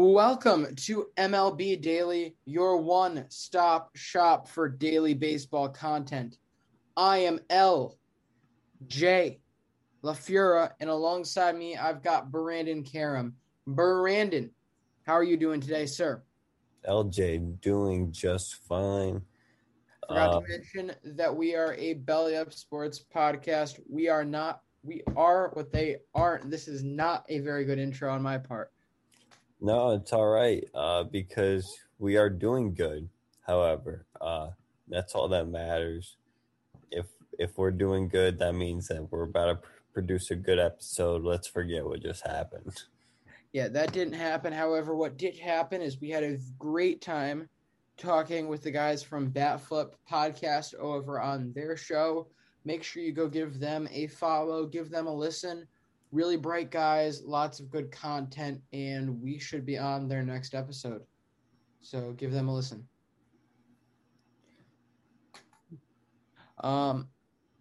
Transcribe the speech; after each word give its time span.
Welcome 0.00 0.76
to 0.76 1.08
MLB 1.16 1.82
Daily, 1.82 2.36
your 2.44 2.76
one 2.76 3.24
stop 3.30 3.90
shop 3.96 4.46
for 4.46 4.68
daily 4.68 5.12
baseball 5.12 5.68
content. 5.68 6.38
I 6.96 7.18
am 7.18 7.40
L. 7.50 7.98
J. 8.86 9.40
LaFura, 10.04 10.70
and 10.78 10.88
alongside 10.88 11.56
me, 11.56 11.76
I've 11.76 12.00
got 12.00 12.30
Brandon 12.30 12.84
Karam. 12.84 13.34
Brandon, 13.66 14.52
how 15.02 15.14
are 15.14 15.24
you 15.24 15.36
doing 15.36 15.60
today, 15.60 15.84
sir? 15.84 16.22
LJ, 16.88 17.60
doing 17.60 18.12
just 18.12 18.54
fine. 18.68 19.20
Forgot 20.06 20.28
Uh, 20.32 20.40
to 20.40 20.48
mention 20.48 20.92
that 21.16 21.36
we 21.36 21.56
are 21.56 21.74
a 21.74 21.94
Belly 21.94 22.36
Up 22.36 22.52
Sports 22.52 23.04
podcast. 23.12 23.80
We 23.90 24.08
are 24.08 24.24
not, 24.24 24.60
we 24.84 25.02
are 25.16 25.50
what 25.54 25.72
they 25.72 25.96
aren't. 26.14 26.52
This 26.52 26.68
is 26.68 26.84
not 26.84 27.26
a 27.28 27.40
very 27.40 27.64
good 27.64 27.80
intro 27.80 28.12
on 28.12 28.22
my 28.22 28.38
part. 28.38 28.70
No, 29.60 29.92
it's 29.92 30.12
all 30.12 30.28
right 30.28 30.64
uh, 30.74 31.04
because 31.04 31.78
we 31.98 32.16
are 32.16 32.30
doing 32.30 32.74
good. 32.74 33.08
However, 33.46 34.06
uh, 34.20 34.50
that's 34.88 35.14
all 35.14 35.28
that 35.28 35.48
matters. 35.48 36.16
If 36.90 37.06
if 37.38 37.56
we're 37.56 37.70
doing 37.70 38.08
good, 38.08 38.38
that 38.38 38.54
means 38.54 38.88
that 38.88 39.10
we're 39.10 39.22
about 39.22 39.46
to 39.46 39.54
pr- 39.56 39.68
produce 39.92 40.30
a 40.30 40.36
good 40.36 40.58
episode. 40.58 41.24
Let's 41.24 41.48
forget 41.48 41.84
what 41.84 42.02
just 42.02 42.26
happened. 42.26 42.82
Yeah, 43.52 43.68
that 43.68 43.92
didn't 43.92 44.14
happen. 44.14 44.52
However, 44.52 44.94
what 44.94 45.16
did 45.16 45.38
happen 45.38 45.80
is 45.80 46.00
we 46.00 46.10
had 46.10 46.24
a 46.24 46.38
great 46.58 47.00
time 47.00 47.48
talking 47.96 48.46
with 48.46 48.62
the 48.62 48.70
guys 48.70 49.02
from 49.02 49.30
Batflip 49.32 49.92
podcast 50.10 50.74
over 50.74 51.20
on 51.20 51.52
their 51.52 51.76
show. 51.76 52.28
Make 52.64 52.82
sure 52.82 53.02
you 53.02 53.12
go 53.12 53.28
give 53.28 53.58
them 53.58 53.88
a 53.90 54.06
follow, 54.06 54.66
give 54.66 54.90
them 54.90 55.06
a 55.06 55.14
listen. 55.14 55.66
Really 56.10 56.36
bright 56.36 56.70
guys, 56.70 57.22
lots 57.24 57.60
of 57.60 57.70
good 57.70 57.92
content, 57.92 58.60
and 58.72 59.20
we 59.20 59.38
should 59.38 59.66
be 59.66 59.76
on 59.76 60.08
their 60.08 60.22
next 60.22 60.54
episode. 60.54 61.02
So 61.80 62.12
give 62.12 62.32
them 62.32 62.48
a 62.48 62.54
listen. 62.54 62.86
Um, 66.60 67.08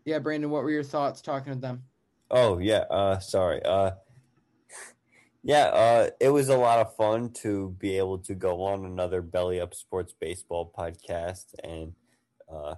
yeah, 0.05 0.19
Brandon, 0.19 0.49
what 0.49 0.63
were 0.63 0.71
your 0.71 0.83
thoughts 0.83 1.21
talking 1.21 1.53
to 1.53 1.59
them? 1.59 1.83
Oh 2.31 2.57
yeah, 2.57 2.85
uh, 2.89 3.19
sorry. 3.19 3.61
Uh, 3.63 3.91
yeah, 5.43 5.65
uh, 5.65 6.09
it 6.19 6.29
was 6.29 6.49
a 6.49 6.57
lot 6.57 6.79
of 6.79 6.95
fun 6.95 7.31
to 7.41 7.75
be 7.79 7.97
able 7.97 8.17
to 8.19 8.35
go 8.35 8.63
on 8.63 8.85
another 8.85 9.21
Belly 9.21 9.61
Up 9.61 9.73
Sports 9.73 10.13
Baseball 10.19 10.73
podcast 10.77 11.45
and 11.63 11.93
uh, 12.51 12.75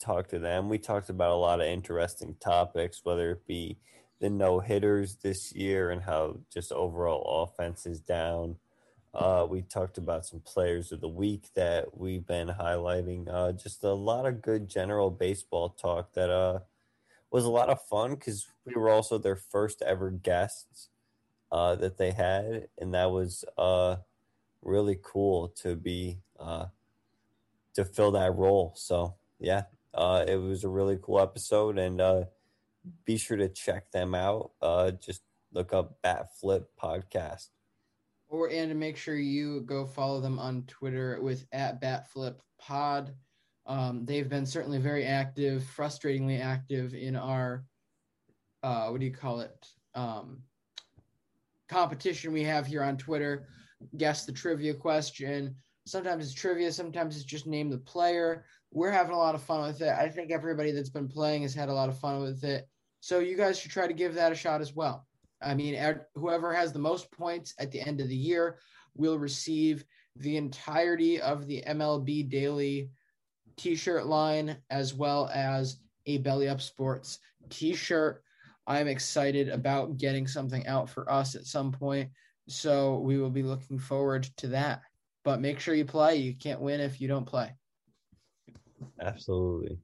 talk 0.00 0.28
to 0.28 0.38
them. 0.38 0.68
We 0.68 0.78
talked 0.78 1.10
about 1.10 1.32
a 1.32 1.36
lot 1.36 1.60
of 1.60 1.66
interesting 1.66 2.36
topics, 2.40 3.00
whether 3.04 3.32
it 3.32 3.46
be 3.46 3.76
the 4.20 4.30
no 4.30 4.60
hitters 4.60 5.16
this 5.16 5.52
year 5.52 5.90
and 5.90 6.02
how 6.02 6.38
just 6.52 6.72
overall 6.72 7.44
offense 7.44 7.86
is 7.86 8.00
down. 8.00 8.56
Uh, 9.12 9.46
we 9.48 9.62
talked 9.62 9.96
about 9.96 10.26
some 10.26 10.40
players 10.40 10.90
of 10.90 11.00
the 11.00 11.08
week 11.08 11.48
that 11.54 11.96
we've 11.96 12.26
been 12.26 12.48
highlighting. 12.48 13.28
Uh, 13.30 13.52
just 13.52 13.84
a 13.84 13.92
lot 13.92 14.26
of 14.26 14.42
good 14.42 14.68
general 14.68 15.10
baseball 15.10 15.68
talk 15.68 16.12
that 16.14 16.30
uh, 16.30 16.58
was 17.30 17.44
a 17.44 17.50
lot 17.50 17.68
of 17.68 17.80
fun 17.82 18.14
because 18.14 18.48
we 18.64 18.74
were 18.74 18.90
also 18.90 19.18
their 19.18 19.36
first 19.36 19.82
ever 19.82 20.10
guests 20.10 20.88
uh, 21.52 21.74
that 21.76 21.96
they 21.98 22.10
had, 22.10 22.68
and 22.78 22.94
that 22.94 23.10
was 23.10 23.44
uh, 23.56 23.96
really 24.62 24.98
cool 25.02 25.48
to 25.48 25.76
be 25.76 26.18
uh, 26.40 26.66
to 27.74 27.84
fill 27.84 28.10
that 28.12 28.34
role. 28.34 28.72
So 28.76 29.14
yeah, 29.38 29.64
uh, 29.92 30.24
it 30.26 30.36
was 30.36 30.64
a 30.64 30.68
really 30.68 30.98
cool 31.00 31.20
episode, 31.20 31.78
and 31.78 32.00
uh, 32.00 32.24
be 33.04 33.16
sure 33.16 33.36
to 33.36 33.48
check 33.48 33.90
them 33.90 34.14
out. 34.14 34.52
Uh, 34.60 34.90
just 34.92 35.22
look 35.52 35.72
up 35.72 35.98
Bat 36.02 36.28
Flip 36.40 36.68
Podcast. 36.80 37.48
Or 38.28 38.48
and 38.48 38.78
make 38.78 38.96
sure 38.96 39.16
you 39.16 39.60
go 39.62 39.86
follow 39.86 40.20
them 40.20 40.38
on 40.38 40.64
Twitter 40.66 41.20
with 41.22 41.46
at 41.52 41.80
bat 41.80 42.06
BatFlipPod. 42.16 43.10
Um, 43.66 44.04
they've 44.04 44.28
been 44.28 44.46
certainly 44.46 44.78
very 44.78 45.04
active, 45.04 45.64
frustratingly 45.76 46.40
active 46.40 46.94
in 46.94 47.16
our 47.16 47.64
uh, 48.64 48.88
what 48.88 48.98
do 48.98 49.06
you 49.06 49.12
call 49.12 49.40
it? 49.40 49.68
Um, 49.94 50.38
competition 51.68 52.32
we 52.32 52.42
have 52.44 52.66
here 52.66 52.82
on 52.82 52.96
Twitter. 52.96 53.46
Guess 53.98 54.24
the 54.24 54.32
trivia 54.32 54.72
question. 54.72 55.54
Sometimes 55.86 56.24
it's 56.24 56.34
trivia, 56.34 56.72
sometimes 56.72 57.16
it's 57.16 57.26
just 57.26 57.46
name 57.46 57.68
the 57.68 57.78
player. 57.78 58.46
We're 58.72 58.90
having 58.90 59.14
a 59.14 59.18
lot 59.18 59.34
of 59.34 59.42
fun 59.42 59.66
with 59.66 59.82
it. 59.82 59.90
I 59.90 60.08
think 60.08 60.30
everybody 60.30 60.72
that's 60.72 60.88
been 60.88 61.08
playing 61.08 61.42
has 61.42 61.54
had 61.54 61.68
a 61.68 61.74
lot 61.74 61.90
of 61.90 61.98
fun 61.98 62.22
with 62.22 62.42
it. 62.42 62.66
So 63.04 63.18
you 63.18 63.36
guys 63.36 63.58
should 63.58 63.70
try 63.70 63.86
to 63.86 63.92
give 63.92 64.14
that 64.14 64.32
a 64.32 64.34
shot 64.34 64.62
as 64.62 64.74
well. 64.74 65.06
I 65.42 65.52
mean, 65.52 65.74
er- 65.74 66.08
whoever 66.14 66.54
has 66.54 66.72
the 66.72 66.78
most 66.78 67.12
points 67.12 67.52
at 67.58 67.70
the 67.70 67.78
end 67.78 68.00
of 68.00 68.08
the 68.08 68.16
year 68.16 68.60
will 68.96 69.18
receive 69.18 69.84
the 70.16 70.38
entirety 70.38 71.20
of 71.20 71.46
the 71.46 71.62
MLB 71.66 72.30
Daily 72.30 72.88
t 73.58 73.74
shirt 73.74 74.06
line 74.06 74.56
as 74.70 74.94
well 74.94 75.28
as 75.34 75.80
a 76.06 76.16
Belly 76.16 76.48
Up 76.48 76.62
Sports 76.62 77.18
t 77.50 77.74
shirt. 77.74 78.22
I'm 78.66 78.88
excited 78.88 79.50
about 79.50 79.98
getting 79.98 80.26
something 80.26 80.66
out 80.66 80.88
for 80.88 81.12
us 81.12 81.34
at 81.34 81.44
some 81.44 81.72
point. 81.72 82.08
So 82.48 83.00
we 83.00 83.18
will 83.18 83.28
be 83.28 83.42
looking 83.42 83.78
forward 83.78 84.22
to 84.38 84.46
that. 84.48 84.80
But 85.24 85.42
make 85.42 85.60
sure 85.60 85.74
you 85.74 85.84
play. 85.84 86.16
You 86.16 86.34
can't 86.34 86.62
win 86.62 86.80
if 86.80 87.02
you 87.02 87.08
don't 87.08 87.26
play. 87.26 87.52
Absolutely. 88.98 89.76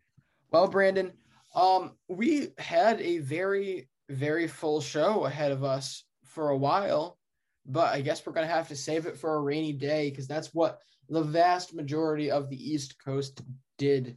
Well, 0.53 0.69
Brandon, 0.69 1.13
um, 1.55 1.93
we 2.09 2.49
had 2.59 3.01
a 3.01 3.19
very, 3.19 3.89
very 4.09 4.47
full 4.47 4.81
show 4.81 5.25
ahead 5.25 5.53
of 5.53 5.65
us 5.65 6.05
for 6.25 6.51
a 6.51 6.57
while, 6.57 7.19
but 7.67 7.93
I 7.93 8.01
guess 8.01 8.25
we're 8.25 8.33
gonna 8.33 8.47
have 8.47 8.69
to 8.69 8.77
save 8.77 9.07
it 9.07 9.17
for 9.17 9.35
a 9.35 9.41
rainy 9.41 9.73
day 9.73 10.11
because 10.11 10.29
that's 10.29 10.55
what 10.55 10.79
the 11.09 11.23
vast 11.23 11.75
majority 11.75 12.31
of 12.31 12.49
the 12.49 12.73
East 12.73 12.97
Coast 13.05 13.43
did. 13.79 14.17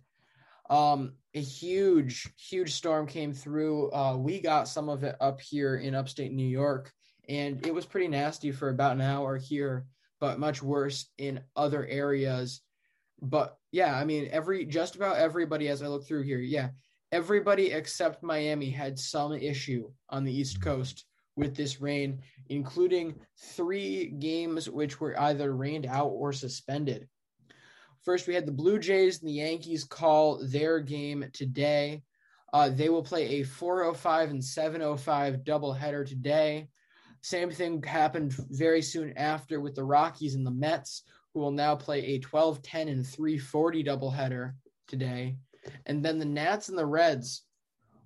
Um, 0.69 1.13
a 1.33 1.41
huge, 1.41 2.31
huge 2.37 2.73
storm 2.73 3.07
came 3.07 3.33
through. 3.33 3.91
Uh, 3.91 4.15
we 4.17 4.39
got 4.39 4.67
some 4.67 4.89
of 4.89 5.03
it 5.03 5.15
up 5.19 5.41
here 5.41 5.77
in 5.77 5.95
upstate 5.95 6.31
New 6.31 6.47
York, 6.47 6.91
and 7.27 7.65
it 7.65 7.73
was 7.73 7.85
pretty 7.85 8.07
nasty 8.07 8.51
for 8.51 8.69
about 8.69 8.93
an 8.93 9.01
hour 9.01 9.37
here, 9.37 9.87
but 10.19 10.39
much 10.39 10.61
worse 10.61 11.07
in 11.17 11.41
other 11.55 11.85
areas. 11.85 12.61
But 13.21 13.57
yeah, 13.71 13.97
I 13.97 14.05
mean, 14.05 14.29
every 14.31 14.65
just 14.65 14.95
about 14.95 15.17
everybody 15.17 15.67
as 15.69 15.81
I 15.81 15.87
look 15.87 16.05
through 16.05 16.23
here, 16.23 16.39
yeah, 16.39 16.69
everybody 17.13 17.71
except 17.71 18.23
Miami 18.23 18.71
had 18.71 18.97
some 18.97 19.33
issue 19.33 19.87
on 20.09 20.23
the 20.23 20.35
East 20.35 20.59
Coast 20.59 21.05
with 21.35 21.55
this 21.55 21.79
rain, 21.79 22.19
including 22.49 23.13
three 23.37 24.07
games 24.07 24.67
which 24.67 24.99
were 24.99 25.19
either 25.21 25.55
rained 25.55 25.85
out 25.85 26.07
or 26.07 26.33
suspended. 26.33 27.07
First, 28.01 28.27
we 28.27 28.33
had 28.33 28.47
the 28.47 28.51
Blue 28.51 28.79
Jays 28.79 29.21
and 29.21 29.29
the 29.29 29.33
Yankees 29.33 29.83
call 29.83 30.43
their 30.47 30.79
game 30.79 31.25
today. 31.33 32.01
Uh, 32.51 32.69
they 32.69 32.89
will 32.89 33.03
play 33.03 33.41
a 33.41 33.43
405 33.43 34.31
and 34.31 34.43
705 34.43 35.43
doubleheader 35.43 36.07
today. 36.07 36.67
Same 37.21 37.51
thing 37.51 37.83
happened 37.83 38.33
very 38.49 38.81
soon 38.81 39.15
after 39.17 39.61
with 39.61 39.75
the 39.75 39.83
Rockies 39.83 40.33
and 40.33 40.45
the 40.45 40.51
Mets, 40.51 41.03
who 41.33 41.41
will 41.41 41.51
now 41.51 41.75
play 41.75 42.03
a 42.05 42.19
12 42.19 42.63
10 42.63 42.87
and 42.87 43.05
340 43.05 43.83
doubleheader 43.83 44.53
today. 44.87 45.37
And 45.85 46.03
then 46.03 46.19
the 46.19 46.25
Nats 46.25 46.69
and 46.69 46.77
the 46.77 46.85
Reds 46.85 47.43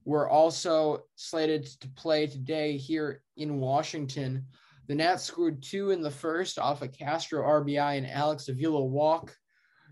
were 0.06 0.30
also 0.30 1.04
slated 1.15 1.65
to 1.81 1.89
play 1.89 2.27
today 2.27 2.77
here 2.77 3.21
in 3.36 3.59
Washington. 3.59 4.45
The 4.88 4.95
Nats 4.95 5.24
scored 5.24 5.62
two 5.62 5.92
in 5.92 6.01
the 6.01 6.12
first 6.12 6.57
off 6.57 6.81
a 6.81 6.88
Castro 6.88 7.44
RBI 7.44 7.98
and 7.98 8.09
Alex 8.09 8.48
Avila 8.48 8.86
walk. 8.86 9.36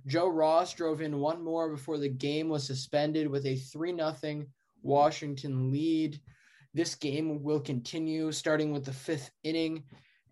Joe 0.07 0.29
Ross 0.29 0.73
drove 0.73 1.01
in 1.01 1.19
one 1.19 1.44
more 1.44 1.69
before 1.69 1.97
the 1.97 2.09
game 2.09 2.47
was 2.47 2.63
suspended 2.63 3.27
with 3.27 3.45
a 3.45 3.56
3 3.57 3.97
0 3.97 4.45
Washington 4.83 5.71
lead. 5.71 6.21
This 6.73 6.95
game 6.95 7.44
will 7.44 7.59
continue 7.59 8.31
starting 8.31 8.71
with 8.71 8.85
the 8.85 8.94
fifth 8.94 9.31
inning 9.44 9.83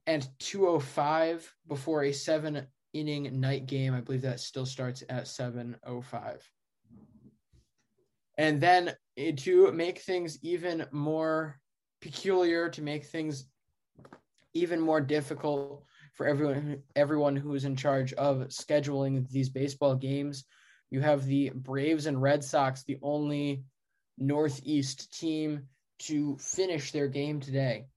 and 0.05 0.27
205 0.39 1.53
before 1.67 2.03
a 2.03 2.11
seven 2.11 2.67
inning 2.93 3.39
night 3.39 3.65
game. 3.65 3.93
I 3.93 4.01
believe 4.01 4.21
that 4.21 4.39
still 4.39 4.65
starts 4.65 5.03
at 5.09 5.27
705. 5.27 6.49
And 8.37 8.59
then 8.59 8.95
eh, 9.17 9.33
to 9.37 9.71
make 9.71 9.99
things 9.99 10.39
even 10.43 10.85
more 10.91 11.59
peculiar, 12.01 12.69
to 12.69 12.81
make 12.81 13.05
things 13.05 13.45
even 14.53 14.79
more 14.79 15.01
difficult, 15.01 15.83
for 16.13 16.27
everyone 16.27 16.83
everyone 16.95 17.35
who 17.35 17.55
is 17.55 17.65
in 17.65 17.75
charge 17.75 18.13
of 18.13 18.47
scheduling 18.47 19.27
these 19.29 19.49
baseball 19.49 19.95
games. 19.95 20.45
You 20.91 21.01
have 21.01 21.25
the 21.25 21.51
Braves 21.55 22.05
and 22.05 22.21
Red 22.21 22.43
Sox, 22.43 22.83
the 22.83 22.99
only 23.01 23.63
Northeast 24.17 25.19
team 25.19 25.63
to 25.99 26.37
finish 26.37 26.91
their 26.91 27.07
game 27.07 27.39
today. 27.39 27.87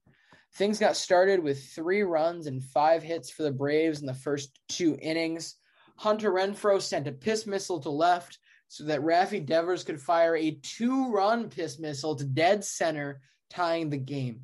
Things 0.54 0.78
got 0.78 0.96
started 0.96 1.42
with 1.42 1.62
three 1.62 2.02
runs 2.02 2.46
and 2.46 2.64
five 2.64 3.02
hits 3.02 3.28
for 3.28 3.42
the 3.42 3.50
Braves 3.50 4.00
in 4.00 4.06
the 4.06 4.14
first 4.14 4.58
two 4.68 4.96
innings. 5.02 5.56
Hunter 5.96 6.32
Renfroe 6.32 6.80
sent 6.80 7.06
a 7.06 7.12
piss 7.12 7.46
missile 7.46 7.80
to 7.80 7.90
left 7.90 8.38
so 8.68 8.84
that 8.84 9.00
Rafi 9.00 9.44
Devers 9.44 9.84
could 9.84 10.00
fire 10.00 10.36
a 10.36 10.58
two 10.62 11.12
run 11.12 11.48
piss 11.48 11.78
missile 11.78 12.16
to 12.16 12.24
dead 12.24 12.64
center, 12.64 13.20
tying 13.50 13.90
the 13.90 13.96
game. 13.96 14.42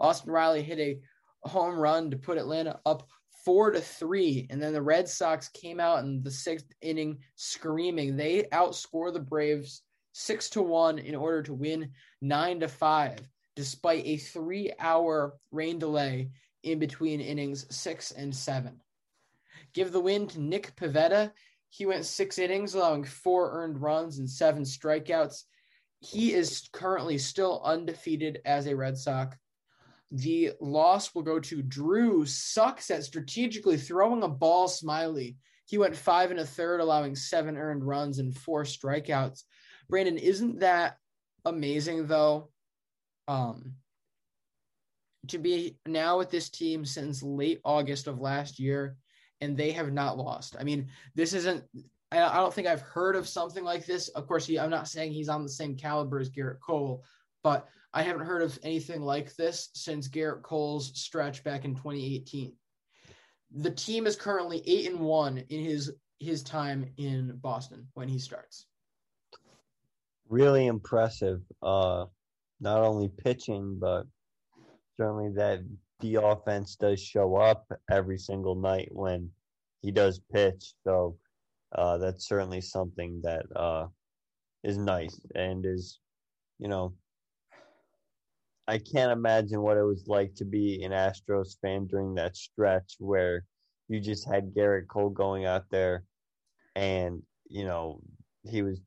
Austin 0.00 0.32
Riley 0.32 0.62
hit 0.62 0.78
a 0.78 1.00
home 1.48 1.78
run 1.78 2.10
to 2.10 2.16
put 2.16 2.38
Atlanta 2.38 2.80
up 2.86 3.08
four 3.44 3.70
to 3.70 3.80
three. 3.80 4.46
And 4.50 4.62
then 4.62 4.72
the 4.72 4.82
Red 4.82 5.08
Sox 5.08 5.48
came 5.48 5.80
out 5.80 6.04
in 6.04 6.22
the 6.22 6.30
sixth 6.30 6.66
inning 6.80 7.18
screaming. 7.34 8.16
They 8.16 8.44
outscore 8.52 9.12
the 9.12 9.20
Braves 9.20 9.82
six 10.12 10.50
to 10.50 10.62
one 10.62 10.98
in 10.98 11.14
order 11.14 11.42
to 11.44 11.54
win 11.54 11.92
nine 12.20 12.60
to 12.60 12.68
five, 12.68 13.20
despite 13.56 14.06
a 14.06 14.16
three 14.16 14.72
hour 14.78 15.34
rain 15.50 15.78
delay 15.78 16.30
in 16.62 16.78
between 16.78 17.20
innings 17.20 17.66
six 17.74 18.10
and 18.10 18.34
seven. 18.34 18.80
Give 19.74 19.92
the 19.92 20.00
win 20.00 20.26
to 20.28 20.40
Nick 20.40 20.74
Pivetta. 20.76 21.32
He 21.70 21.86
went 21.86 22.04
six 22.06 22.38
innings, 22.38 22.74
allowing 22.74 23.04
four 23.04 23.52
earned 23.52 23.80
runs 23.80 24.18
and 24.18 24.28
seven 24.28 24.62
strikeouts. 24.62 25.44
He 26.00 26.32
is 26.32 26.68
currently 26.72 27.18
still 27.18 27.60
undefeated 27.64 28.40
as 28.44 28.66
a 28.66 28.76
Red 28.76 28.96
Sox. 28.96 29.36
The 30.10 30.52
loss 30.60 31.14
will 31.14 31.22
go 31.22 31.38
to 31.40 31.62
Drew 31.62 32.24
sucks 32.24 32.90
at 32.90 33.04
strategically 33.04 33.76
throwing 33.76 34.22
a 34.22 34.28
ball 34.28 34.68
Smyly. 34.68 35.36
He 35.66 35.76
went 35.76 35.96
five 35.96 36.30
and 36.30 36.40
a 36.40 36.46
third, 36.46 36.80
allowing 36.80 37.14
seven 37.14 37.58
earned 37.58 37.84
runs 37.84 38.18
and 38.18 38.34
four 38.34 38.64
strikeouts. 38.64 39.42
Brandon, 39.90 40.16
isn't 40.16 40.60
that 40.60 40.96
amazing 41.44 42.06
though? 42.06 42.50
Um, 43.26 43.74
to 45.26 45.38
be 45.38 45.76
now 45.86 46.16
with 46.16 46.30
this 46.30 46.48
team 46.48 46.86
since 46.86 47.22
late 47.22 47.60
August 47.64 48.06
of 48.06 48.18
last 48.18 48.58
year, 48.58 48.96
and 49.40 49.56
they 49.56 49.72
have 49.72 49.92
not 49.92 50.18
lost. 50.18 50.56
I 50.58 50.64
mean, 50.64 50.88
this 51.14 51.32
isn't. 51.32 51.64
I, 52.10 52.36
don't 52.36 52.54
think 52.54 52.66
I've 52.66 52.80
heard 52.80 53.16
of 53.16 53.28
something 53.28 53.62
like 53.62 53.84
this. 53.84 54.08
Of 54.08 54.26
course, 54.26 54.46
he, 54.46 54.58
I'm 54.58 54.70
not 54.70 54.88
saying 54.88 55.12
he's 55.12 55.28
on 55.28 55.42
the 55.42 55.48
same 55.48 55.76
caliber 55.76 56.18
as 56.18 56.30
Gerrit 56.30 56.58
Cole, 56.60 57.04
but 57.42 57.68
I 57.92 58.02
haven't 58.02 58.26
heard 58.26 58.42
of 58.42 58.58
anything 58.62 59.02
like 59.02 59.36
this 59.36 59.68
since 59.74 60.08
Gerrit 60.08 60.42
Cole's 60.42 60.98
stretch 60.98 61.44
back 61.44 61.66
in 61.66 61.74
2018. 61.74 62.54
The 63.56 63.70
team 63.70 64.06
is 64.06 64.16
currently 64.16 64.62
eight 64.66 64.90
and 64.90 65.00
one 65.00 65.38
in 65.48 65.64
his 65.64 65.92
his 66.18 66.42
time 66.42 66.86
in 66.96 67.36
Boston 67.36 67.86
when 67.94 68.08
he 68.08 68.18
starts. 68.18 68.66
Really 70.28 70.66
impressive. 70.66 71.42
Uh, 71.62 72.06
not 72.60 72.82
only 72.82 73.08
pitching, 73.08 73.78
but 73.80 74.06
certainly 74.96 75.30
that 75.36 75.60
the 76.00 76.16
offense 76.16 76.76
does 76.76 77.00
show 77.00 77.36
up 77.36 77.66
every 77.90 78.18
single 78.18 78.54
night 78.54 78.88
when 78.92 79.30
he 79.82 79.90
does 79.90 80.20
pitch. 80.32 80.74
So 80.84 81.16
uh, 81.74 81.98
that's 81.98 82.28
certainly 82.28 82.60
something 82.60 83.20
that 83.22 83.44
uh, 83.54 83.86
is 84.62 84.78
nice 84.78 85.20
and 85.34 85.64
is, 85.66 86.00
you 86.58 86.68
know, 86.68 86.94
I 88.66 88.78
can't 88.78 89.12
imagine 89.12 89.62
what 89.62 89.78
it 89.78 89.82
was 89.82 90.04
like 90.06 90.34
to 90.36 90.44
be 90.44 90.82
an 90.84 90.92
Astros 90.92 91.58
fan 91.62 91.86
during 91.86 92.14
that 92.14 92.36
stretch 92.36 92.96
where 92.98 93.44
you 93.88 93.98
just 93.98 94.28
had 94.28 94.54
Gerrit 94.54 94.88
Cole 94.88 95.08
going 95.08 95.46
out 95.46 95.64
there 95.70 96.04
and, 96.76 97.22
you 97.48 97.64
know, 97.64 98.00
he 98.44 98.62
was 98.62 98.80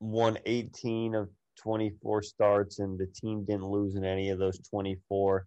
won 0.00 0.38
18 0.46 1.16
of 1.16 1.28
24 1.60 2.22
starts 2.22 2.78
and 2.78 2.96
the 2.96 3.08
team 3.08 3.44
didn't 3.44 3.66
lose 3.66 3.96
in 3.96 4.04
any 4.04 4.30
of 4.30 4.38
those 4.38 4.60
24 4.70 5.46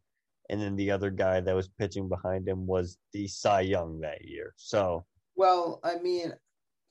and 0.51 0.61
then 0.61 0.75
the 0.75 0.91
other 0.91 1.09
guy 1.09 1.39
that 1.39 1.55
was 1.55 1.69
pitching 1.69 2.09
behind 2.09 2.47
him 2.47 2.67
was 2.67 2.97
the 3.13 3.25
Cy 3.27 3.61
Young 3.61 4.01
that 4.01 4.25
year. 4.25 4.53
So, 4.57 5.05
well, 5.35 5.79
I 5.81 5.97
mean, 5.97 6.33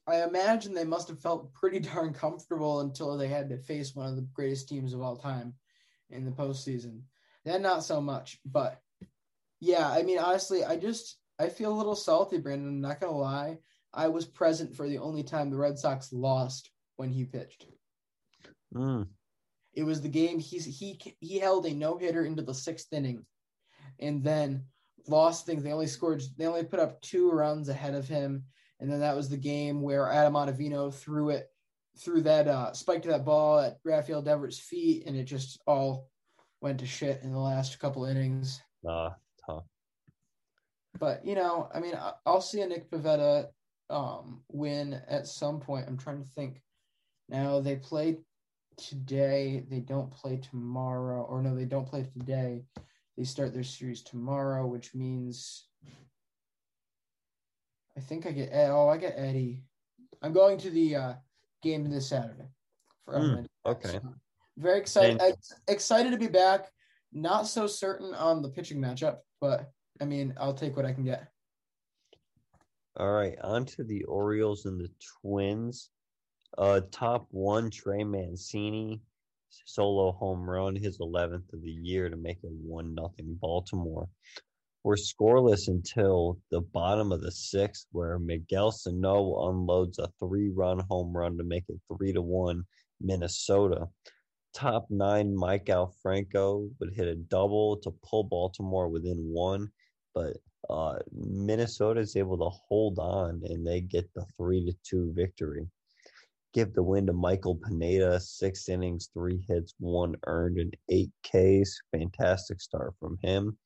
I 0.07 0.25
imagine 0.25 0.73
they 0.73 0.85
must 0.85 1.09
have 1.09 1.21
felt 1.21 1.52
pretty 1.52 1.79
darn 1.81 2.14
comfortable 2.14 2.81
until 2.81 3.17
they 3.17 3.29
had 3.29 3.50
to 3.50 3.59
face 3.59 3.95
one 3.95 4.09
of 4.09 4.17
the 4.17 4.26
greatest 4.33 4.69
teams 4.69 4.95
of 4.95 5.02
all 5.02 5.17
time 5.17 5.55
in 6.09 6.25
the 6.25 6.31
postseason. 6.31 7.02
Then 7.45 7.61
not 7.61 7.85
so 7.85 8.00
much, 8.00 8.38
but 8.47 8.81
yeah, 9.61 9.88
I 9.88 10.02
mean, 10.02 10.19
honestly, 10.19 10.64
I 10.64 10.76
just 10.76 11.19
I 11.38 11.50
feel 11.50 11.73
a 11.73 11.76
little 11.76 11.97
salty, 11.97 12.38
Brandon. 12.38 12.69
I'm 12.69 12.81
not 12.81 13.00
gonna 13.00 13.17
lie. 13.17 13.59
I 13.93 14.09
was 14.09 14.25
present 14.25 14.75
for 14.75 14.88
the 14.88 14.99
only 14.99 15.23
time 15.23 15.50
the 15.50 15.57
Red 15.57 15.79
Sox 15.79 16.12
lost 16.12 16.71
when 16.97 17.11
he 17.11 17.25
pitched. 17.25 17.67
Mm. 18.75 19.09
It 19.75 19.85
was 19.85 20.00
the 20.00 20.09
game 20.09 20.38
he's 20.38 20.64
he 20.64 20.99
he 21.21 21.38
held 21.38 21.67
a 21.67 21.75
no 21.75 21.99
hitter 21.99 22.25
into 22.25 22.43
the 22.43 22.55
sixth 22.55 22.93
inning, 22.93 23.25
and 24.00 24.25
then 24.25 24.64
lost 25.09 25.47
things. 25.47 25.62
They 25.62 25.73
only 25.73 25.87
scored. 25.87 26.23
They 26.37 26.47
only 26.47 26.64
put 26.64 26.80
up 26.80 27.00
two 27.00 27.30
runs 27.30 27.69
ahead 27.69 27.95
of 27.95 28.09
him, 28.09 28.45
and 28.80 28.90
then 28.90 29.00
that 29.00 29.16
was 29.16 29.28
the 29.28 29.37
game 29.37 29.83
where 29.83 30.11
Adam 30.11 30.35
Ottavino 30.35 30.92
threw 30.92 31.30
it 31.30 31.50
threw 31.99 32.23
that 32.23 32.49
uh, 32.49 32.73
spike 32.73 33.02
to 33.02 33.09
that 33.09 33.25
ball 33.25 33.59
at 33.59 33.78
Rafael 33.85 34.23
Devers' 34.23 34.59
feet, 34.59 35.04
and 35.07 35.16
it 35.16 35.25
just 35.25 35.61
all 35.66 36.09
went 36.61 36.78
to 36.80 36.87
shit 36.87 37.23
in 37.23 37.33
the 37.33 37.38
last 37.38 37.78
couple 37.78 38.04
innings. 38.04 38.61
Uh, 38.88 39.11
tough. 39.47 39.64
But 40.99 41.25
you 41.25 41.35
know, 41.35 41.69
I 41.75 41.80
mean, 41.80 41.95
I'll 42.26 42.40
see 42.40 42.61
a 42.62 42.66
Nick 42.66 42.90
Pivetta 42.90 43.49
um, 43.88 44.42
win 44.50 45.00
at 45.09 45.26
some 45.26 45.61
point. 45.61 45.87
I'm 45.88 45.99
trying 45.99 46.23
to 46.23 46.30
think. 46.30 46.62
Now 47.28 47.61
they 47.61 47.76
played 47.76 48.19
today. 48.76 49.64
They 49.69 49.80
don't 49.80 50.11
play 50.11 50.38
tomorrow, 50.38 51.23
or 51.23 51.42
no, 51.42 51.54
they 51.54 51.64
don't 51.64 51.87
play 51.88 52.04
today. 52.04 52.64
They 53.17 53.25
start 53.25 53.52
their 53.52 53.64
series 53.64 54.02
tomorrow, 54.02 54.67
which 54.67 54.95
means 54.95 55.67
I 57.97 58.00
think 58.00 58.26
I 58.26 58.33
get 58.33 58.50
oh 58.52 58.88
I 58.88 58.97
get 58.97 59.14
Eddie. 59.17 59.64
I'm 60.23 60.33
going 60.33 60.59
to 60.59 60.71
the 60.71 60.97
uh, 60.97 61.14
game 61.62 61.88
this 61.90 62.09
Saturday 62.09 62.49
for 63.05 63.14
Mm, 63.14 63.47
okay. 63.67 63.88
So, 63.88 64.14
very 64.57 64.79
excited. 64.79 65.21
Excited 65.69 66.12
to 66.12 66.19
be 66.19 66.29
back. 66.29 66.71
Not 67.12 67.47
so 67.47 67.67
certain 67.67 68.14
on 68.14 68.43
the 68.43 68.49
pitching 68.49 68.81
matchup, 68.81 69.19
but 69.40 69.71
I 70.00 70.05
mean 70.05 70.35
I'll 70.38 70.55
take 70.55 70.76
what 70.76 70.87
I 70.87 70.93
can 70.93 71.05
get. 71.05 71.29
All 72.97 73.12
right, 73.12 73.37
on 73.43 73.64
to 73.67 73.85
the 73.85 74.05
Orioles 74.05 74.67
and 74.67 74.81
the 74.81 74.90
Twins. 75.21 75.90
Uh, 76.59 76.81
top 76.90 77.26
one, 77.31 77.71
Trey 77.71 78.02
Mancini, 78.02 79.00
solo 79.66 80.12
home 80.12 80.49
run, 80.49 80.76
his 80.76 80.99
11th 80.99 81.52
of 81.52 81.62
the 81.62 81.71
year 81.71 82.09
to 82.09 82.16
make 82.16 82.38
it 82.42 82.52
1 82.52 82.95
nothing 82.95 83.37
Baltimore. 83.40 84.09
We're 84.83 84.97
scoreless 84.97 85.69
until 85.69 86.38
the 86.50 86.62
bottom 86.62 87.12
of 87.12 87.21
the 87.21 87.33
sixth, 87.33 87.87
where 87.92 88.19
Miguel 88.19 88.73
Sano 88.73 89.49
unloads 89.50 89.99
a 89.99 90.09
three 90.19 90.50
run 90.50 90.80
home 90.88 91.14
run 91.14 91.37
to 91.37 91.45
make 91.45 91.64
it 91.69 91.80
3 91.99 92.14
to 92.14 92.23
1 92.23 92.64
Minnesota. 93.00 93.88
Top 94.52 94.87
nine, 94.90 95.35
Maikel 95.35 95.92
Franco 96.02 96.69
would 96.78 96.95
hit 96.95 97.07
a 97.07 97.14
double 97.14 97.76
to 97.78 97.92
pull 98.02 98.25
Baltimore 98.25 98.88
within 98.88 99.19
one, 99.33 99.71
but 100.14 100.37
uh, 100.69 100.99
Minnesota 101.12 102.00
is 102.00 102.16
able 102.16 102.37
to 102.38 102.57
hold 102.69 102.99
on 102.99 103.42
and 103.45 103.66
they 103.66 103.80
get 103.80 104.12
the 104.14 104.25
three 104.37 104.64
to 104.64 104.73
two 104.83 105.12
victory. 105.14 105.69
Give 106.52 106.73
the 106.75 106.83
win 106.83 107.07
to 107.07 107.12
Michael 107.12 107.57
Pineda, 107.57 108.19
six 108.19 108.69
innings, 108.69 109.09
three 109.14 109.45
hits, 109.49 109.75
one 109.78 110.16
earned, 110.26 110.59
and 110.59 110.76
eight 110.88 111.12
Ks. 111.23 111.80
Fantastic 111.92 112.61
start 112.61 112.95
from 112.99 113.19
him. 113.23 113.57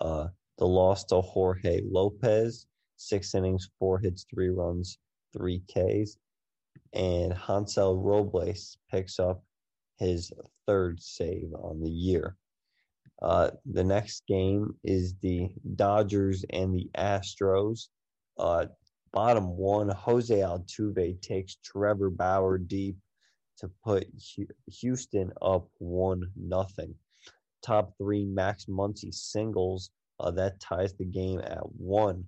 Uh, 0.00 0.28
the 0.58 0.66
loss 0.66 1.04
to 1.06 1.20
Jorge 1.20 1.80
Lopez, 1.84 2.66
six 2.96 3.34
innings, 3.34 3.68
four 3.78 3.98
hits, 3.98 4.24
three 4.32 4.50
runs, 4.50 4.98
three 5.32 5.62
Ks. 5.68 6.16
And 6.92 7.32
Hansel 7.32 7.96
Robles 7.96 8.76
picks 8.90 9.18
up 9.18 9.42
his 9.98 10.32
third 10.66 11.02
save 11.02 11.52
on 11.54 11.80
the 11.80 11.90
year. 11.90 12.36
Uh, 13.20 13.50
the 13.66 13.84
next 13.84 14.26
game 14.26 14.74
is 14.84 15.14
the 15.22 15.48
Dodgers 15.76 16.44
and 16.50 16.74
the 16.74 16.90
Astros. 16.96 17.88
Uh, 18.38 18.66
bottom 19.12 19.56
one, 19.56 19.88
Jose 19.90 20.34
Altuve 20.34 21.20
takes 21.20 21.56
Trevor 21.64 22.10
Bauer 22.10 22.58
deep 22.58 22.96
to 23.58 23.70
put 23.84 24.06
Houston 24.80 25.32
up 25.40 25.68
one 25.78 26.30
nothing. 26.36 26.94
Top 27.62 27.94
three, 27.98 28.24
Max 28.24 28.66
Muncy 28.66 29.14
singles. 29.14 29.90
Uh, 30.18 30.30
that 30.30 30.60
ties 30.60 30.94
the 30.94 31.04
game 31.04 31.40
at 31.40 31.62
one. 31.76 32.24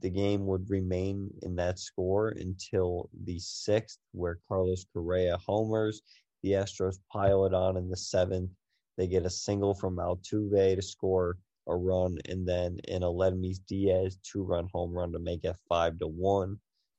The 0.00 0.10
game 0.10 0.46
would 0.46 0.68
remain 0.70 1.30
in 1.42 1.56
that 1.56 1.78
score 1.78 2.30
until 2.30 3.10
the 3.24 3.38
sixth, 3.38 3.98
where 4.12 4.38
Carlos 4.48 4.86
Correa 4.92 5.38
homers. 5.38 6.02
The 6.42 6.52
Astros 6.52 6.98
pile 7.10 7.46
it 7.46 7.54
on 7.54 7.76
in 7.76 7.88
the 7.88 7.96
seventh. 7.96 8.50
They 8.96 9.06
get 9.06 9.26
a 9.26 9.30
single 9.30 9.74
from 9.74 9.96
Altuve 9.96 10.76
to 10.76 10.82
score 10.82 11.38
a 11.66 11.74
run, 11.74 12.18
and 12.28 12.46
then 12.46 12.78
in 12.88 13.02
Aledmys 13.02 13.60
Diaz 13.66 14.18
two-run 14.22 14.68
home 14.72 14.92
run 14.92 15.12
to 15.12 15.18
make 15.18 15.44
it 15.44 15.56
five 15.68 15.98
to 15.98 16.06
one. 16.06 16.58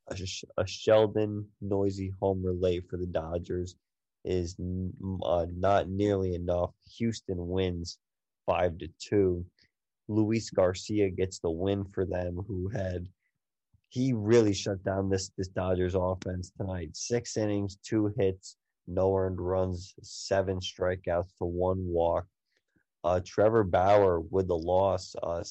A, 0.10 0.18
a 0.58 0.68
Sheldon 0.68 1.48
Neuse 1.62 2.12
homer 2.20 2.54
late 2.54 2.84
for 2.90 2.98
the 2.98 3.08
Dodgers 3.08 3.76
is 4.24 4.56
uh, 5.24 5.46
not 5.56 5.90
nearly 5.90 6.36
enough. 6.36 6.72
Houston 6.98 7.48
wins 7.48 7.98
five 8.46 8.78
to 8.80 8.88
two. 9.00 9.46
Luis 10.08 10.50
Garcia 10.50 11.10
gets 11.10 11.40
the 11.40 11.50
win 11.50 11.86
for 11.86 12.06
them, 12.06 12.44
who 12.48 12.70
had 12.70 13.08
he 13.90 14.14
really 14.14 14.54
shut 14.54 14.84
down 14.84 15.10
this 15.10 15.32
this 15.38 15.48
Dodgers 15.48 15.96
offense 15.96 16.52
tonight. 16.58 16.90
Six 16.94 17.38
innings, 17.38 17.78
two 17.84 18.14
hits, 18.18 18.58
no 18.88 19.16
earned 19.16 19.42
runs, 19.42 19.96
seven 20.02 20.60
strikeouts 20.60 21.36
to 21.38 21.46
one 21.46 21.84
walk. 21.88 22.26
Uh, 23.06 23.20
Trevor 23.24 23.64
Bauer 23.64 24.20
with 24.20 24.48
the 24.48 24.58
loss, 24.58 25.16
uh, 25.22 25.44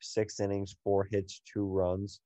six 0.00 0.40
innings, 0.40 0.74
four 0.82 1.04
hits, 1.04 1.42
two 1.44 1.66
runs, 1.66 2.20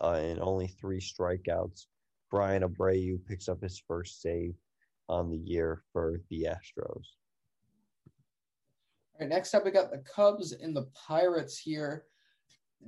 uh, 0.00 0.12
and 0.12 0.40
only 0.40 0.68
three 0.68 1.00
strikeouts. 1.00 1.84
Bryan 2.30 2.62
Abreu 2.62 3.18
picks 3.26 3.46
up 3.50 3.60
his 3.60 3.82
first 3.86 4.22
save 4.22 4.54
on 5.06 5.28
the 5.28 5.36
year 5.36 5.82
for 5.92 6.22
the 6.30 6.44
Astros. 6.44 7.04
All 8.06 9.20
right, 9.20 9.28
next 9.28 9.52
up 9.52 9.66
we 9.66 9.70
got 9.70 9.90
the 9.90 9.98
Cubs 9.98 10.52
and 10.52 10.74
the 10.74 10.88
Pirates 10.94 11.58
here. 11.58 12.04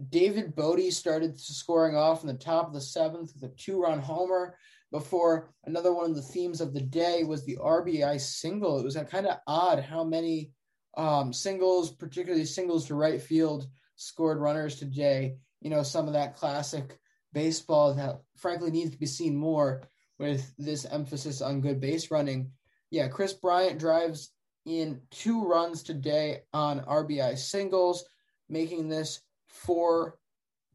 David 0.08 0.56
Bote 0.56 0.90
started 0.94 1.38
scoring 1.38 1.94
off 1.94 2.22
in 2.22 2.26
the 2.26 2.32
top 2.32 2.68
of 2.68 2.72
the 2.72 2.80
seventh 2.80 3.34
with 3.34 3.52
a 3.52 3.54
two-run 3.54 4.00
homer. 4.00 4.56
Before 4.90 5.52
another 5.66 5.92
one 5.92 6.08
of 6.08 6.16
the 6.16 6.22
themes 6.22 6.62
of 6.62 6.72
the 6.72 6.80
day 6.80 7.22
was 7.22 7.44
the 7.44 7.58
RBI 7.58 8.18
single. 8.18 8.78
It 8.78 8.84
was 8.84 8.96
kind 9.10 9.26
of 9.26 9.40
odd 9.46 9.80
how 9.80 10.04
many 10.04 10.52
um, 10.96 11.32
singles, 11.32 11.90
particularly 11.90 12.44
singles 12.44 12.86
to 12.86 12.94
right 12.94 13.20
field, 13.20 13.66
scored 13.96 14.38
runners 14.38 14.76
today. 14.76 15.36
You 15.60 15.70
know, 15.70 15.82
some 15.82 16.06
of 16.06 16.12
that 16.12 16.36
classic 16.36 16.98
baseball 17.32 17.94
that 17.94 18.20
frankly 18.36 18.70
needs 18.70 18.90
to 18.90 18.98
be 18.98 19.06
seen 19.06 19.36
more 19.36 19.82
with 20.18 20.52
this 20.58 20.84
emphasis 20.84 21.42
on 21.42 21.60
good 21.60 21.80
base 21.80 22.10
running. 22.10 22.50
Yeah, 22.90 23.08
Kris 23.08 23.32
Bryant 23.32 23.78
drives 23.78 24.30
in 24.64 25.00
two 25.10 25.44
runs 25.44 25.82
today 25.82 26.42
on 26.52 26.80
RBI 26.80 27.36
singles, 27.36 28.04
making 28.48 28.88
this 28.88 29.20
four 29.46 30.18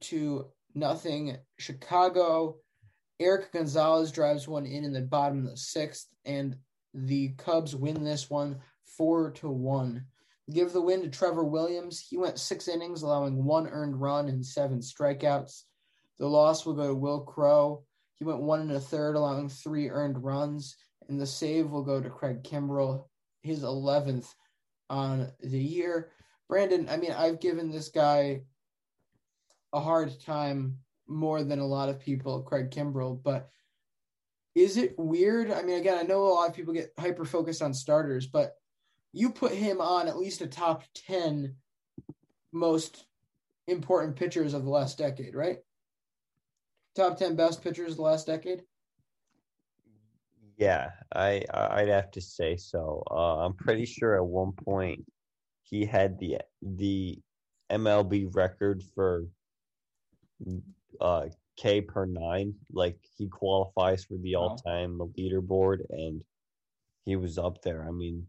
to 0.01 0.47
nothing 0.75 1.37
Chicago. 1.57 2.57
Erik 3.19 3.51
Gonzalez 3.51 4.11
drives 4.11 4.47
one 4.47 4.65
in 4.65 4.83
in 4.83 4.93
the 4.93 5.01
bottom 5.01 5.45
of 5.45 5.51
the 5.51 5.57
sixth, 5.57 6.07
and 6.25 6.57
the 6.93 7.29
Cubs 7.37 7.75
win 7.75 8.03
this 8.03 8.29
one 8.29 8.59
four 8.99 9.31
to 9.31 9.49
one. 9.49 10.03
Give 10.51 10.73
the 10.73 10.81
win 10.81 11.01
to 11.03 11.09
Trevor 11.09 11.45
Williams. 11.45 12.05
He 12.07 12.17
went 12.17 12.37
six 12.37 12.67
innings, 12.67 13.01
allowing 13.01 13.45
one 13.45 13.65
earned 13.67 13.99
run 13.99 14.27
and 14.27 14.45
seven 14.45 14.79
strikeouts. 14.79 15.63
The 16.19 16.27
loss 16.27 16.65
will 16.65 16.73
go 16.73 16.87
to 16.87 16.93
Wil 16.93 17.21
Crowe. 17.21 17.85
He 18.15 18.25
went 18.25 18.41
one 18.41 18.59
and 18.59 18.71
a 18.73 18.79
third, 18.79 19.15
allowing 19.15 19.47
three 19.47 19.89
earned 19.89 20.21
runs, 20.21 20.75
and 21.07 21.19
the 21.19 21.25
save 21.25 21.71
will 21.71 21.83
go 21.83 22.01
to 22.01 22.09
Craig 22.09 22.43
Kimbrel, 22.43 23.05
his 23.41 23.63
11th 23.63 24.27
on 24.89 25.31
the 25.41 25.59
year. 25.59 26.11
Brandon, 26.49 26.89
I 26.89 26.97
mean, 26.97 27.13
I've 27.13 27.39
given 27.39 27.71
this 27.71 27.87
guy 27.87 28.41
a 29.71 29.79
hard 29.79 30.19
time 30.25 30.79
more 31.07 31.41
than 31.41 31.59
a 31.59 31.65
lot 31.65 31.87
of 31.87 32.01
people, 32.01 32.41
Craig 32.41 32.69
Kimbrel, 32.69 33.23
but 33.23 33.49
is 34.55 34.75
it 34.75 34.99
weird? 34.99 35.51
I 35.51 35.61
mean, 35.61 35.79
again, 35.79 35.97
I 35.97 36.01
know 36.01 36.23
a 36.23 36.33
lot 36.33 36.49
of 36.49 36.55
people 36.55 36.73
get 36.73 36.91
hyper 36.99 37.23
focused 37.23 37.61
on 37.61 37.73
starters, 37.73 38.27
but 38.27 38.55
you 39.13 39.31
put 39.31 39.51
him 39.51 39.81
on 39.81 40.07
at 40.07 40.17
least 40.17 40.41
a 40.41 40.47
top 40.47 40.83
10 40.93 41.55
most 42.51 43.05
important 43.67 44.15
pitchers 44.15 44.53
of 44.53 44.63
the 44.63 44.69
last 44.69 44.97
decade, 44.97 45.35
right? 45.35 45.57
Top 46.95 47.17
10 47.17 47.35
best 47.35 47.63
pitchers 47.63 47.91
of 47.91 47.97
the 47.97 48.03
last 48.03 48.27
decade? 48.27 48.63
Yeah, 50.57 50.91
I 51.13 51.43
I- 51.53 51.81
I'd 51.81 51.87
have 51.87 52.11
to 52.11 52.21
say 52.21 52.57
so. 52.57 53.03
Uh, 53.09 53.45
I'm 53.45 53.53
pretty 53.53 53.85
sure 53.85 54.15
at 54.17 54.25
one 54.25 54.51
point 54.51 55.05
he 55.63 55.85
had 55.85 56.19
the 56.19 56.39
the 56.61 57.19
MLB 57.69 58.27
record 58.35 58.83
for 58.95 59.25
uh 60.99 61.27
K 61.55 61.81
per 61.81 62.05
nine. 62.05 62.55
Like 62.71 62.97
he 63.17 63.29
qualifies 63.29 64.03
for 64.03 64.17
the 64.17 64.35
all 64.35 64.57
time 64.57 64.97
leaderboard, 65.17 65.85
and 65.89 66.23
he 67.05 67.15
was 67.15 67.37
up 67.37 67.61
there. 67.61 67.87
I 67.87 67.91
mean, 67.91 68.27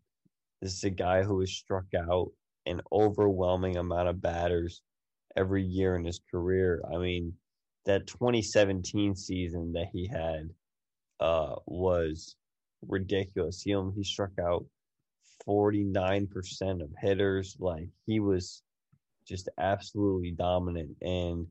this 0.61 0.75
is 0.75 0.85
a 0.85 0.90
guy 0.90 1.23
who 1.23 1.40
has 1.40 1.50
struck 1.50 1.87
out 1.95 2.31
an 2.67 2.81
overwhelming 2.93 3.76
amount 3.76 4.09
of 4.09 4.21
batters 4.21 4.83
every 5.37 5.62
year 5.62 5.97
in 5.97 6.05
his 6.05 6.21
career. 6.31 6.83
I 6.93 6.99
mean, 6.99 7.35
that 7.87 8.07
2017 8.07 9.17
season 9.17 9.73
that 9.73 9.88
he 9.93 10.07
had 10.07 10.50
uh, 11.19 11.57
was 11.67 12.37
ridiculous. 12.87 13.62
He 13.62 13.75
he 13.97 14.05
struck 14.05 14.33
out 14.38 14.64
49% 15.49 16.83
of 16.83 16.90
hitters. 17.00 17.57
Like 17.59 17.88
he 18.07 18.21
was 18.21 18.62
just 19.26 19.49
absolutely 19.59 20.33
dominant. 20.33 20.97
And 21.00 21.47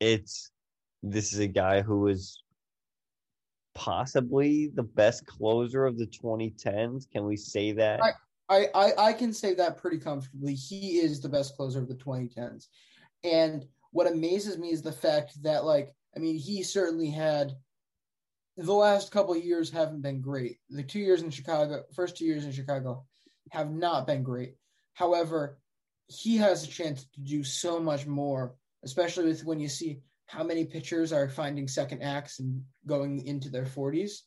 it's 0.00 0.50
this 1.02 1.32
is 1.32 1.40
a 1.40 1.46
guy 1.46 1.82
who 1.82 2.08
is 2.08 2.42
possibly 3.76 4.72
the 4.74 4.82
best 4.82 5.26
closer 5.26 5.84
of 5.84 5.98
the 5.98 6.06
2010s. 6.06 7.08
Can 7.10 7.24
we 7.24 7.36
say 7.36 7.72
that? 7.72 8.02
I- 8.02 8.12
I, 8.48 8.92
I, 8.96 9.12
can 9.12 9.32
say 9.32 9.54
that 9.54 9.76
pretty 9.76 9.98
comfortably. 9.98 10.54
He 10.54 10.98
is 10.98 11.20
the 11.20 11.28
best 11.28 11.56
closer 11.56 11.80
of 11.80 11.88
the 11.88 11.96
2010s. 11.96 12.68
And 13.24 13.66
what 13.90 14.06
amazes 14.06 14.56
me 14.56 14.70
is 14.70 14.82
the 14.82 14.92
fact 14.92 15.42
that, 15.42 15.64
like, 15.64 15.92
I 16.16 16.20
mean, 16.20 16.36
he 16.36 16.62
certainly 16.62 17.10
had 17.10 17.56
the 18.56 18.72
last 18.72 19.10
couple 19.10 19.36
years 19.36 19.68
haven't 19.68 20.02
been 20.02 20.20
great. 20.20 20.58
The 20.70 20.84
two 20.84 21.00
years 21.00 21.22
in 21.22 21.30
Chicago, 21.30 21.82
first 21.92 22.16
two 22.16 22.24
years 22.24 22.44
in 22.44 22.52
Chicago, 22.52 23.04
have 23.50 23.72
not 23.72 24.06
been 24.06 24.22
great. 24.22 24.54
However, 24.94 25.58
he 26.06 26.36
has 26.36 26.62
a 26.62 26.68
chance 26.68 27.04
to 27.14 27.20
do 27.20 27.42
so 27.42 27.80
much 27.80 28.06
more, 28.06 28.54
especially 28.84 29.24
with 29.24 29.44
when 29.44 29.58
you 29.58 29.68
see 29.68 30.00
how 30.26 30.42
many 30.42 30.64
pitchers 30.64 31.12
are 31.12 31.28
finding 31.28 31.68
second 31.68 32.02
acts 32.02 32.40
and 32.40 32.62
going 32.86 33.24
into 33.26 33.48
their 33.48 33.64
40s. 33.64 34.22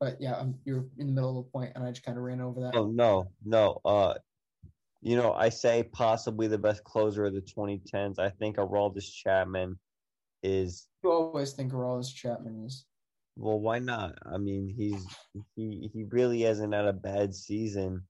But 0.00 0.20
yeah, 0.20 0.34
I'm, 0.34 0.58
you're 0.64 0.86
in 0.98 1.06
the 1.06 1.12
middle 1.12 1.38
of 1.38 1.46
a 1.46 1.50
point, 1.50 1.72
and 1.74 1.84
I 1.84 1.90
just 1.90 2.04
kind 2.04 2.18
of 2.18 2.24
ran 2.24 2.40
over 2.40 2.60
that. 2.60 2.74
Oh 2.74 2.86
no, 2.86 3.30
no. 3.44 3.80
Uh, 3.84 4.14
you 5.00 5.16
know, 5.16 5.32
I 5.32 5.48
say 5.48 5.84
possibly 5.84 6.48
the 6.48 6.58
best 6.58 6.84
closer 6.84 7.24
of 7.24 7.34
the 7.34 7.40
2010s. 7.40 8.18
I 8.18 8.28
think 8.28 8.56
Aroldis 8.56 9.10
Chapman 9.10 9.78
is. 10.42 10.86
You 11.02 11.12
always 11.12 11.52
think 11.52 11.72
Aroldis 11.72 12.12
Chapman 12.14 12.64
is. 12.66 12.84
Well, 13.36 13.60
why 13.60 13.78
not? 13.78 14.18
I 14.30 14.38
mean, 14.38 14.72
he's 14.76 15.06
he 15.54 15.90
he 15.92 16.04
really 16.04 16.42
hasn't 16.42 16.74
had 16.74 16.86
a 16.86 16.92
bad 16.92 17.34
season 17.34 18.02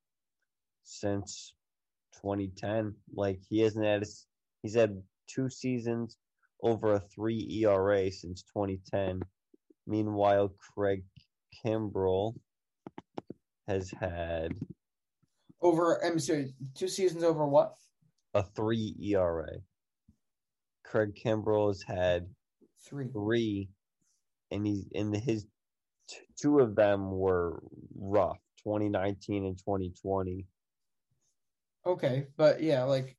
since 0.82 1.54
2010. 2.22 2.94
Like 3.14 3.40
he 3.48 3.60
hasn't 3.60 3.84
had 3.84 4.02
a, 4.02 4.06
he's 4.62 4.74
had 4.74 5.02
two 5.26 5.48
seasons 5.48 6.16
over 6.62 6.94
a 6.94 7.00
three 7.00 7.62
ERA 7.62 8.10
since 8.10 8.42
2010. 8.42 9.20
Meanwhile, 9.86 10.52
Craig 10.74 11.04
Kimbrel 11.64 12.34
has 13.68 13.90
had 13.90 14.52
over. 15.60 16.04
I'm 16.04 16.18
sorry, 16.18 16.54
two 16.74 16.88
seasons 16.88 17.24
over 17.24 17.46
what? 17.46 17.74
A 18.34 18.42
three 18.42 18.94
ERA. 19.00 19.58
Craig 20.84 21.18
Kimbrel 21.22 21.68
has 21.68 21.82
had 21.82 22.26
three, 22.88 23.08
three, 23.12 23.68
and 24.50 24.66
he's 24.66 24.86
in 24.92 25.12
his 25.12 25.46
two 26.40 26.60
of 26.60 26.76
them 26.76 27.10
were 27.10 27.62
rough, 27.96 28.38
2019 28.64 29.46
and 29.46 29.58
2020. 29.58 30.44
Okay, 31.84 32.26
but 32.36 32.62
yeah, 32.62 32.82
like 32.84 33.16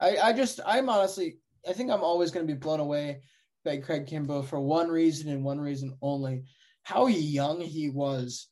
I, 0.00 0.16
I 0.18 0.32
just, 0.32 0.60
I'm 0.64 0.88
honestly, 0.88 1.38
I 1.68 1.72
think 1.72 1.90
I'm 1.90 2.02
always 2.02 2.30
going 2.30 2.46
to 2.46 2.52
be 2.52 2.58
blown 2.58 2.80
away 2.80 3.22
by 3.64 3.78
Craig 3.78 4.06
Kimbrel 4.06 4.44
for 4.44 4.60
one 4.60 4.88
reason 4.88 5.30
and 5.30 5.44
one 5.44 5.60
reason 5.60 5.96
only: 6.00 6.44
how 6.82 7.06
young 7.06 7.60
he 7.60 7.90
was 7.90 8.48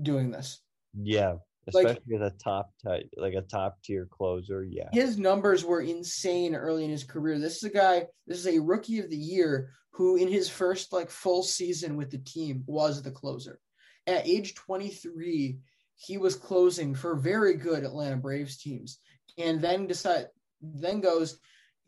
doing 0.00 0.30
this. 0.30 0.60
Yeah, 0.96 1.34
especially 1.66 2.00
like, 2.10 2.22
as 2.22 2.32
a 2.32 2.36
top 2.36 2.70
type, 2.84 3.08
like 3.16 3.34
a 3.34 3.42
top 3.42 3.78
tier 3.82 4.06
closer. 4.10 4.64
Yeah, 4.64 4.88
his 4.92 5.18
numbers 5.18 5.64
were 5.64 5.80
insane 5.80 6.54
early 6.54 6.84
in 6.84 6.90
his 6.90 7.04
career. 7.04 7.38
This 7.38 7.56
is 7.56 7.64
a 7.64 7.70
guy. 7.70 8.06
This 8.26 8.38
is 8.38 8.46
a 8.46 8.60
rookie 8.60 9.00
of 9.00 9.10
the 9.10 9.16
year 9.16 9.70
who, 9.90 10.16
in 10.16 10.28
his 10.28 10.48
first 10.48 10.92
like 10.92 11.10
full 11.10 11.42
season 11.42 11.96
with 11.96 12.10
the 12.10 12.18
team, 12.18 12.62
was 12.66 13.02
the 13.02 13.10
closer. 13.10 13.58
At 14.06 14.28
age 14.28 14.54
23, 14.54 15.58
he 15.96 16.18
was 16.18 16.34
closing 16.34 16.94
for 16.94 17.16
very 17.16 17.54
good 17.54 17.84
Atlanta 17.84 18.16
Braves 18.16 18.58
teams, 18.58 18.98
and 19.38 19.60
then 19.60 19.86
decide 19.86 20.26
then 20.74 21.00
goes 21.00 21.38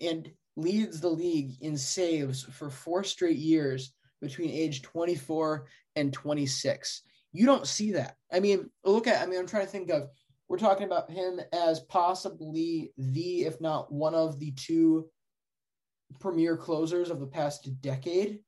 and 0.00 0.30
leads 0.56 1.00
the 1.00 1.08
league 1.08 1.52
in 1.60 1.76
saves 1.76 2.44
for 2.44 2.70
four 2.70 3.04
straight 3.04 3.36
years 3.36 3.92
between 4.20 4.50
age 4.50 4.82
24 4.82 5.66
and 5.94 6.12
26. 6.12 7.02
You 7.32 7.46
don't 7.46 7.66
see 7.66 7.92
that. 7.92 8.16
I 8.32 8.40
mean, 8.40 8.70
look 8.84 9.06
at, 9.06 9.22
I 9.22 9.26
mean, 9.26 9.38
I'm 9.38 9.46
trying 9.46 9.66
to 9.66 9.72
think 9.72 9.90
of, 9.90 10.08
we're 10.48 10.58
talking 10.58 10.86
about 10.86 11.10
him 11.10 11.40
as 11.52 11.80
possibly 11.80 12.92
the, 12.96 13.42
if 13.42 13.60
not 13.60 13.92
one 13.92 14.14
of 14.14 14.38
the 14.38 14.52
two 14.52 15.08
premier 16.20 16.56
closers 16.56 17.10
of 17.10 17.20
the 17.20 17.26
past 17.26 17.68
decade. 17.80 18.40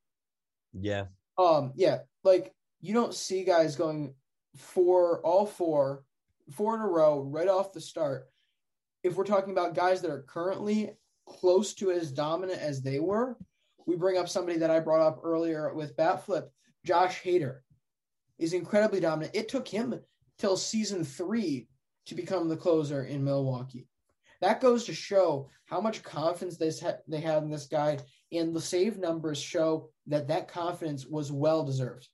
Yeah. 0.73 1.07
Um, 1.37 1.73
yeah. 1.75 1.99
Like 2.25 2.53
you 2.81 2.95
don't 2.95 3.15
see 3.15 3.45
guys 3.45 3.77
going 3.77 4.15
four, 4.57 5.21
all 5.23 5.45
four, 5.45 6.05
four 6.53 6.75
in 6.77 6.81
a 6.81 6.87
row 6.87 7.21
right 7.21 7.49
off 7.49 7.73
the 7.73 7.81
start 7.81 8.29
if 9.03 9.17
we're 9.17 9.25
talking 9.25 9.53
about 9.53 9.75
guys 9.75 10.01
that 10.03 10.11
are 10.11 10.23
currently 10.23 10.91
close 11.27 11.75
to 11.75 11.91
as 11.91 12.11
dominant 12.11 12.61
as 12.61 12.83
they 12.83 13.01
were, 13.01 13.37
we 13.87 13.97
bring 13.97 14.19
up 14.19 14.29
somebody 14.29 14.59
that 14.59 14.71
I 14.71 14.81
brought 14.81 15.07
up 15.07 15.21
earlier 15.23 15.73
with 15.73 15.97
Batflip, 15.97 16.49
Josh 16.85 17.23
Hader 17.23 17.59
is 18.39 18.53
incredibly 18.53 19.01
dominant. 19.01 19.35
It 19.35 19.49
took 19.49 19.67
him 19.67 19.99
till 20.39 20.57
season 20.57 21.05
three 21.05 21.69
to 22.07 22.15
become 22.15 22.49
the 22.49 22.57
closer 22.57 23.05
in 23.05 23.25
Milwaukee. 23.25 23.87
That 24.41 24.61
goes 24.61 24.85
to 24.85 24.95
show 24.95 25.51
how 25.65 25.81
much 25.81 26.03
confidence 26.03 26.57
they 26.57 26.71
ha- 26.71 26.99
they 27.09 27.21
had 27.21 27.43
in 27.43 27.51
this 27.51 27.67
guy, 27.67 27.99
and 28.33 28.55
the 28.55 28.61
save 28.61 28.99
numbers 28.99 29.41
show 29.41 29.91
that 30.07 30.29
that 30.29 30.49
confidence 30.49 31.07
was 31.07 31.33
well 31.33 31.65
deserved. 31.65 32.09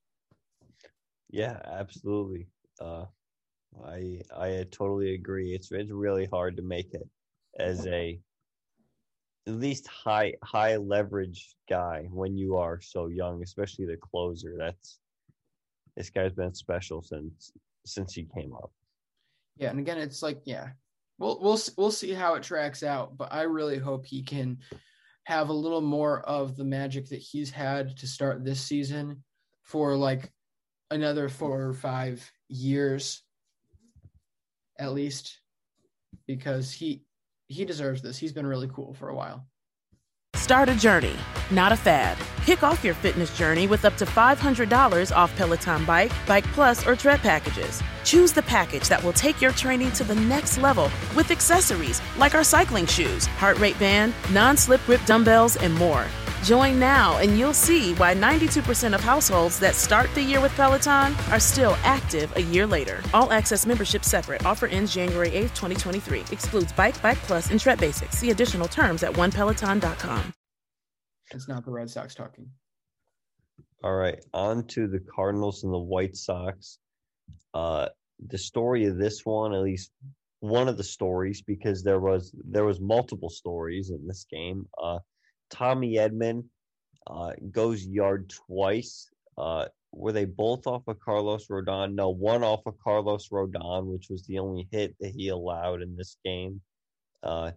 Yeah, 1.31 1.61
absolutely. 1.65 2.49
Uh, 2.81 3.07
I 3.85 4.21
I 4.37 4.67
totally 4.71 5.15
agree. 5.15 5.55
It's 5.55 5.71
it's 5.73 5.91
really 5.91 6.27
hard 6.27 6.57
to 6.57 6.63
make 6.63 6.93
it 6.95 7.09
as 7.59 7.87
a 7.87 8.19
at 9.47 9.55
least 9.55 9.87
high 9.89 10.35
high 10.43 10.77
leverage 10.77 11.55
guy 11.69 12.07
when 12.11 12.37
you 12.37 12.57
are 12.57 12.81
so 12.81 13.09
young, 13.09 13.43
especially 13.43 13.87
the 13.87 13.97
closer. 13.97 14.55
That's 14.59 14.99
this 15.97 16.11
guy's 16.11 16.33
been 16.33 16.55
special 16.55 17.03
since 17.03 17.53
since 17.85 18.15
he 18.15 18.27
came 18.37 18.53
up. 18.55 18.71
Yeah, 19.57 19.71
and 19.71 19.79
again, 19.79 19.99
it's 19.99 20.23
like 20.23 20.41
yeah, 20.45 20.71
we'll 21.19 21.41
we'll 21.41 21.61
we'll 21.77 21.91
see 21.91 22.13
how 22.13 22.35
it 22.35 22.43
tracks 22.43 22.83
out, 22.83 23.17
but 23.17 23.33
I 23.33 23.43
really 23.43 23.79
hope 23.79 24.07
he 24.07 24.23
can 24.23 24.59
have 25.25 25.49
a 25.49 25.55
little 25.55 25.81
more 25.81 26.21
of 26.21 26.57
the 26.57 26.65
magic 26.65 27.09
that 27.09 27.21
he's 27.21 27.51
had 27.51 27.97
to 27.97 28.07
start 28.07 28.45
this 28.45 28.61
season 28.61 29.23
for 29.63 29.97
like 29.97 30.31
another 30.91 31.29
four 31.29 31.63
or 31.63 31.73
five 31.73 32.31
years 32.49 33.23
at 34.79 34.93
least 34.93 35.41
because 36.27 36.73
he 36.73 37.05
he 37.49 37.65
deserves 37.65 38.03
this. 38.03 38.17
He's 38.17 38.33
been 38.33 38.47
really 38.47 38.69
cool 38.73 38.95
for 38.95 39.09
a 39.09 39.15
while. 39.15 39.47
Start 40.35 40.69
a 40.69 40.75
journey, 40.75 41.15
not 41.51 41.73
a 41.73 41.77
fad. 41.77 42.19
Kick 42.45 42.63
off 42.63 42.85
your 42.85 42.95
fitness 42.95 43.37
journey 43.37 43.67
with 43.67 43.85
up 43.85 43.97
to 43.97 44.05
$500 44.05 45.17
off 45.17 45.35
Peloton 45.37 45.85
Bike, 45.85 46.13
Bike 46.27 46.45
Plus, 46.49 46.87
or 46.87 46.97
Tread 46.97 47.21
packages. 47.21 47.83
Choose 48.05 48.33
the 48.33 48.43
package 48.43 48.89
that 48.89 49.03
will 49.03 49.13
take 49.13 49.41
your 49.41 49.53
training 49.53 49.93
to 49.93 50.05
the 50.05 50.15
next 50.15 50.59
level 50.59 50.91
with 51.15 51.31
accessories 51.31 52.03
like 52.19 52.35
our 52.35 52.45
cycling 52.45 52.85
shoes, 52.85 53.27
heart 53.27 53.59
rate 53.59 53.79
band, 53.79 54.13
non 54.33 54.57
slip 54.57 54.85
grip 54.85 55.05
dumbbells, 55.07 55.57
and 55.57 55.73
more. 55.75 56.07
Join 56.45 56.79
now 56.79 57.17
and 57.19 57.39
you'll 57.39 57.55
see 57.55 57.95
why 57.95 58.15
92% 58.15 58.95
of 58.95 59.01
households 59.01 59.59
that 59.61 59.75
start 59.75 60.15
the 60.15 60.23
year 60.23 60.43
with 60.43 60.55
Peloton 60.57 61.17
are 61.31 61.41
still 61.41 61.75
active 61.83 62.37
a 62.37 62.43
year 62.43 62.67
later. 62.67 63.03
All 63.15 63.33
access 63.33 63.65
membership 63.65 64.05
separate. 64.05 64.45
Offer 64.45 64.67
ends 64.67 64.93
January 64.93 65.31
8th, 65.31 65.55
2023. 65.55 66.25
Excludes 66.31 66.71
Bike, 66.75 67.01
Bike 67.01 67.17
Plus, 67.23 67.51
and 67.51 67.59
Tread 67.59 67.81
Basics. 67.81 68.19
See 68.19 68.31
additional 68.31 68.69
terms 68.69 69.03
at 69.03 69.15
onepeloton.com. 69.15 70.35
It's 71.31 71.49
not 71.49 71.65
the 71.65 71.71
Red 71.71 71.89
Sox 71.89 72.15
talking. 72.15 72.51
All 73.83 73.95
right, 73.95 74.23
on 74.35 74.67
to 74.69 74.87
the 74.87 75.01
Cardinals 75.01 75.65
and 75.65 75.73
the 75.73 75.79
White 75.79 76.15
Sox. 76.15 76.79
Uh, 77.55 77.89
the 78.29 78.39
story 78.39 78.85
of 78.85 78.99
this 78.99 79.25
one, 79.25 79.55
at 79.55 79.63
least 79.63 79.93
one 80.41 80.69
of 80.69 80.77
the 80.77 80.85
stories, 80.85 81.41
because 81.41 81.83
there 81.83 82.01
was 82.01 82.35
there 82.45 82.67
was 82.67 82.81
multiple 82.81 83.31
stories 83.31 83.89
in 83.89 84.07
this 84.07 84.27
game. 84.31 84.67
Uh, 84.83 84.99
Tommy 85.51 85.95
Edman 85.95 86.45
uh, 87.07 87.33
goes 87.51 87.85
yard 87.85 88.31
twice. 88.47 89.09
Uh, 89.37 89.67
were 89.93 90.13
they 90.13 90.25
both 90.25 90.67
off 90.67 90.83
of 90.89 90.99
Carlos 90.99 91.47
Rodon? 91.49 91.95
No, 91.95 92.11
one 92.11 92.43
off 92.43 92.67
of 92.67 92.79
Carlos 92.79 93.29
Rodon, 93.29 93.87
which 93.87 94.09
was 94.11 94.25
the 94.27 94.39
only 94.39 94.69
hit 94.71 94.97
that 95.01 95.13
he 95.15 95.29
allowed 95.29 95.83
in 95.83 95.97
this 95.97 96.17
game. 96.25 96.61
Uh, 97.23 97.53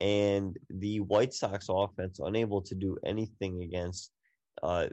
and 0.00 0.56
the 0.70 1.00
White 1.00 1.34
Sox 1.34 1.66
offense 1.68 2.20
unable 2.20 2.62
to 2.62 2.74
do 2.74 2.96
anything 3.04 3.62
against 3.62 4.12
uh, 4.62 4.86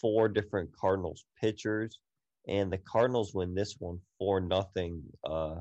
four 0.00 0.28
different 0.28 0.70
Cardinals 0.76 1.24
pitchers, 1.40 2.00
and 2.48 2.72
the 2.72 2.78
Cardinals 2.78 3.34
win 3.34 3.54
this 3.54 3.76
one 3.78 4.00
for 4.18 4.40
nothing. 4.40 5.02
Uh, 5.24 5.56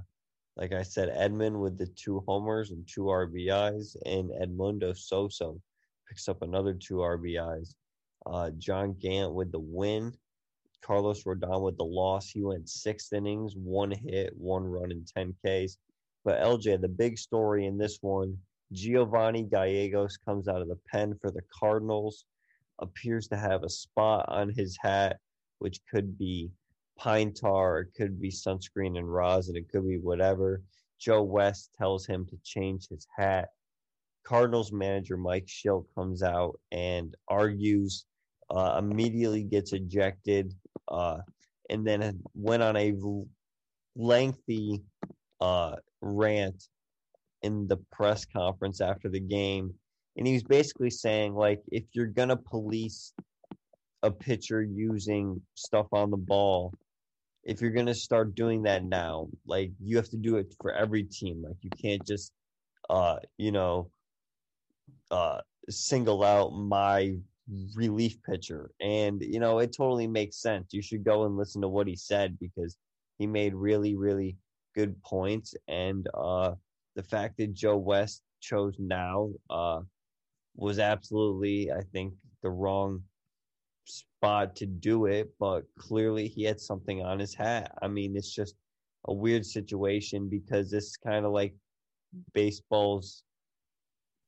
like 0.56 0.74
I 0.74 0.82
said, 0.82 1.10
Edman 1.10 1.60
with 1.62 1.78
the 1.78 1.86
two 1.86 2.24
homers 2.28 2.72
and 2.72 2.88
two 2.88 3.04
RBIs, 3.04 3.96
and 4.06 4.32
Edmundo 4.42 4.98
Sosa 4.98 5.54
picks 6.08 6.28
up 6.28 6.42
another 6.42 6.74
two 6.74 6.96
RBIs. 6.96 7.76
Uh, 8.26 8.52
John 8.58 8.96
Gant 9.00 9.34
with 9.34 9.52
the 9.52 9.60
win. 9.60 10.14
Carlos 10.82 11.24
Rodon 11.24 11.64
with 11.64 11.78
the 11.78 11.86
loss. 11.86 12.30
He 12.30 12.44
went 12.44 12.70
six 12.70 13.12
innings, 13.12 13.54
one 13.56 13.92
hit, 13.92 14.34
one 14.38 14.64
run, 14.64 14.92
and 14.92 15.08
10 15.08 15.34
Ks. 15.46 15.78
But 16.24 16.42
LJ, 16.42 16.82
the 16.82 16.88
big 16.88 17.18
story 17.18 17.66
in 17.66 17.78
this 17.78 18.00
one 18.02 18.38
Giovanni 18.74 19.44
Gallegos 19.44 20.18
comes 20.18 20.48
out 20.48 20.62
of 20.62 20.68
the 20.68 20.80
pen 20.92 21.18
for 21.22 21.32
the 21.32 21.42
Cardinals, 21.58 22.26
appears 22.80 23.28
to 23.30 23.38
have 23.38 23.64
a 23.64 23.70
spot 23.70 24.26
on 24.28 24.50
his 24.50 24.78
hat, 24.82 25.20
which 25.60 25.80
could 25.90 26.18
be 26.18 26.52
pine 26.98 27.34
tar, 27.34 27.80
it 27.80 27.94
could 27.96 28.20
be 28.20 28.30
sunscreen 28.30 28.98
and 28.98 29.12
rosin, 29.12 29.56
it 29.56 29.70
could 29.70 29.88
be 29.88 29.98
whatever. 29.98 30.62
Joe 31.00 31.24
West 31.24 31.70
tells 31.78 32.06
him 32.06 32.26
to 32.26 32.38
change 32.44 32.88
his 32.88 33.08
hat. 33.16 33.50
Cardinals 34.28 34.74
manager 34.74 35.16
Mike 35.16 35.48
Shildt 35.48 35.86
comes 35.96 36.22
out 36.22 36.60
and 36.72 37.16
argues 37.30 38.06
uh, 38.50 38.76
immediately 38.80 39.44
gets 39.44 39.72
ejected, 39.74 40.54
uh, 40.90 41.20
and 41.70 41.88
then 41.88 42.22
went 42.34 42.62
on 42.64 42.76
a 42.76 42.94
lengthy 43.96 44.82
uh, 45.40 45.76
rant 46.02 46.64
in 47.42 47.68
the 47.68 47.78
press 47.92 48.26
conference 48.26 48.82
after 48.82 49.10
the 49.10 49.20
game. 49.20 49.74
And 50.18 50.28
he 50.28 50.34
was 50.34 50.44
basically 50.44 50.90
saying, 50.90 51.34
like, 51.34 51.62
if 51.72 51.84
you're 51.94 52.08
going 52.08 52.30
to 52.30 52.38
police 52.38 53.14
a 54.04 54.12
pitcher 54.12 54.62
using 54.62 55.42
stuff 55.56 55.88
on 55.92 56.10
the 56.12 56.18
ball, 56.18 56.74
if 57.44 57.62
you're 57.62 57.72
going 57.72 57.86
to 57.86 57.96
start 57.96 58.36
doing 58.36 58.64
that 58.64 58.84
now, 58.84 59.28
like, 59.46 59.72
you 59.80 59.96
have 59.96 60.10
to 60.10 60.18
do 60.18 60.38
it 60.38 60.54
for 60.62 60.74
every 60.74 61.04
team. 61.04 61.44
Like, 61.44 61.58
you 61.62 61.70
can't 61.82 62.06
just, 62.06 62.32
uh, 62.90 63.18
you 63.38 63.52
know, 63.52 63.90
uh, 65.12 65.40
single 65.70 66.24
out 66.24 66.52
my 66.52 67.18
relief 67.76 68.22
pitcher. 68.24 68.72
And, 68.82 69.22
you 69.22 69.40
know, 69.40 69.60
it 69.60 69.76
totally 69.76 70.08
makes 70.08 70.42
sense. 70.42 70.74
You 70.74 70.82
should 70.82 71.04
go 71.04 71.26
and 71.26 71.38
listen 71.38 71.62
to 71.62 71.68
what 71.68 71.88
he 71.88 71.96
said 71.96 72.38
because 72.40 72.78
he 73.18 73.28
made 73.28 73.54
really, 73.54 73.96
really 73.96 74.38
good 74.76 75.02
points. 75.04 75.56
And 75.68 76.08
uh, 76.14 76.54
the 76.96 77.04
fact 77.04 77.38
that 77.38 77.54
Joe 77.54 77.78
West 77.78 78.22
chose 78.42 78.76
now 78.80 79.32
uh, 79.50 79.82
was 80.56 80.80
absolutely, 80.80 81.72
I 81.72 81.82
think, 81.94 82.14
the 82.44 82.50
wrong 82.50 83.04
spot 83.86 84.56
to 84.58 84.66
do 84.66 85.06
it. 85.06 85.32
But 85.40 85.64
clearly, 85.78 86.28
he 86.28 86.44
had 86.44 86.60
something 86.60 87.02
on 87.02 87.20
his 87.20 87.34
hat. 87.34 87.72
I 87.82 87.88
mean, 87.88 88.16
it's 88.16 88.34
just 88.34 88.56
a 89.08 89.14
weird 89.14 89.46
situation 89.46 90.28
because 90.30 90.74
it's 90.74 90.98
kind 90.98 91.26
of 91.26 91.32
like 91.32 91.56
baseball's 92.34 93.24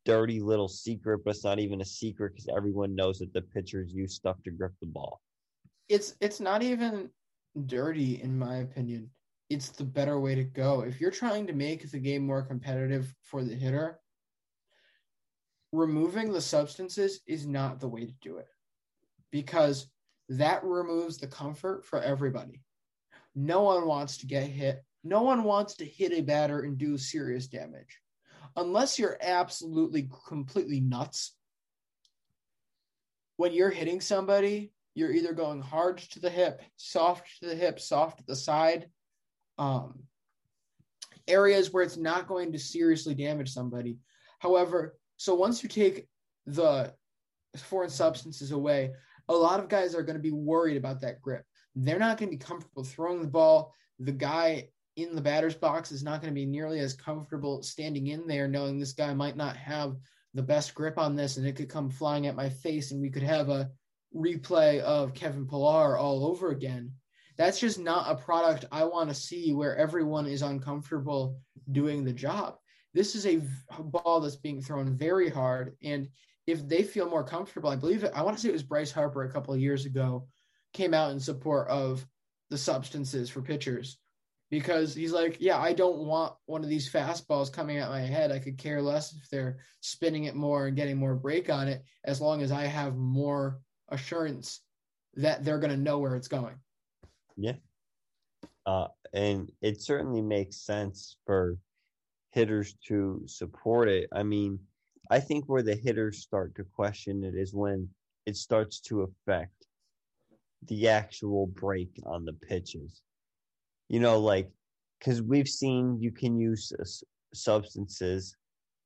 dirty 0.06 0.40
little 0.40 0.68
secret, 0.68 1.20
but 1.24 1.32
it's 1.36 1.44
not 1.44 1.60
even 1.60 1.82
a 1.82 1.86
secret 1.86 2.34
because 2.34 2.50
everyone 2.56 2.96
knows 2.96 3.20
that 3.20 3.34
the 3.34 3.42
pitchers 3.42 3.94
use 3.94 4.16
stuff 4.16 4.42
to 4.44 4.52
grip 4.52 4.74
the 4.82 4.88
ball. 4.88 5.22
It's 5.88 6.16
it's 6.22 6.40
not 6.40 6.62
even 6.62 7.10
dirty 7.66 8.22
in 8.22 8.38
my 8.38 8.58
opinion. 8.58 9.10
It's 9.50 9.70
the 9.70 9.84
better 9.84 10.20
way 10.20 10.36
to 10.36 10.44
go. 10.44 10.82
If 10.82 11.02
you're 11.02 11.12
trying 11.12 11.48
to 11.48 11.54
make 11.54 11.90
the 11.90 12.00
game 12.00 12.26
more 12.26 12.44
competitive 12.44 13.14
for 13.24 13.44
the 13.44 13.56
hitter, 13.56 14.00
removing 15.72 16.32
the 16.32 16.42
substances 16.42 17.22
is 17.28 17.46
not 17.48 17.80
the 17.80 17.88
way 17.88 18.06
to 18.06 18.14
do 18.22 18.38
it 18.38 18.48
because 19.32 19.88
that 20.30 20.64
removes 20.64 21.18
the 21.18 21.28
comfort 21.28 21.86
for 21.86 22.02
everybody. 22.02 22.62
No 23.36 23.64
one 23.64 23.88
wants 23.88 24.18
to 24.18 24.28
get 24.28 24.44
hit. 24.44 24.84
No 25.04 25.24
one 25.24 25.44
wants 25.44 25.76
to 25.76 25.86
hit 25.86 26.12
a 26.12 26.22
batter 26.22 26.62
and 26.62 26.78
do 26.78 26.98
serious 26.98 27.48
damage 27.48 28.00
unless 28.60 29.00
you're 29.00 29.18
absolutely 29.22 30.10
completely 30.28 30.82
nuts, 30.82 31.34
when 33.38 33.54
you're 33.54 33.70
hitting 33.70 34.02
somebody, 34.02 34.74
you're 34.96 35.14
either 35.14 35.34
going 35.34 35.62
hard 35.62 35.98
to 35.98 36.20
the 36.20 36.30
hip, 36.30 36.62
soft 36.76 37.26
to 37.40 37.48
the 37.48 37.56
hip, 37.56 37.80
soft 37.80 38.18
to 38.18 38.26
the 38.26 38.36
side, 38.36 38.90
um, 39.58 40.00
areas 41.28 41.72
where 41.72 41.84
it's 41.84 41.96
not 41.96 42.28
going 42.28 42.52
to 42.52 42.60
seriously 42.60 43.16
damage 43.16 43.50
somebody. 43.50 43.98
However, 44.40 44.98
so 45.16 45.36
once 45.36 45.64
you 45.64 45.70
take 45.70 46.08
the 46.46 46.94
foreign 47.56 47.90
substances 47.90 48.52
away, 48.52 48.92
a 49.30 49.34
lot 49.34 49.62
of 49.62 49.70
guys 49.70 49.96
are 49.96 50.04
going 50.04 50.18
to 50.18 50.22
be 50.22 50.32
worried 50.32 50.76
about 50.76 51.02
that 51.02 51.22
grip. 51.22 51.46
They're 51.76 52.00
not 52.00 52.18
going 52.18 52.30
to 52.30 52.38
be 52.38 52.44
comfortable 52.44 52.84
throwing 52.84 53.22
the 53.22 53.28
ball. 53.28 53.74
The 54.00 54.12
guy 54.12 54.70
in 54.96 55.16
the 55.16 55.22
batter's 55.22 55.56
box 55.56 55.92
is 55.92 56.04
not 56.04 56.22
going 56.22 56.34
to 56.34 56.40
be 56.40 56.46
nearly 56.46 56.80
as 56.80 56.94
comfortable 56.94 57.64
standing 57.64 58.08
in 58.08 58.28
there, 58.28 58.48
knowing 58.48 58.80
this 58.80 58.94
guy 58.94 59.14
might 59.14 59.38
not 59.38 59.56
have 59.56 59.96
the 60.34 60.44
best 60.44 60.76
grip 60.76 60.98
on 60.98 61.16
this 61.16 61.38
and 61.38 61.48
it 61.48 61.56
could 61.56 61.70
come 61.70 61.90
flying 61.90 62.28
at 62.28 62.36
my 62.36 62.50
face 62.50 62.92
and 62.92 63.02
we 63.02 63.10
could 63.10 63.24
have 63.24 63.50
a 63.50 63.70
replay 64.16 64.80
of 64.82 65.14
Kevin 65.14 65.48
Pillar 65.48 65.98
all 65.98 66.26
over 66.26 66.52
again. 66.52 66.92
That's 67.38 67.60
just 67.60 67.80
not 67.80 68.12
a 68.12 68.22
product 68.22 68.66
I 68.72 68.84
want 68.84 69.10
to 69.10 69.16
see 69.16 69.54
where 69.54 69.76
everyone 69.78 70.28
is 70.28 70.42
uncomfortable 70.42 71.40
doing 71.72 72.04
the 72.04 72.14
job. 72.14 72.58
This 72.94 73.16
is 73.16 73.26
a 73.26 73.42
ball 73.80 74.20
that's 74.20 74.36
being 74.36 74.62
thrown 74.62 74.98
very 74.98 75.30
hard. 75.30 75.76
And 75.82 76.10
if 76.48 76.68
they 76.68 76.84
feel 76.84 77.10
more 77.10 77.24
comfortable, 77.24 77.70
I 77.70 77.76
believe 77.76 78.04
it, 78.04 78.12
I 78.14 78.24
want 78.24 78.36
to 78.36 78.42
say 78.42 78.50
it 78.50 78.54
was 78.54 78.64
Bryce 78.64 78.92
Harper 78.92 79.24
a 79.24 79.32
couple 79.32 79.54
of 79.54 79.60
years 79.62 79.86
ago 79.86 80.28
came 80.74 80.94
out 80.94 81.12
in 81.12 81.20
support 81.20 81.68
of 81.70 82.06
the 82.50 82.58
substances 82.58 83.30
for 83.30 83.42
pitchers 83.42 83.98
because 84.50 84.96
he's 84.96 85.12
like, 85.12 85.38
yeah, 85.40 85.60
I 85.60 85.74
don't 85.74 86.00
want 86.00 86.34
one 86.46 86.64
of 86.64 86.70
these 86.70 86.92
fastballs 86.92 87.54
coming 87.54 87.78
at 87.78 87.90
my 87.90 88.02
head. 88.02 88.32
I 88.32 88.40
could 88.40 88.58
care 88.58 88.82
less 88.82 89.14
if 89.14 89.30
they're 89.30 89.58
spinning 89.82 90.24
it 90.24 90.36
more 90.36 90.68
and 90.68 90.76
getting 90.76 90.98
more 90.98 91.16
break 91.16 91.50
on 91.50 91.68
it, 91.68 91.84
as 92.04 92.20
long 92.20 92.42
as 92.42 92.52
I 92.52 92.64
have 92.64 92.96
more 92.96 93.60
assurance 93.90 94.62
that 95.16 95.44
they're 95.44 95.60
going 95.60 95.72
to 95.72 95.78
know 95.78 96.00
where 96.00 96.16
it's 96.16 96.28
going. 96.28 96.56
Yeah. 97.38 97.56
Uh, 98.66 98.88
and 99.14 99.52
it 99.62 99.82
certainly 99.82 100.22
makes 100.22 100.58
sense 100.58 101.18
for 101.26 101.58
hitters 102.32 102.76
to 102.88 103.22
support 103.26 103.88
it. 103.88 104.10
I 104.14 104.24
mean, 104.24 104.60
I 105.12 105.20
think 105.20 105.46
where 105.46 105.64
the 105.64 105.76
hitters 105.76 106.20
start 106.20 106.56
to 106.56 106.64
question 106.64 107.24
it 107.24 107.36
is 107.36 107.54
when 107.54 107.90
it 108.26 108.36
starts 108.36 108.80
to 108.82 109.02
affect 109.02 109.66
the 110.68 110.90
actual 110.90 111.48
break 111.48 111.90
on 112.06 112.26
the 112.26 112.34
pitches 112.34 113.02
you 113.90 114.00
know, 114.00 114.20
like 114.20 114.50
because 115.00 115.22
we've 115.22 115.48
seen 115.48 115.98
you 116.00 116.12
can 116.12 116.40
use 116.40 116.72
substances 117.34 118.36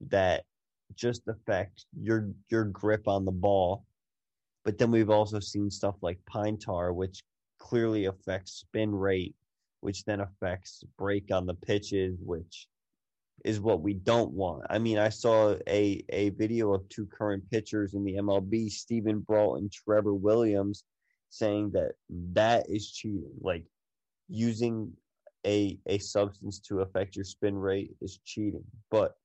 that 0.10 0.44
just 0.96 1.28
affect 1.28 1.86
your 2.00 2.30
your 2.50 2.66
grip 2.66 3.08
on 3.08 3.26
the 3.26 3.32
ball, 3.32 3.86
but 4.64 4.78
then 4.78 4.92
we've 4.92 5.10
also 5.10 5.40
seen 5.40 5.70
stuff 5.70 5.96
like 6.02 6.20
pine 6.26 6.58
tar, 6.58 6.94
which 6.94 7.22
clearly 7.60 8.06
affects 8.06 8.54
spin 8.54 8.94
rate, 8.94 9.36
which 9.82 10.06
then 10.06 10.22
affects 10.22 10.84
break 10.98 11.32
on 11.32 11.46
the 11.46 11.54
pitches, 11.54 12.18
which 12.22 12.68
is 13.44 13.60
what 13.60 13.82
we 13.82 13.94
don't 13.94 14.32
want. 14.32 14.64
I 14.70 14.80
mean, 14.80 14.98
I 14.98 15.10
saw 15.10 15.56
a 15.68 16.04
a 16.10 16.30
video 16.30 16.74
of 16.74 16.88
two 16.88 17.08
current 17.08 17.44
pitchers 17.52 17.94
in 17.94 18.06
the 18.06 18.16
MLB, 18.16 18.70
Steven 18.72 19.20
Brault 19.20 19.60
and 19.60 19.72
Trevor 19.72 20.14
Williams, 20.14 20.86
saying 21.30 21.72
that 21.72 21.94
that 22.34 22.70
is 22.70 22.92
cheating. 22.92 23.32
Like 23.42 23.66
using 24.30 24.92
a 25.46 25.78
a 25.88 25.98
substance 25.98 26.60
to 26.60 26.82
affect 26.82 27.16
your 27.16 27.26
spin 27.26 27.56
rate 27.56 27.92
is 28.02 28.20
cheating. 28.26 28.64
But 28.90 29.16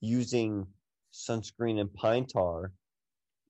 using 0.00 0.66
sunscreen 1.12 1.80
and 1.80 1.92
pine 1.94 2.26
tar, 2.26 2.72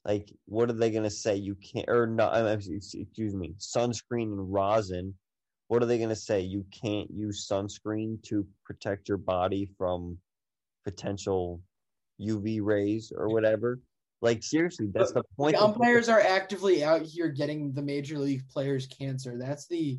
like 0.04 0.32
what 0.46 0.70
are 0.70 0.74
they 0.74 0.90
gonna 0.90 1.10
say? 1.10 1.36
You 1.36 1.56
can't 1.56 1.88
or 1.88 2.06
not 2.06 2.36
excuse 2.36 3.34
me, 3.34 3.54
sunscreen 3.58 4.32
and 4.32 4.52
rosin. 4.52 5.14
What 5.68 5.82
are 5.82 5.86
they 5.86 5.98
gonna 5.98 6.14
say? 6.14 6.40
You 6.40 6.64
can't 6.70 7.10
use 7.10 7.48
sunscreen 7.50 8.22
to 8.24 8.46
protect 8.64 9.08
your 9.08 9.18
body 9.18 9.68
from 9.78 10.18
potential 10.84 11.60
UV 12.20 12.60
rays 12.62 13.12
or 13.14 13.28
whatever. 13.28 13.80
Like 14.22 14.42
seriously, 14.42 14.88
that's 14.92 15.12
the 15.12 15.22
point. 15.36 15.56
The 15.56 15.62
umpires 15.62 16.08
are 16.08 16.20
actively 16.20 16.82
out 16.82 17.02
here 17.02 17.28
getting 17.28 17.72
the 17.72 17.82
major 17.82 18.18
league 18.18 18.48
players 18.48 18.86
cancer. 18.86 19.36
That's 19.38 19.66
the 19.66 19.98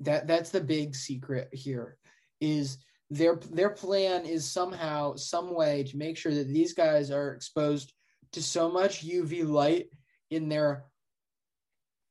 that 0.00 0.26
that's 0.26 0.50
the 0.50 0.60
big 0.60 0.94
secret 0.94 1.48
here 1.52 1.96
is 2.40 2.78
their 3.10 3.36
their 3.50 3.70
plan 3.70 4.24
is 4.24 4.50
somehow 4.50 5.14
some 5.14 5.54
way 5.54 5.84
to 5.84 5.96
make 5.96 6.16
sure 6.16 6.34
that 6.34 6.48
these 6.48 6.72
guys 6.72 7.10
are 7.10 7.32
exposed 7.32 7.92
to 8.32 8.42
so 8.42 8.70
much 8.70 9.06
UV 9.06 9.46
light 9.46 9.86
in 10.30 10.48
their 10.48 10.84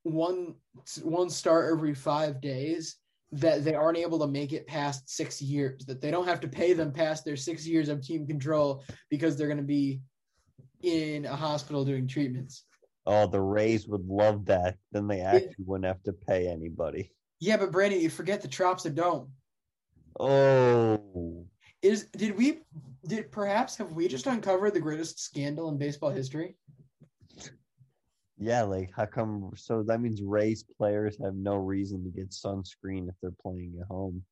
one 0.04 0.54
one 1.02 1.28
start 1.28 1.70
every 1.70 1.94
5 1.94 2.40
days 2.40 2.96
that 3.32 3.64
they 3.64 3.74
aren't 3.74 3.98
able 3.98 4.18
to 4.18 4.26
make 4.26 4.52
it 4.52 4.66
past 4.66 5.08
6 5.08 5.42
years 5.42 5.84
that 5.86 6.00
they 6.00 6.10
don't 6.10 6.26
have 6.26 6.40
to 6.40 6.48
pay 6.48 6.72
them 6.72 6.92
past 6.92 7.24
their 7.24 7.36
6 7.36 7.66
years 7.66 7.88
of 7.88 8.02
team 8.02 8.26
control 8.26 8.84
because 9.10 9.36
they're 9.36 9.48
going 9.48 9.56
to 9.56 9.64
be 9.64 10.00
in 10.82 11.24
a 11.24 11.34
hospital 11.34 11.84
doing 11.84 12.06
treatments. 12.06 12.64
Oh, 13.06 13.26
the 13.26 13.40
Rays 13.40 13.88
would 13.88 14.06
love 14.06 14.44
that. 14.46 14.76
Then 14.92 15.08
they 15.08 15.20
actually 15.20 15.50
it, 15.50 15.66
wouldn't 15.66 15.86
have 15.86 16.02
to 16.04 16.12
pay 16.12 16.48
anybody. 16.48 17.12
Yeah, 17.42 17.56
but 17.56 17.72
Brandon, 17.72 18.00
you 18.00 18.08
forget 18.08 18.40
the 18.40 18.46
Trops 18.46 18.86
of 18.86 18.94
Dome. 18.94 19.32
Oh. 20.20 21.44
Is 21.82 22.04
did 22.16 22.38
we 22.38 22.60
did 23.04 23.32
perhaps 23.32 23.76
have 23.78 23.90
we 23.90 24.06
just 24.06 24.28
uncovered 24.28 24.74
the 24.74 24.80
greatest 24.80 25.18
scandal 25.18 25.68
in 25.68 25.76
baseball 25.76 26.10
history? 26.10 26.54
Yeah, 28.38 28.62
like 28.62 28.92
how 28.94 29.06
come? 29.06 29.50
So 29.56 29.82
that 29.82 30.00
means 30.00 30.22
Rays 30.22 30.64
players 30.78 31.18
have 31.20 31.34
no 31.34 31.56
reason 31.56 32.04
to 32.04 32.10
get 32.10 32.30
sunscreen 32.30 33.08
if 33.08 33.16
they're 33.20 33.32
playing 33.42 33.74
at 33.80 33.88
home. 33.88 34.22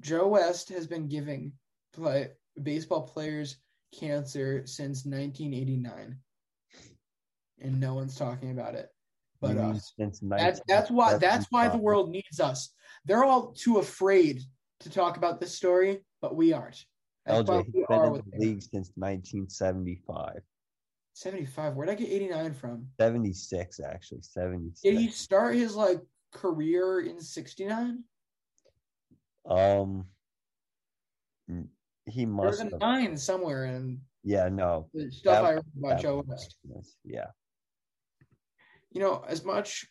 Joe 0.00 0.28
West 0.28 0.70
has 0.70 0.86
been 0.86 1.08
giving 1.08 1.52
play, 1.92 2.30
baseball 2.62 3.02
players 3.02 3.58
cancer 4.00 4.62
since 4.64 5.04
1989, 5.04 6.16
and 7.60 7.78
no 7.78 7.92
one's 7.92 8.16
talking 8.16 8.50
about 8.50 8.76
it 8.76 8.93
but 9.44 9.56
uh, 9.58 9.72
that's 10.30 10.60
that's 10.66 10.90
why 10.90 11.16
that's 11.18 11.46
why 11.50 11.68
the 11.68 11.78
world 11.78 12.10
needs 12.10 12.40
us. 12.40 12.70
They're 13.04 13.24
all 13.24 13.52
too 13.52 13.78
afraid 13.78 14.40
to 14.80 14.90
talk 14.90 15.16
about 15.16 15.40
this 15.40 15.54
story, 15.54 16.00
but 16.22 16.34
we 16.34 16.52
aren't. 16.52 16.84
That's 17.26 17.48
LJ, 17.48 17.64
he's 17.66 17.84
been 17.88 18.04
in 18.04 18.12
the 18.12 18.22
league 18.38 18.62
since 18.62 18.92
1975. 18.96 20.40
75. 21.14 21.74
Where'd 21.74 21.90
I 21.90 21.94
get 21.94 22.08
89 22.10 22.54
from? 22.54 22.86
76 23.00 23.80
actually. 23.80 24.22
76. 24.22 24.80
Did 24.80 24.98
he 24.98 25.08
start 25.08 25.54
his 25.54 25.74
like 25.74 26.00
career 26.32 27.00
in 27.00 27.20
69? 27.20 28.02
Um, 29.48 30.06
he 32.06 32.26
must. 32.26 32.58
There's 32.58 32.72
a 32.72 32.78
nine 32.78 33.16
somewhere 33.16 33.66
in 33.66 34.00
Yeah, 34.22 34.48
no. 34.48 34.88
the 34.92 35.10
stuff 35.10 35.42
That- 35.42 35.44
I 35.44 35.54
read 35.54 35.64
about 35.78 36.00
Joe 36.00 36.24
West. 36.26 36.56
Yeah. 37.04 37.26
You 38.94 39.00
know, 39.00 39.24
as 39.28 39.44
much 39.44 39.86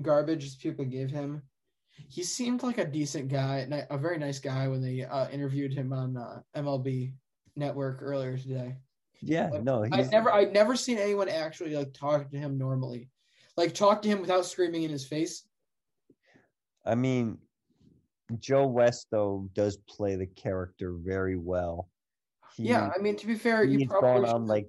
garbage 0.00 0.44
as 0.44 0.56
people 0.56 0.84
give 0.84 1.10
him, 1.10 1.42
he 2.08 2.22
seemed 2.22 2.62
like 2.62 2.78
a 2.78 2.84
decent 2.84 3.28
guy, 3.28 3.66
a 3.90 3.98
very 3.98 4.18
nice 4.18 4.38
guy 4.38 4.66
when 4.68 4.82
they 4.82 5.04
uh, 5.04 5.28
interviewed 5.28 5.72
him 5.72 5.92
on 5.92 6.16
uh, 6.16 6.40
MLB 6.56 7.12
Network 7.54 7.98
earlier 8.02 8.36
today. 8.36 8.76
Yeah, 9.22 9.50
no, 9.62 9.84
I 9.90 10.02
never, 10.02 10.30
I'd 10.30 10.52
never 10.52 10.76
seen 10.76 10.98
anyone 10.98 11.28
actually 11.28 11.74
like 11.74 11.94
talk 11.94 12.30
to 12.30 12.36
him 12.36 12.58
normally, 12.58 13.08
like 13.56 13.74
talk 13.74 14.02
to 14.02 14.08
him 14.08 14.20
without 14.20 14.44
screaming 14.44 14.82
in 14.82 14.90
his 14.90 15.06
face. 15.06 15.44
I 16.84 16.94
mean, 16.94 17.38
Joe 18.38 18.66
West 18.66 19.08
though 19.10 19.48
does 19.54 19.78
play 19.88 20.16
the 20.16 20.26
character 20.26 20.92
very 20.92 21.36
well. 21.36 21.88
He, 22.56 22.64
yeah, 22.64 22.90
I 22.94 23.00
mean, 23.00 23.16
to 23.16 23.26
be 23.26 23.34
fair, 23.34 23.64
you 23.64 23.78
he's 23.78 23.88
probably 23.88 24.26
gone 24.26 24.34
on 24.34 24.46
like 24.46 24.68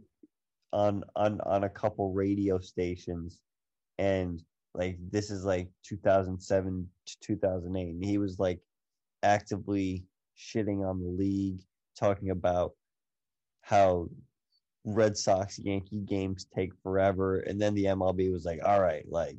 on 0.74 1.04
on 1.16 1.40
on 1.42 1.64
a 1.64 1.70
couple 1.70 2.12
radio 2.14 2.60
stations, 2.60 3.40
and 3.98 4.42
like 4.74 4.98
this 5.12 5.32
is 5.32 5.44
like 5.44 5.70
2007 5.84 6.88
to 7.06 7.20
2008, 7.22 7.90
and 7.96 8.04
he 8.04 8.18
was 8.18 8.40
like 8.40 8.60
actively 9.24 10.06
shitting 10.38 10.88
on 10.88 11.00
the 11.00 11.10
league, 11.10 11.62
talking 12.00 12.30
about 12.30 12.74
how 13.62 14.10
Red 14.86 15.18
Sox 15.18 15.60
Yankee 15.60 16.02
games 16.06 16.48
take 16.56 16.72
forever, 16.84 17.40
and 17.40 17.62
then 17.62 17.74
the 17.74 17.86
MLB 17.86 18.32
was 18.32 18.46
like, 18.46 18.60
all 18.64 18.82
right, 18.82 19.06
like 19.10 19.38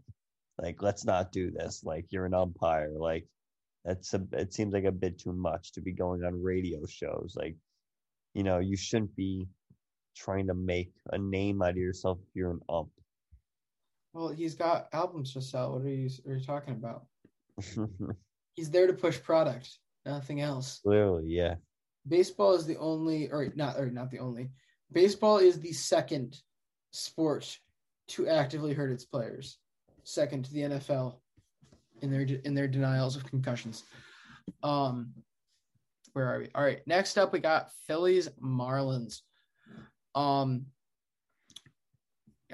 like 0.61 0.83
let's 0.83 1.05
not 1.05 1.33
do 1.33 1.51
this. 1.51 1.83
Like 1.85 2.07
you're 2.11 2.27
an 2.27 2.35
umpire, 2.35 2.93
like 2.97 3.27
that's 3.85 4.13
a 4.15 4.23
it 4.33 4.53
seems 4.53 4.75
like 4.75 4.85
a 4.85 4.93
bit 4.93 5.19
too 5.19 5.33
much 5.33 5.73
to 5.73 5.81
be 5.81 5.93
going 5.93 6.25
on 6.25 6.43
radio 6.43 6.85
shows. 6.87 7.35
Like 7.37 7.57
you 8.35 8.43
know 8.43 8.59
you 8.59 8.77
shouldn't 8.77 9.15
be 9.17 9.49
trying 10.19 10.47
to 10.47 10.55
make 10.55 10.93
a 11.13 11.19
name 11.19 11.63
out 11.63 11.71
of 11.71 11.77
yourself 11.77 12.19
if 12.21 12.35
you're 12.35 12.51
an 12.51 12.61
ump 12.69 12.91
Well, 14.13 14.29
he's 14.29 14.55
got 14.55 14.89
albums 14.93 15.33
to 15.35 15.41
sell. 15.41 15.73
What 15.73 15.83
are 15.83 15.89
you, 15.89 16.11
what 16.25 16.33
are 16.33 16.37
you 16.37 16.45
talking 16.45 16.75
about? 16.75 17.07
He's 18.55 18.71
there 18.71 18.89
to 18.89 18.93
push 18.93 19.23
product, 19.23 19.79
nothing 20.05 20.41
else. 20.41 20.81
clearly 20.83 21.25
yeah 21.27 21.55
Baseball 22.07 22.55
is 22.55 22.67
the 22.67 22.77
only, 22.79 23.31
or 23.31 23.53
not, 23.55 23.77
or 23.77 23.91
not 23.91 24.11
the 24.11 24.19
only. 24.19 24.51
Baseball 24.93 25.39
is 25.39 25.61
the 25.61 25.73
second 25.73 26.41
sport 26.93 27.59
to 28.09 28.27
actively 28.27 28.73
hurt 28.73 28.91
its 28.91 29.05
players, 29.05 29.59
second 30.05 30.45
to 30.47 30.53
the 30.53 30.61
NFL 30.63 31.17
in 32.01 32.11
their 32.11 32.23
in 32.23 32.55
their 32.55 32.69
denials 32.69 33.17
of 33.17 33.25
concussions. 33.25 33.85
Um, 34.63 35.13
where 36.15 36.27
are 36.27 36.39
we? 36.39 36.49
All 36.55 36.63
right, 36.63 36.81
next 36.87 37.19
up 37.19 37.33
we 37.33 37.41
got 37.41 37.71
Phillies 37.87 38.29
Marlins. 38.43 39.21
Um, 40.15 40.67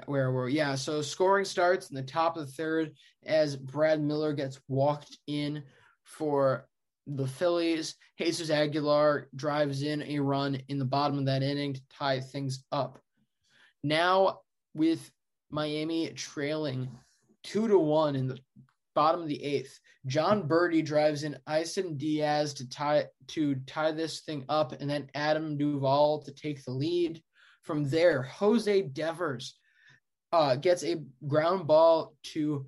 where 0.05 0.31
were 0.31 0.45
we? 0.45 0.53
Yeah, 0.53 0.75
so 0.75 1.01
scoring 1.01 1.45
starts 1.45 1.89
in 1.89 1.95
the 1.95 2.03
top 2.03 2.37
of 2.37 2.45
the 2.45 2.51
third 2.51 2.91
as 3.25 3.55
Brad 3.55 4.01
Miller 4.01 4.33
gets 4.33 4.59
walked 4.67 5.17
in 5.27 5.63
for 6.03 6.67
the 7.07 7.27
Phillies. 7.27 7.95
Jesus 8.17 8.49
Aguilar 8.49 9.29
drives 9.35 9.83
in 9.83 10.01
a 10.03 10.19
run 10.19 10.61
in 10.67 10.79
the 10.79 10.85
bottom 10.85 11.17
of 11.17 11.25
that 11.25 11.43
inning 11.43 11.73
to 11.73 11.81
tie 11.97 12.19
things 12.19 12.63
up. 12.71 12.99
Now, 13.83 14.39
with 14.73 15.09
Miami 15.49 16.09
trailing 16.09 16.89
two 17.43 17.67
to 17.67 17.77
one 17.77 18.15
in 18.15 18.27
the 18.27 18.39
bottom 18.95 19.21
of 19.21 19.27
the 19.27 19.43
eighth, 19.43 19.79
Jon 20.07 20.47
Berti 20.47 20.83
drives 20.83 21.23
in 21.23 21.37
Isan 21.49 21.97
Diaz 21.97 22.53
to 22.55 22.69
tie 22.69 23.05
to 23.27 23.55
tie 23.67 23.91
this 23.91 24.21
thing 24.21 24.45
up, 24.49 24.73
and 24.79 24.89
then 24.89 25.09
Adam 25.15 25.57
Duvall 25.57 26.21
to 26.23 26.33
take 26.33 26.63
the 26.63 26.71
lead. 26.71 27.21
From 27.65 27.89
there, 27.89 28.21
Jose 28.21 28.81
Devers 28.83 29.57
uh, 30.31 30.55
gets 30.55 30.83
a 30.83 31.03
ground 31.27 31.65
ball 31.65 32.15
to 32.33 32.67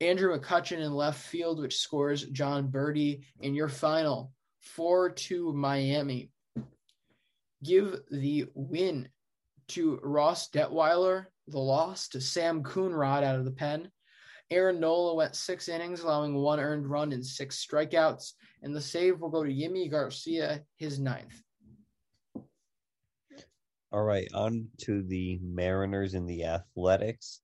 Andrew 0.00 0.38
McCutchen 0.38 0.78
in 0.78 0.94
left 0.94 1.20
field, 1.20 1.60
which 1.60 1.78
scores 1.78 2.24
Jon 2.26 2.68
Berti 2.68 3.24
in 3.40 3.54
your 3.54 3.68
final 3.68 4.32
4 4.60 5.10
to 5.10 5.52
Miami. 5.52 6.30
Give 7.64 8.00
the 8.10 8.46
win 8.54 9.08
to 9.68 9.98
Ross 10.02 10.48
Detwiler, 10.48 11.26
the 11.48 11.58
loss 11.58 12.08
to 12.10 12.20
Sam 12.20 12.62
Coonrod 12.62 13.24
out 13.24 13.36
of 13.36 13.44
the 13.44 13.50
pen. 13.50 13.90
Aaron 14.50 14.78
Nola 14.78 15.14
went 15.14 15.34
six 15.34 15.68
innings, 15.68 16.00
allowing 16.00 16.34
one 16.34 16.60
earned 16.60 16.88
run 16.88 17.12
and 17.12 17.26
six 17.26 17.64
strikeouts, 17.64 18.32
and 18.62 18.74
the 18.74 18.80
save 18.80 19.20
will 19.20 19.28
go 19.28 19.42
to 19.42 19.52
Yimi 19.52 19.90
Garcia, 19.90 20.62
his 20.76 21.00
ninth. 21.00 21.42
All 23.92 24.02
right 24.02 24.28
on 24.34 24.68
to 24.78 25.02
the 25.02 25.38
mariners 25.42 26.14
and 26.14 26.28
the 26.28 26.44
athletics. 26.44 27.40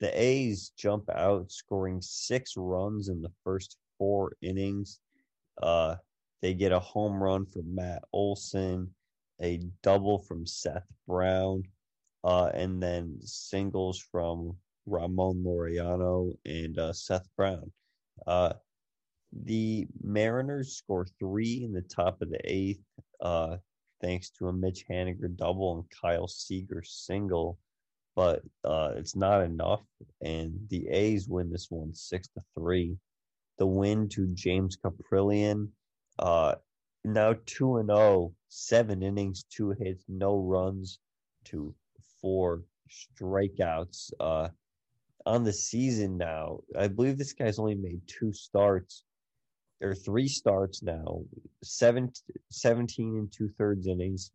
The 0.00 0.10
a's 0.20 0.72
jump 0.76 1.08
out 1.10 1.50
scoring 1.50 2.00
six 2.02 2.54
runs 2.56 3.08
in 3.08 3.22
the 3.22 3.32
first 3.44 3.78
four 3.98 4.32
innings. 4.42 5.00
Uh 5.60 5.96
they 6.42 6.52
get 6.52 6.72
a 6.72 6.78
home 6.78 7.22
run 7.22 7.46
from 7.46 7.74
matt 7.74 8.02
olson 8.12 8.94
a 9.40 9.60
double 9.82 10.18
from 10.18 10.46
seth 10.46 10.86
brown 11.06 11.62
uh 12.24 12.50
and 12.54 12.82
then 12.82 13.16
singles 13.22 13.98
from 13.98 14.56
ramon 14.84 15.42
laureano 15.44 16.32
and 16.44 16.78
uh, 16.78 16.92
seth 16.92 17.26
brown. 17.36 17.72
Uh 18.26 18.52
the 19.32 19.86
mariners 20.02 20.76
score 20.76 21.06
three 21.18 21.62
in 21.64 21.72
the 21.72 21.82
top 21.82 22.20
of 22.20 22.28
the 22.30 22.40
eighth. 22.44 22.84
Uh 23.20 23.56
thanks 24.06 24.30
to 24.30 24.46
a 24.46 24.52
Mitch 24.52 24.84
Haniger 24.88 25.34
double 25.34 25.74
and 25.74 25.84
Kyle 26.00 26.28
Seager 26.28 26.82
single, 26.84 27.58
but 28.14 28.40
uh, 28.64 28.92
it's 28.94 29.16
not 29.16 29.42
enough. 29.42 29.82
And 30.22 30.54
the 30.70 30.86
A's 30.88 31.28
win 31.28 31.50
this 31.50 31.66
one 31.70 31.92
six 31.92 32.28
to 32.28 32.40
three. 32.54 32.96
The 33.58 33.66
win 33.66 34.08
to 34.10 34.28
James 34.28 34.76
Kaprielian, 34.76 35.70
uh, 36.20 36.54
now 37.04 37.34
two 37.46 37.78
and 37.78 37.88
zero, 37.88 38.32
seven 38.48 39.02
innings, 39.02 39.44
two 39.50 39.70
hits, 39.70 40.04
no 40.08 40.38
runs, 40.38 41.00
to 41.46 41.74
four 42.20 42.62
strikeouts. 42.88 44.12
Uh, 44.20 44.48
on 45.24 45.42
the 45.42 45.52
season 45.52 46.16
now, 46.16 46.60
I 46.78 46.86
believe 46.86 47.18
this 47.18 47.32
guy's 47.32 47.58
only 47.58 47.74
made 47.74 48.02
two 48.06 48.32
starts 48.32 49.02
or 49.82 49.94
three 49.94 50.28
starts 50.28 50.82
now, 50.82 51.20
seven, 51.62 52.10
17 52.50 53.16
and 53.16 53.32
two 53.32 53.48
thirds 53.58 53.86
innings, 53.86 54.30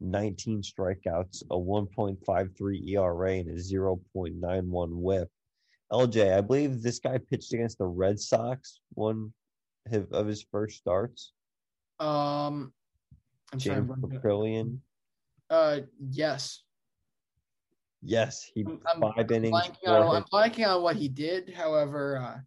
19 0.00 0.62
strikeouts, 0.62 1.42
a 1.50 1.56
1.53 1.56 2.88
ERA, 2.90 3.32
and 3.32 3.48
a 3.50 3.54
0.91 3.54 4.88
whip. 4.90 5.28
LJ, 5.92 6.36
I 6.36 6.40
believe 6.40 6.82
this 6.82 6.98
guy 6.98 7.18
pitched 7.18 7.52
against 7.52 7.78
the 7.78 7.86
Red 7.86 8.18
Sox 8.18 8.80
one 8.94 9.32
of- 10.12 10.26
his 10.26 10.42
first 10.50 10.78
starts. 10.78 11.32
Um, 12.00 12.72
I'm. 13.52 13.58
James 13.58 13.90
I'm 13.90 14.00
Uh, 15.50 15.80
yes. 16.10 16.62
Yes, 18.02 18.50
he 18.54 18.64
I'm, 18.66 18.80
I'm 18.86 19.14
five 19.14 19.30
innings, 19.30 19.54
blanking 19.54 19.88
on, 19.88 20.16
I'm 20.16 20.24
blanking 20.24 20.66
on 20.66 20.82
what 20.82 20.96
he 20.96 21.08
did. 21.08 21.52
However, 21.54 22.18
uh, 22.18 22.40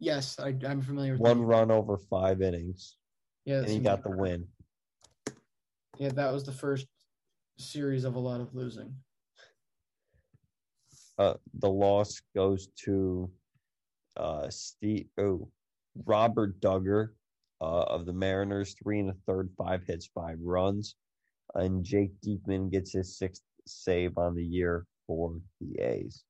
yes, 0.00 0.38
I, 0.40 0.54
I'm 0.66 0.82
familiar 0.82 1.12
with 1.12 1.20
one 1.20 1.38
that. 1.38 1.44
run 1.44 1.70
over 1.70 1.96
five 1.96 2.42
innings, 2.42 2.96
Yeah, 3.44 3.58
and 3.58 3.68
he 3.68 3.78
got 3.78 4.02
the 4.02 4.10
win. 4.10 4.46
Yeah, 5.98 6.08
that 6.10 6.32
was 6.32 6.44
the 6.44 6.52
first 6.52 6.86
series 7.58 8.04
of 8.04 8.16
a 8.16 8.18
lot 8.18 8.40
of 8.40 8.54
losing. 8.54 8.94
uh, 11.18 11.34
the 11.58 11.68
loss 11.68 12.22
goes 12.34 12.68
to 12.84 13.30
uh, 14.16 14.48
Steve, 14.48 15.06
oh, 15.18 15.48
Robert 16.06 16.58
Dugger 16.60 17.08
uh, 17.60 17.82
of 17.82 18.06
the 18.06 18.12
Mariners, 18.12 18.74
three 18.82 19.00
and 19.00 19.10
a 19.10 19.16
third, 19.26 19.50
five 19.58 19.82
hits, 19.86 20.08
five 20.14 20.38
runs, 20.40 20.96
and 21.54 21.84
Jake 21.84 22.12
Diekman 22.24 22.70
gets 22.70 22.92
his 22.92 23.18
sixth 23.18 23.42
save 23.66 24.16
on 24.16 24.34
the 24.34 24.44
year 24.44 24.86
for 25.06 25.36
the 25.60 25.78
A's. 25.82 26.24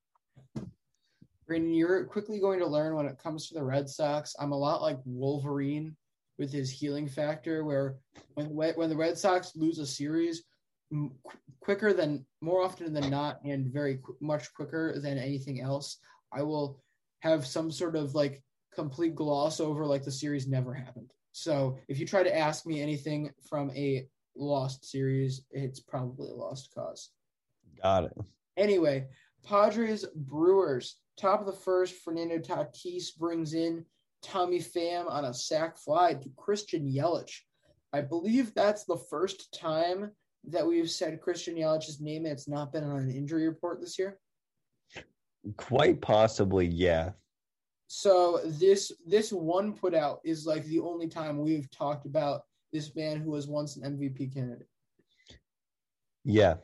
Brandon, 1.50 1.74
you're 1.74 2.04
quickly 2.04 2.38
going 2.38 2.60
to 2.60 2.66
learn 2.66 2.94
when 2.94 3.06
it 3.06 3.18
comes 3.18 3.48
to 3.48 3.54
the 3.54 3.64
Red 3.64 3.88
Sox. 3.88 4.36
I'm 4.38 4.52
a 4.52 4.56
lot 4.56 4.82
like 4.82 4.98
Wolverine 5.04 5.96
with 6.38 6.52
his 6.52 6.70
healing 6.70 7.08
factor, 7.08 7.64
where 7.64 7.96
when 8.34 8.54
when 8.54 8.88
the 8.88 8.96
Red 8.96 9.18
Sox 9.18 9.56
lose 9.56 9.80
a 9.80 9.84
series, 9.84 10.44
qu- 10.92 11.10
quicker 11.58 11.92
than 11.92 12.24
more 12.40 12.62
often 12.62 12.92
than 12.92 13.10
not, 13.10 13.40
and 13.44 13.66
very 13.66 13.96
qu- 13.96 14.16
much 14.20 14.54
quicker 14.54 15.00
than 15.00 15.18
anything 15.18 15.60
else, 15.60 15.96
I 16.32 16.44
will 16.44 16.80
have 17.18 17.44
some 17.44 17.72
sort 17.72 17.96
of 17.96 18.14
like 18.14 18.44
complete 18.72 19.16
gloss 19.16 19.58
over 19.58 19.84
like 19.86 20.04
the 20.04 20.12
series 20.12 20.46
never 20.46 20.72
happened. 20.72 21.10
So 21.32 21.78
if 21.88 21.98
you 21.98 22.06
try 22.06 22.22
to 22.22 22.38
ask 22.38 22.64
me 22.64 22.80
anything 22.80 23.28
from 23.48 23.72
a 23.72 24.06
lost 24.36 24.88
series, 24.88 25.42
it's 25.50 25.80
probably 25.80 26.30
a 26.30 26.34
lost 26.34 26.70
cause. 26.72 27.10
Got 27.82 28.04
it. 28.04 28.12
Anyway, 28.56 29.08
Padres 29.44 30.04
Brewers, 30.14 30.96
top 31.16 31.40
of 31.40 31.46
the 31.46 31.52
first, 31.52 31.96
Fernando 31.96 32.38
Tatis 32.38 33.16
brings 33.16 33.54
in 33.54 33.84
Tommy 34.22 34.58
Pham 34.58 35.10
on 35.10 35.24
a 35.24 35.34
sac 35.34 35.78
fly 35.78 36.14
to 36.14 36.30
Christian 36.36 36.90
Yelich. 36.90 37.40
I 37.92 38.00
believe 38.00 38.54
that's 38.54 38.84
the 38.84 38.96
first 38.96 39.52
time 39.58 40.10
that 40.44 40.66
we've 40.66 40.90
said 40.90 41.20
Christian 41.20 41.56
Yelich's 41.56 42.00
name 42.00 42.24
and 42.24 42.32
it's 42.32 42.48
not 42.48 42.72
been 42.72 42.84
on 42.84 42.98
an 43.00 43.10
injury 43.10 43.48
report 43.48 43.80
this 43.80 43.98
year. 43.98 44.18
Quite 45.56 46.00
possibly, 46.00 46.66
yeah. 46.66 47.12
So 47.88 48.40
this 48.44 48.92
this 49.04 49.32
one 49.32 49.72
put 49.72 49.94
out 49.94 50.20
is 50.24 50.46
like 50.46 50.64
the 50.66 50.78
only 50.78 51.08
time 51.08 51.40
we've 51.40 51.68
talked 51.70 52.06
about 52.06 52.42
this 52.72 52.94
man 52.94 53.20
who 53.20 53.32
was 53.32 53.48
once 53.48 53.76
an 53.76 53.82
MVP 53.82 54.32
candidate. 54.32 54.68
Yeah. 56.24 56.56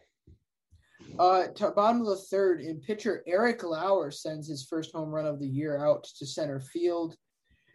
Uh, 1.18 1.46
to 1.48 1.70
bottom 1.70 2.00
of 2.00 2.07
the 2.07 2.16
third, 2.16 2.61
in 2.61 2.81
pitcher 2.81 3.22
Eric 3.26 3.62
Lauer 3.62 4.11
sends 4.11 4.48
his 4.48 4.66
first 4.66 4.92
home 4.92 5.11
run 5.11 5.26
of 5.26 5.40
the 5.40 5.46
year 5.48 5.85
out 5.85 6.05
to 6.18 6.26
center 6.26 6.61
field. 6.61 7.16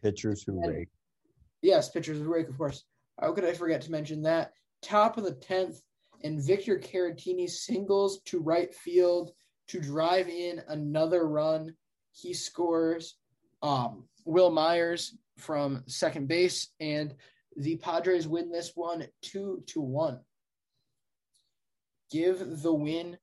Pitchers 0.04 0.44
who 0.44 0.62
And- 0.62 0.72
rake. 0.72 0.90
Yes, 1.62 1.90
pitchers 1.90 2.18
who 2.20 2.32
rake, 2.32 2.50
of 2.50 2.58
course. 2.58 2.84
How 3.20 3.34
could 3.34 3.46
I 3.46 3.54
forget 3.54 3.82
to 3.84 3.92
mention 3.92 4.24
that? 4.24 4.54
Top 4.82 5.18
of 5.18 5.24
the 5.24 5.34
tenth, 5.36 5.80
and 6.24 6.42
Victor 6.44 6.80
Caratini 6.80 7.50
singles 7.50 8.22
to 8.26 8.40
right 8.40 8.74
field 8.74 9.32
to 9.68 9.80
drive 9.80 10.28
in 10.28 10.60
another 10.68 11.28
run. 11.28 11.76
He 12.14 12.34
scores. 12.34 13.18
Um, 13.62 14.08
Wil 14.26 14.50
Myers 14.52 15.16
from 15.38 15.84
second 15.88 16.28
base, 16.28 16.70
and 16.80 17.16
the 17.58 17.76
Padres 17.78 18.28
win 18.28 18.52
this 18.52 18.72
one 18.76 19.08
two 19.22 19.64
to 19.68 19.82
one. 19.82 20.20
Give 22.10 22.62
the 22.62 22.74
win 22.74 23.18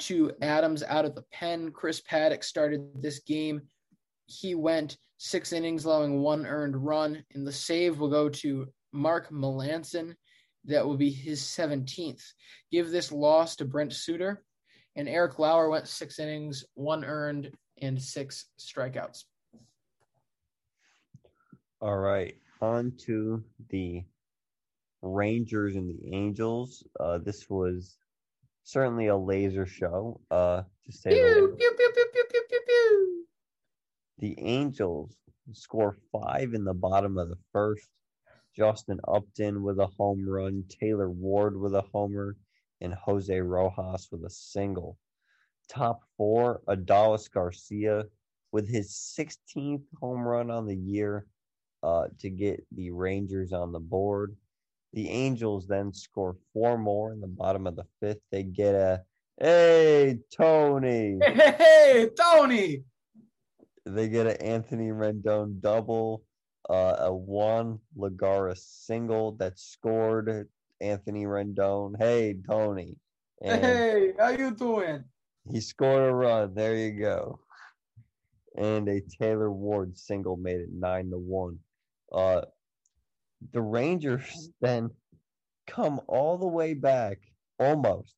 to 0.00 0.32
Adams 0.42 0.82
out 0.82 1.04
of 1.04 1.14
the 1.14 1.24
pen. 1.32 1.70
Chris 1.72 2.00
Paddack 2.00 2.44
started 2.44 3.02
this 3.02 3.20
game. 3.20 3.62
He 4.26 4.54
went 4.54 4.96
six 5.18 5.52
innings, 5.52 5.84
allowing 5.84 6.20
one 6.20 6.46
earned 6.46 6.76
run. 6.76 7.24
And 7.34 7.46
the 7.46 7.52
save 7.52 7.98
will 7.98 8.10
go 8.10 8.28
to 8.28 8.66
Mark 8.92 9.30
Melancon. 9.30 10.14
That 10.64 10.86
will 10.86 10.96
be 10.96 11.10
his 11.10 11.40
17th. 11.40 12.22
Give 12.70 12.90
this 12.90 13.12
loss 13.12 13.56
to 13.56 13.64
Brent 13.64 13.92
Suter. 13.92 14.42
And 14.96 15.08
Eric 15.08 15.38
Lauer 15.38 15.70
went 15.70 15.88
six 15.88 16.18
innings, 16.18 16.64
one 16.74 17.04
earned, 17.04 17.50
and 17.80 18.00
six 18.00 18.46
strikeouts. 18.58 19.24
All 21.80 21.96
right. 21.96 22.36
On 22.60 22.92
to 23.06 23.42
the 23.70 24.04
Rangers 25.02 25.76
and 25.76 25.88
the 25.88 26.14
Angels. 26.14 26.82
Uh, 26.98 27.18
this 27.18 27.48
was 27.48 27.96
certainly 28.64 29.08
a 29.08 29.16
laser 29.16 29.66
show, 29.66 30.20
uh, 30.30 30.62
to 30.84 30.92
say 30.92 31.10
the 31.10 31.16
Pew, 31.16 31.56
pew, 31.56 31.74
pew, 31.76 31.92
pew, 31.94 32.06
pew, 32.12 32.24
pew, 32.30 32.42
pew, 32.48 32.60
pew. 32.66 33.24
The 34.18 34.38
Angels 34.40 35.16
score 35.52 35.96
five 36.12 36.54
in 36.54 36.64
the 36.64 36.74
bottom 36.74 37.18
of 37.18 37.28
the 37.28 37.38
first. 37.52 37.88
Justin 38.56 39.00
Upton 39.06 39.62
with 39.62 39.78
a 39.78 39.86
home 39.86 40.28
run, 40.28 40.64
Taylor 40.68 41.08
Ward 41.10 41.58
with 41.58 41.74
a 41.74 41.84
homer, 41.92 42.36
and 42.80 42.92
Jose 42.94 43.40
Rojas 43.40 44.08
with 44.10 44.24
a 44.24 44.30
single. 44.30 44.98
Top 45.68 46.02
four, 46.16 46.62
Adolis 46.68 47.30
Garcia 47.30 48.04
with 48.52 48.68
his 48.68 48.90
16th 49.18 49.84
home 50.00 50.22
run 50.22 50.50
on 50.50 50.66
the 50.66 50.76
year 50.76 51.26
uh, 51.82 52.06
to 52.18 52.28
get 52.28 52.64
the 52.72 52.90
Rangers 52.90 53.52
on 53.52 53.72
the 53.72 53.80
board. 53.80 54.36
The 54.92 55.08
Angels 55.08 55.66
then 55.66 55.92
score 55.92 56.36
four 56.52 56.76
more 56.76 57.12
in 57.12 57.20
the 57.20 57.28
bottom 57.28 57.66
of 57.66 57.76
the 57.76 57.84
fifth. 58.00 58.20
They 58.32 58.42
get 58.42 58.74
a, 58.74 59.02
hey, 59.40 60.18
Tony. 60.36 61.18
Hey, 61.22 61.54
hey, 61.58 62.08
Tony. 62.20 62.82
They 63.86 64.08
get 64.08 64.26
an 64.26 64.36
Anthony 64.36 64.88
Rendon 64.90 65.60
double, 65.60 66.22
uh, 66.68 66.96
a 66.98 67.14
Juan 67.14 67.78
Lagares 67.96 68.58
single 68.58 69.32
that 69.32 69.58
scored 69.58 70.48
Anthony 70.80 71.24
Rendon. 71.24 71.94
Hey, 71.98 72.36
Tony. 72.48 72.96
And 73.42 73.64
Hey, 73.64 74.12
how 74.18 74.30
you 74.30 74.50
doing? 74.50 75.04
he 75.50 75.60
scored 75.60 76.08
a 76.08 76.12
run. 76.12 76.54
There 76.54 76.76
you 76.76 76.90
go. 77.00 77.40
And 78.56 78.88
a 78.88 79.00
Taylor 79.00 79.50
Ward 79.50 79.96
single 79.96 80.36
made 80.36 80.60
it 80.60 80.68
nine 80.72 81.10
to 81.10 81.18
one. 81.18 81.58
Uh, 82.12 82.42
the 83.52 83.62
Rangers 83.62 84.22
mm-hmm. 84.22 84.50
then 84.60 84.90
come 85.66 86.00
all 86.08 86.38
the 86.38 86.46
way 86.46 86.74
back, 86.74 87.18
almost 87.58 88.14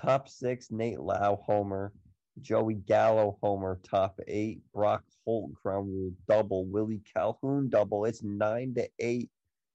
top 0.00 0.28
six. 0.28 0.70
Nate 0.70 1.00
Lowe 1.00 1.40
homer, 1.44 1.92
Joey 2.40 2.74
Gallo 2.74 3.38
homer, 3.42 3.80
top 3.88 4.18
eight. 4.26 4.60
Brock 4.72 5.04
Holt 5.24 5.52
ground 5.62 5.88
rule 5.88 6.12
double, 6.28 6.66
Willie 6.66 7.02
Calhoun 7.14 7.68
double. 7.68 8.04
It's 8.04 8.22
nine 8.22 8.74
to 8.74 8.88
eight 8.98 9.30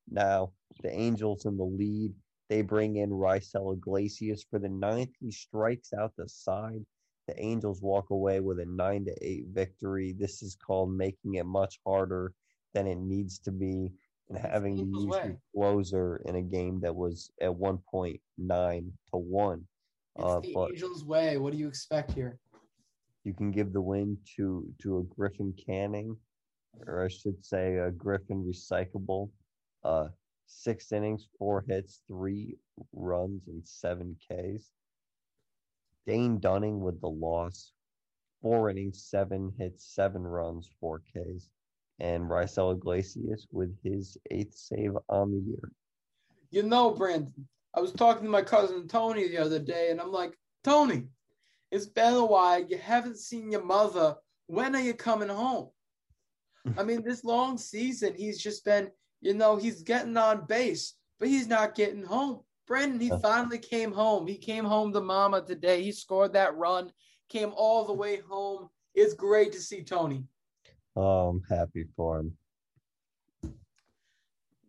now. 0.09 0.51
The 0.83 0.91
Angels 0.91 1.45
in 1.45 1.57
the 1.57 1.63
lead. 1.63 2.13
They 2.49 2.61
bring 2.61 2.95
in 2.95 3.09
Raisel 3.09 3.73
Iglesias 3.73 4.45
for 4.49 4.59
the 4.59 4.69
ninth. 4.69 5.09
He 5.19 5.31
strikes 5.31 5.91
out 5.93 6.13
the 6.17 6.29
side. 6.29 6.85
The 7.27 7.37
Angels 7.41 7.81
walk 7.81 8.09
away 8.09 8.39
with 8.39 8.59
a 8.59 8.65
nine 8.65 9.05
to 9.05 9.13
eight 9.21 9.45
victory. 9.51 10.15
This 10.17 10.41
is 10.41 10.55
called 10.55 10.95
making 10.95 11.35
it 11.35 11.45
much 11.45 11.79
harder 11.85 12.33
than 12.73 12.87
it 12.87 12.99
needs 12.99 13.39
to 13.39 13.51
be 13.51 13.91
and 14.29 14.37
having 14.37 14.75
to 14.75 14.81
Angels' 14.81 15.03
use 15.05 15.15
your 15.15 15.23
way. 15.23 15.37
closer 15.55 16.21
in 16.25 16.35
a 16.35 16.41
game 16.41 16.79
that 16.81 16.95
was 16.95 17.31
at 17.41 17.53
one 17.53 17.77
point 17.89 18.19
nine 18.37 18.91
to 19.11 19.17
one. 19.17 19.65
It's 20.15 20.25
Uh, 20.25 20.39
the 20.41 20.57
Angels' 20.57 21.05
way. 21.05 21.37
What 21.37 21.53
do 21.53 21.59
you 21.59 21.67
expect 21.67 22.11
here? 22.11 22.39
you 23.23 23.33
can 23.33 23.51
give 23.51 23.73
the 23.73 23.81
win 23.81 24.17
to 24.37 24.73
to 24.81 24.99
a 24.99 25.03
Griffin 25.03 25.53
Canning, 25.53 26.17
or 26.85 27.03
I 27.03 27.09
should 27.09 27.43
say 27.45 27.75
a 27.77 27.91
Griffin 27.91 28.43
recyclable. 28.45 29.29
Uh, 29.83 30.07
six 30.45 30.91
innings, 30.93 31.27
four 31.37 31.61
hits, 31.67 32.01
three 32.07 32.57
runs, 32.93 33.47
and 33.47 33.67
seven 33.67 34.15
Ks. 34.29 34.71
Dane 36.05 36.39
Dunning 36.39 36.79
with 36.79 37.01
the 37.01 37.09
loss, 37.09 37.73
four 38.41 38.69
innings, 38.69 39.03
seven 39.03 39.51
hits, 39.57 39.83
seven 39.93 40.23
runs, 40.23 40.69
four 40.79 40.99
Ks, 40.99 41.49
and 41.99 42.23
Raisel 42.29 42.73
Iglesias 42.73 43.47
with 43.51 43.75
his 43.83 44.17
eighth 44.31 44.55
save 44.55 44.97
on 45.09 45.31
the 45.31 45.39
year. 45.39 45.71
You 46.51 46.63
know, 46.63 46.91
Brandon, 46.91 47.47
I 47.75 47.81
was 47.81 47.91
talking 47.91 48.23
to 48.23 48.29
my 48.29 48.41
cousin 48.41 48.87
Tony 48.87 49.27
the 49.27 49.37
other 49.37 49.59
day, 49.59 49.89
and 49.91 49.99
I'm 49.99 50.11
like, 50.11 50.37
Tony, 50.63 51.03
it's 51.71 51.85
been 51.85 52.13
a 52.13 52.25
while. 52.25 52.63
You 52.63 52.77
haven't 52.77 53.17
seen 53.17 53.51
your 53.51 53.63
mother. 53.63 54.15
When 54.47 54.75
are 54.75 54.81
you 54.81 54.93
coming 54.93 55.29
home? 55.29 55.69
I 56.77 56.83
mean, 56.83 57.03
this 57.03 57.23
long 57.23 57.57
season, 57.57 58.13
he's 58.15 58.41
just 58.41 58.65
been, 58.65 58.89
you 59.21 59.33
know, 59.33 59.55
he's 59.55 59.83
getting 59.83 60.17
on 60.17 60.45
base, 60.47 60.95
but 61.19 61.29
he's 61.29 61.47
not 61.47 61.75
getting 61.75 62.03
home. 62.03 62.41
Brandon, 62.67 62.99
he 62.99 63.09
finally 63.21 63.59
came 63.59 63.93
home. 63.93 64.27
He 64.27 64.37
came 64.37 64.65
home 64.65 64.91
to 64.91 64.99
mama 64.99 65.41
today. 65.41 65.81
He 65.81 65.93
scored 65.93 66.33
that 66.33 66.57
run, 66.57 66.91
came 67.29 67.53
all 67.55 67.85
the 67.85 67.93
way 67.93 68.19
home. 68.29 68.67
It's 68.93 69.13
great 69.13 69.53
to 69.53 69.61
see 69.61 69.83
Tony. 69.83 70.25
Oh, 70.99 71.29
I'm 71.29 71.43
happy 71.47 71.85
for 71.95 72.19
him. 72.19 72.37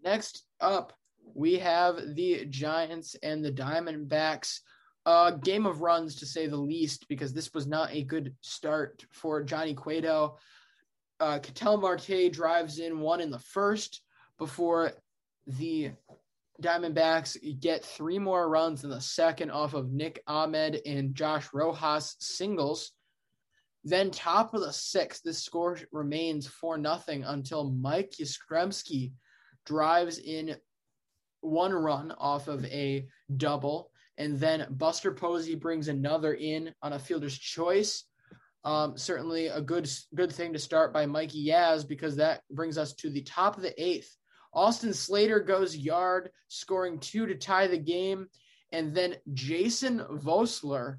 Next 0.04 0.44
up, 0.60 0.92
we 1.34 1.54
have 1.54 2.14
the 2.14 2.44
Giants 2.44 3.16
and 3.22 3.42
the 3.42 3.50
Diamondbacks. 3.50 4.60
A 5.06 5.38
game 5.42 5.64
of 5.64 5.80
runs, 5.80 6.16
to 6.16 6.26
say 6.26 6.46
the 6.46 6.56
least, 6.56 7.08
because 7.08 7.32
this 7.32 7.54
was 7.54 7.66
not 7.66 7.94
a 7.94 8.04
good 8.04 8.34
start 8.42 9.06
for 9.10 9.42
Johnny 9.42 9.72
Cueto. 9.72 10.36
Uh, 11.18 11.38
Ketel 11.38 11.78
Marte 11.78 12.30
drives 12.30 12.78
in 12.78 13.00
one 13.00 13.22
in 13.22 13.30
the 13.30 13.38
first 13.38 14.02
before 14.36 14.92
the 15.46 15.92
Diamondbacks 16.62 17.38
get 17.58 17.82
three 17.82 18.18
more 18.18 18.50
runs 18.50 18.84
in 18.84 18.90
the 18.90 19.00
second 19.00 19.50
off 19.50 19.72
of 19.72 19.92
Nick 19.92 20.22
Ahmed 20.26 20.82
and 20.84 21.14
Josh 21.14 21.48
Rojas 21.54 22.16
singles. 22.18 22.92
Then 23.84 24.10
top 24.10 24.54
of 24.54 24.60
the 24.60 24.72
sixth, 24.72 25.22
this 25.22 25.42
score 25.42 25.78
remains 25.92 26.46
four 26.46 26.78
nothing 26.78 27.24
until 27.24 27.70
Mike 27.70 28.14
Yastrzemski 28.20 29.12
drives 29.64 30.18
in 30.18 30.56
one 31.40 31.72
run 31.72 32.12
off 32.18 32.48
of 32.48 32.64
a 32.64 33.06
double, 33.36 33.90
and 34.16 34.38
then 34.38 34.66
Buster 34.70 35.12
Posey 35.12 35.54
brings 35.54 35.88
another 35.88 36.34
in 36.34 36.74
on 36.82 36.92
a 36.92 36.98
fielder's 36.98 37.38
choice. 37.38 38.04
Um, 38.64 38.98
certainly 38.98 39.46
a 39.46 39.60
good 39.60 39.88
good 40.14 40.32
thing 40.32 40.52
to 40.52 40.58
start 40.58 40.92
by 40.92 41.06
Mikey 41.06 41.46
Yaz 41.46 41.86
because 41.86 42.16
that 42.16 42.42
brings 42.50 42.76
us 42.76 42.92
to 42.94 43.10
the 43.10 43.22
top 43.22 43.56
of 43.56 43.62
the 43.62 43.80
eighth. 43.82 44.14
Austin 44.52 44.92
Slater 44.92 45.38
goes 45.38 45.76
yard, 45.76 46.30
scoring 46.48 46.98
two 46.98 47.26
to 47.26 47.36
tie 47.36 47.68
the 47.68 47.78
game, 47.78 48.26
and 48.72 48.94
then 48.94 49.14
Jason 49.32 50.00
Vosler 50.00 50.98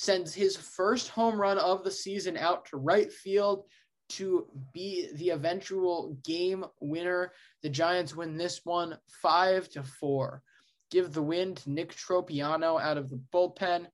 Sends 0.00 0.32
his 0.32 0.56
first 0.56 1.10
home 1.10 1.38
run 1.38 1.58
of 1.58 1.84
the 1.84 1.90
season 1.90 2.38
out 2.38 2.64
to 2.64 2.78
right 2.78 3.12
field 3.12 3.64
to 4.08 4.46
be 4.72 5.10
the 5.16 5.28
eventual 5.28 6.16
game 6.24 6.64
winner. 6.80 7.32
The 7.62 7.68
Giants 7.68 8.16
win 8.16 8.38
this 8.38 8.62
one 8.64 8.96
five 9.20 9.68
to 9.72 9.82
four. 9.82 10.42
Give 10.90 11.12
the 11.12 11.20
win 11.20 11.54
to 11.54 11.70
Nick 11.70 11.94
Tropeano 11.94 12.80
out 12.80 12.96
of 12.96 13.10
the 13.10 13.20
bullpen. 13.30 13.88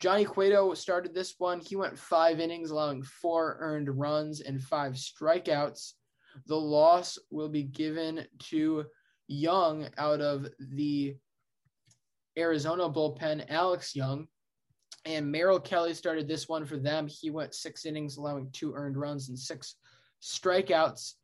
Johnny 0.00 0.26
Cueto 0.26 0.74
started 0.74 1.14
this 1.14 1.36
one. 1.38 1.60
He 1.60 1.76
went 1.76 1.98
five 1.98 2.40
innings, 2.40 2.68
allowing 2.68 3.02
four 3.02 3.56
earned 3.58 3.88
runs 3.88 4.42
and 4.42 4.62
five 4.62 4.96
strikeouts. 4.96 5.94
The 6.46 6.60
loss 6.60 7.18
will 7.30 7.48
be 7.48 7.62
given 7.62 8.26
to 8.50 8.84
Young 9.28 9.88
out 9.96 10.20
of 10.20 10.46
the 10.58 11.16
Arizona 12.36 12.90
bullpen, 12.90 13.46
Alex 13.48 13.96
Young. 13.96 14.28
And 15.08 15.32
Merrill 15.32 15.58
Kelly 15.58 15.94
started 15.94 16.28
this 16.28 16.50
one 16.50 16.66
for 16.66 16.76
them. 16.76 17.08
He 17.08 17.30
went 17.30 17.54
six 17.54 17.86
innings, 17.86 18.18
allowing 18.18 18.50
two 18.52 18.74
earned 18.74 18.98
runs 18.98 19.30
and 19.30 19.38
six 19.38 19.76
strikeouts. 20.22 21.14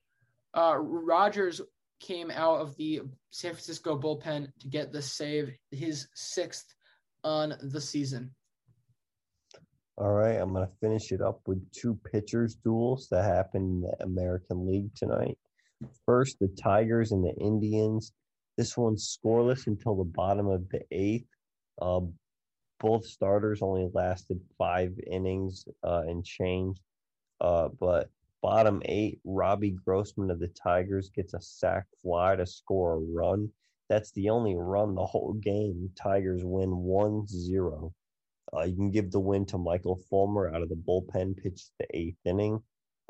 Uh, 0.57 0.76
Rogers 0.78 1.61
came 2.01 2.30
out 2.30 2.61
of 2.61 2.74
the 2.76 3.03
San 3.30 3.51
Francisco 3.51 3.99
bullpen 3.99 4.49
to 4.61 4.68
get 4.68 4.91
the 4.91 5.03
save, 5.03 5.53
his 5.70 6.09
sixth 6.14 6.74
on 7.24 7.57
the 7.61 7.80
season. 7.80 8.35
All 9.99 10.12
right, 10.12 10.41
I'm 10.41 10.55
going 10.55 10.66
to 10.66 10.72
finish 10.80 11.12
it 11.12 11.20
up 11.20 11.43
with 11.47 11.70
two 11.70 11.99
pitchers 12.11 12.55
duels 12.55 13.09
that 13.11 13.24
happened 13.24 13.66
in 13.66 13.80
the 13.82 14.03
American 14.03 14.66
League 14.66 14.95
tonight. 14.95 15.37
First, 16.07 16.39
the 16.41 16.49
Tigers 16.49 17.12
and 17.12 17.22
the 17.22 17.35
Indians. 17.35 18.12
This 18.57 18.78
one's 18.78 19.18
scoreless 19.22 19.66
until 19.66 19.95
the 19.95 20.05
bottom 20.05 20.47
of 20.49 20.66
the 20.70 20.80
eighth. 20.91 21.28
Uh, 21.80 22.01
both 22.81 23.07
starters 23.07 23.62
only 23.62 23.89
lasted 23.93 24.41
five 24.59 24.93
innings 25.07 25.64
uh, 25.83 26.03
and 26.07 26.25
change. 26.25 26.79
Uh, 27.41 27.68
but 27.81 28.11
bottom 28.43 28.83
eight, 28.85 29.20
Robbie 29.25 29.77
Grossman 29.85 30.31
of 30.31 30.41
the 30.41 30.49
Tigers 30.49 31.11
gets 31.11 31.35
a 31.35 31.41
sac 31.41 31.87
fly 32.03 32.37
to 32.37 32.47
score 32.47 32.95
a 32.95 32.99
run. 32.99 33.51
That's 33.89 34.12
the 34.12 34.31
only 34.31 34.55
run 34.57 34.95
the 34.95 35.05
whole 35.05 35.35
game. 35.35 35.91
Tigers 35.97 36.43
win 36.45 36.77
1 36.77 37.27
0. 37.27 37.93
Uh, 38.55 38.62
you 38.62 38.77
can 38.77 38.91
give 38.91 39.11
the 39.11 39.20
win 39.20 39.47
to 39.47 39.59
Michael 39.59 40.01
Fulmer 40.11 40.55
out 40.55 40.62
of 40.62 40.68
the 40.68 40.77
bullpen, 40.77 41.37
pitched 41.37 41.70
the 41.79 41.87
eighth 41.95 42.18
inning. 42.25 42.62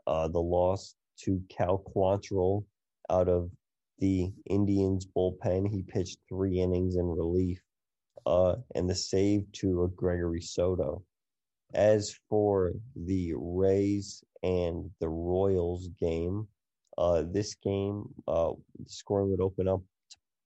Uh, 0.07 0.29
the 0.29 0.41
loss 0.41 0.95
to 1.21 1.43
Cal 1.49 1.83
Quantrill 1.95 2.65
out 3.11 3.29
of 3.29 3.51
the 3.99 4.31
Indians 4.47 5.07
bullpen. 5.07 5.69
He 5.71 5.83
pitched 5.83 6.19
three 6.29 6.61
innings 6.61 6.97
in 6.97 7.07
relief. 7.07 7.61
Uh, 8.27 8.57
and 8.75 8.89
the 8.89 8.95
save 8.95 9.51
to 9.53 9.93
Gregory 9.97 10.41
Soto. 10.41 11.03
As 11.75 12.15
for 12.29 12.73
the 12.95 13.35
Rays 13.37 14.23
and 14.43 14.91
the 15.01 15.09
Royals 15.09 15.89
game, 16.01 16.47
uh, 16.97 17.25
this 17.31 17.55
game, 17.57 18.05
uh, 18.29 18.53
scoring 18.87 19.31
would 19.31 19.41
open 19.41 19.69
up 19.69 19.83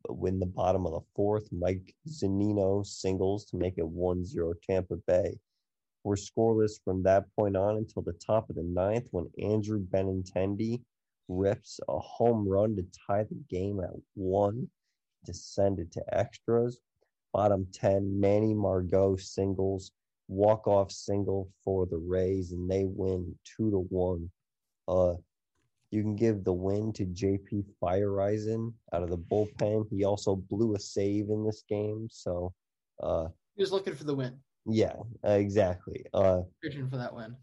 to 0.07 0.13
win 0.13 0.39
the 0.39 0.47
bottom 0.47 0.87
of 0.87 0.93
the 0.93 1.07
fourth. 1.15 1.49
Mike 1.53 1.95
Zunino 2.09 2.85
singles 2.85 3.45
to 3.47 3.57
make 3.57 3.75
it 3.77 3.87
1 3.87 4.25
0 4.25 4.55
Tampa 4.69 4.97
Bay. 5.07 5.39
We're 6.05 6.17
scoreless 6.17 6.83
from 6.85 7.03
that 7.03 7.25
point 7.37 7.57
on 7.57 7.77
until 7.77 8.03
the 8.03 8.15
top 8.15 8.49
of 8.49 8.57
the 8.57 8.63
ninth 8.63 9.09
when 9.11 9.31
Andrew 9.43 9.85
Benintendi 9.85 10.81
rips 11.29 11.81
a 11.89 11.99
home 11.99 12.49
run 12.49 12.77
to 12.77 12.87
tie 13.07 13.25
the 13.25 13.39
game 13.51 13.81
at 13.81 13.91
one 14.15 14.69
to 15.27 15.35
send 15.35 15.79
it 15.79 15.93
to 15.93 16.03
extras. 16.17 16.81
Bottom 17.39 17.69
10, 17.73 18.19
Manny 18.19 18.53
Margot 18.53 19.15
singles, 19.15 19.93
walk 20.27 20.67
off 20.67 20.91
single 20.91 21.49
for 21.65 21.87
the 21.87 21.97
Rays, 21.97 22.51
and 22.51 22.69
they 22.69 22.85
win 22.85 23.33
two 23.45 23.71
to 23.71 23.87
one. 23.91 24.29
Uh, 24.89 25.15
you 25.93 26.03
can 26.03 26.17
give 26.17 26.43
the 26.43 26.53
win 26.53 26.93
to 26.95 27.05
JP 27.05 27.65
Feyereisen 27.81 28.73
out 28.93 29.05
of 29.05 29.11
the 29.11 29.17
bullpen. 29.17 29.87
He 29.89 30.03
also 30.03 30.35
blew 30.35 30.75
a 30.75 30.81
save 30.81 31.31
in 31.31 31.47
this 31.47 31.63
game, 31.69 32.09
so 32.11 32.53
uh, 33.01 33.29
he 33.55 33.63
was 33.63 33.71
looking 33.71 33.95
for 33.95 34.03
the 34.03 34.17
win. 34.17 34.37
Yeah, 34.67 34.97
exactly. 35.23 36.07
Uh, 36.13 36.41
Searching 36.65 36.91
for 36.91 36.97
that 36.97 37.15
win. 37.15 37.37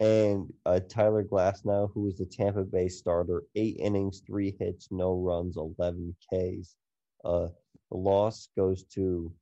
And 0.00 0.52
uh, 0.66 0.80
Tyler 0.86 1.24
Glasnow, 1.24 1.90
who 1.94 2.02
was 2.02 2.18
the 2.18 2.26
Tampa 2.26 2.64
Bay 2.64 2.88
starter, 2.88 3.44
eight 3.54 3.78
innings, 3.78 4.20
three 4.26 4.54
hits, 4.60 4.88
no 4.90 5.14
runs, 5.14 5.56
11 5.56 6.14
Ks. 6.30 6.76
Uh, 7.24 7.48
the 7.90 7.96
loss 7.96 8.48
goes 8.56 8.84
to 8.94 9.32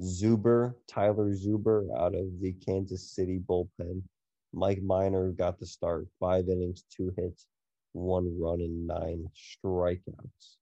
Zuber, 0.00 0.74
Tyler 0.86 1.32
Zuber 1.34 1.86
out 1.98 2.14
of 2.14 2.40
the 2.40 2.52
Kansas 2.64 3.10
City 3.10 3.38
bullpen. 3.38 4.02
Mike 4.52 4.82
Minor 4.82 5.30
got 5.32 5.58
the 5.58 5.66
start, 5.66 6.06
five 6.18 6.48
innings, 6.48 6.84
two 6.90 7.12
hits, 7.16 7.46
one 7.92 8.38
run, 8.40 8.60
and 8.60 8.86
nine 8.86 9.26
strikeouts. 9.34 10.56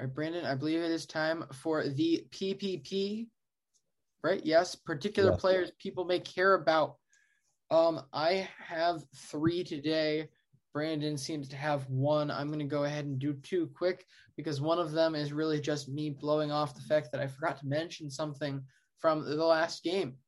All 0.00 0.06
right, 0.06 0.14
Brandon, 0.14 0.44
I 0.44 0.54
believe 0.54 0.80
it 0.80 0.90
is 0.90 1.06
time 1.06 1.44
for 1.52 1.86
the 1.88 2.26
PPP. 2.30 3.28
Right? 4.22 4.44
Yes, 4.44 4.74
particular 4.74 5.30
Yes. 5.32 5.40
players 5.40 5.70
people 5.78 6.04
may 6.04 6.18
care 6.20 6.54
about. 6.54 6.96
Um, 7.70 8.02
I 8.12 8.48
have 8.58 9.04
three 9.14 9.62
today. 9.62 10.28
Brandon 10.78 11.18
seems 11.18 11.48
to 11.48 11.56
have 11.56 11.90
one. 11.90 12.30
I'm 12.30 12.46
going 12.46 12.60
to 12.60 12.64
go 12.64 12.84
ahead 12.84 13.04
and 13.04 13.18
do 13.18 13.32
two 13.32 13.68
quick 13.74 14.06
because 14.36 14.60
one 14.60 14.78
of 14.78 14.92
them 14.92 15.16
is 15.16 15.32
really 15.32 15.60
just 15.60 15.88
me 15.88 16.08
blowing 16.08 16.52
off 16.52 16.76
the 16.76 16.82
fact 16.82 17.10
that 17.10 17.20
I 17.20 17.26
forgot 17.26 17.58
to 17.58 17.66
mention 17.66 18.08
something 18.08 18.62
from 19.00 19.24
the 19.24 19.44
last 19.44 19.82
game. 19.82 20.18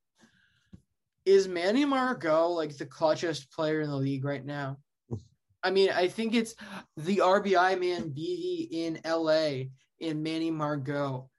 Is 1.24 1.46
Manny 1.46 1.84
Margot 1.84 2.48
like 2.48 2.76
the 2.76 2.84
clutchest 2.84 3.52
player 3.52 3.80
in 3.82 3.90
the 3.90 3.96
league 3.96 4.24
right 4.24 4.44
now? 4.44 4.78
I 5.62 5.70
mean, 5.70 5.90
I 5.90 6.08
think 6.08 6.34
it's 6.34 6.56
the 6.96 7.18
RBI 7.18 7.78
man 7.80 8.10
BD 8.10 8.66
in 8.72 8.98
LA 9.06 9.68
in 10.00 10.20
Manny 10.20 10.50
Margot. 10.50 11.30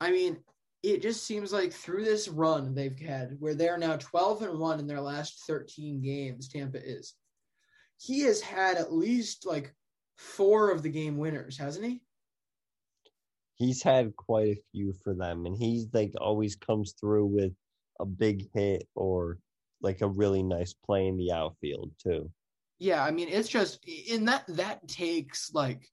I 0.00 0.12
mean, 0.12 0.38
it 0.84 1.02
just 1.02 1.26
seems 1.26 1.52
like 1.52 1.72
through 1.72 2.04
this 2.04 2.28
run 2.28 2.76
they've 2.76 2.96
had, 3.00 3.34
where 3.40 3.56
they're 3.56 3.78
now 3.78 3.96
12 3.96 4.42
and 4.42 4.60
1 4.60 4.78
in 4.78 4.86
their 4.86 5.00
last 5.00 5.42
13 5.48 6.00
games, 6.00 6.48
Tampa 6.48 6.78
is. 6.78 7.14
He 8.00 8.20
has 8.20 8.40
had 8.40 8.78
at 8.78 8.94
least 8.94 9.44
like 9.44 9.74
four 10.16 10.70
of 10.70 10.82
the 10.82 10.88
game 10.88 11.18
winners, 11.18 11.58
hasn't 11.58 11.84
he? 11.84 12.00
He's 13.56 13.82
had 13.82 14.16
quite 14.16 14.48
a 14.48 14.62
few 14.72 14.94
for 15.04 15.14
them, 15.14 15.44
and 15.44 15.54
he's 15.54 15.86
like 15.92 16.14
always 16.18 16.56
comes 16.56 16.94
through 16.98 17.26
with 17.26 17.52
a 18.00 18.06
big 18.06 18.48
hit 18.54 18.88
or 18.94 19.38
like 19.82 20.00
a 20.00 20.08
really 20.08 20.42
nice 20.42 20.72
play 20.72 21.08
in 21.08 21.18
the 21.18 21.30
outfield 21.32 21.92
too. 22.02 22.30
Yeah, 22.78 23.04
I 23.04 23.10
mean, 23.10 23.28
it's 23.28 23.50
just 23.50 23.84
in 23.86 24.24
that 24.24 24.44
that 24.48 24.88
takes 24.88 25.52
like 25.52 25.86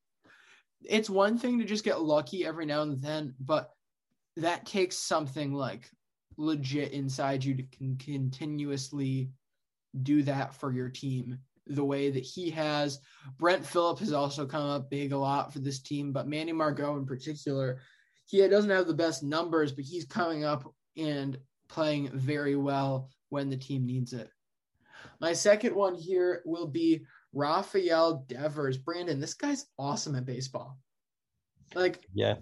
it's 0.84 1.10
one 1.10 1.38
thing 1.38 1.60
to 1.60 1.66
just 1.66 1.84
get 1.84 2.02
lucky 2.02 2.46
every 2.46 2.66
now 2.66 2.84
and 2.84 3.02
then, 3.02 3.34
but 3.38 3.70
that 4.38 4.66
takes 4.66 4.96
something 4.96 5.54
like 5.54 5.90
legit 6.38 6.94
inside 6.94 7.44
you 7.44 7.56
to 7.56 7.64
con- 7.78 7.98
continuously 8.00 9.30
do 10.04 10.24
that 10.24 10.56
for 10.56 10.72
your 10.72 10.88
team 10.88 11.40
the 11.70 11.84
way 11.84 12.10
that 12.10 12.24
he 12.24 12.50
has. 12.52 13.00
Brent 13.38 13.66
Phillip 13.66 14.00
has 14.00 14.14
also 14.14 14.46
come 14.46 14.70
up 14.70 14.90
big 14.90 15.12
a 15.12 15.18
lot 15.18 15.54
for 15.54 15.60
this 15.60 15.80
team, 15.80 16.12
but 16.12 16.28
Manny 16.28 16.54
Margot 16.54 16.98
in 16.98 17.06
particular, 17.06 17.80
he 18.26 18.46
doesn't 18.48 18.70
have 18.70 18.88
the 18.88 18.94
best 18.94 19.24
numbers, 19.24 19.72
but 19.72 19.86
he's 19.86 20.06
coming 20.06 20.44
up 20.44 20.64
and 20.98 21.38
playing 21.70 22.10
very 22.14 22.56
well 22.56 23.10
when 23.30 23.50
the 23.50 23.58
team 23.58 23.86
needs 23.86 24.14
it. 24.14 24.30
My 25.20 25.34
second 25.34 25.76
one 25.76 25.96
here 25.96 26.42
will 26.46 26.68
be 26.68 27.06
Rafael 27.34 28.26
Devers. 28.28 28.78
Brandon, 28.78 29.20
this 29.20 29.34
guy's 29.34 29.66
awesome 29.78 30.16
at 30.16 30.26
baseball. 30.26 30.78
Like, 31.76 32.06
yeah. 32.14 32.36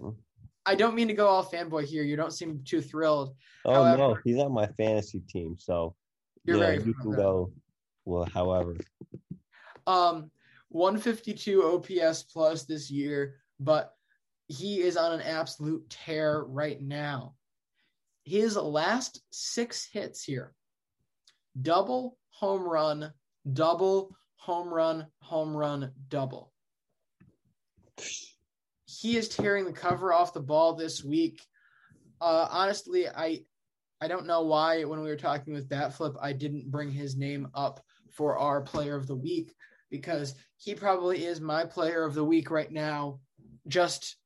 I 0.64 0.74
don't 0.74 0.94
mean 0.94 1.08
to 1.08 1.14
go 1.14 1.28
all 1.28 1.44
fanboy 1.44 1.84
here. 1.84 2.02
You 2.02 2.16
don't 2.16 2.32
seem 2.32 2.62
too 2.64 2.80
thrilled. 2.80 3.36
Oh 3.64 3.74
however, 3.74 3.98
no, 3.98 4.18
he's 4.24 4.38
on 4.38 4.52
my 4.52 4.66
fantasy 4.78 5.22
team, 5.28 5.56
so 5.58 5.94
you're 6.44 6.58
very 6.58 6.82
you 6.82 6.94
can 6.94 7.12
go. 7.12 7.52
Well, 8.06 8.24
however, 8.32 8.76
um, 9.86 10.30
152 10.68 11.62
OPS 11.62 12.22
plus 12.22 12.64
this 12.64 12.90
year, 12.90 13.34
but 13.60 13.92
he 14.48 14.80
is 14.80 14.96
on 14.96 15.12
an 15.12 15.20
absolute 15.20 15.88
tear 15.90 16.44
right 16.44 16.80
now. 16.80 17.34
His 18.24 18.56
last 18.56 19.22
six 19.30 19.88
hits 19.92 20.22
here 20.22 20.54
double, 21.60 22.16
home 22.30 22.62
run, 22.62 23.12
double, 23.52 24.16
home 24.36 24.72
run, 24.72 25.06
home 25.20 25.56
run, 25.56 25.90
double. 26.08 26.52
He 28.84 29.16
is 29.16 29.28
tearing 29.28 29.64
the 29.64 29.72
cover 29.72 30.12
off 30.12 30.32
the 30.32 30.40
ball 30.40 30.74
this 30.74 31.02
week. 31.02 31.42
Uh, 32.20 32.46
honestly, 32.50 33.08
I 33.08 33.40
I 34.00 34.08
don't 34.08 34.26
know 34.26 34.42
why 34.42 34.84
when 34.84 35.00
we 35.00 35.08
were 35.08 35.16
talking 35.16 35.54
with 35.54 35.68
Batflip, 35.68 36.16
I 36.20 36.32
didn't 36.32 36.70
bring 36.70 36.90
his 36.90 37.16
name 37.16 37.48
up 37.54 37.82
for 38.16 38.38
our 38.38 38.60
player 38.60 38.96
of 38.96 39.06
the 39.06 39.14
week 39.14 39.54
because 39.90 40.34
he 40.56 40.74
probably 40.74 41.24
is 41.24 41.40
my 41.40 41.64
player 41.64 42.04
of 42.04 42.14
the 42.14 42.24
week 42.24 42.50
right 42.50 42.72
now. 42.72 43.20
Just 43.68 44.16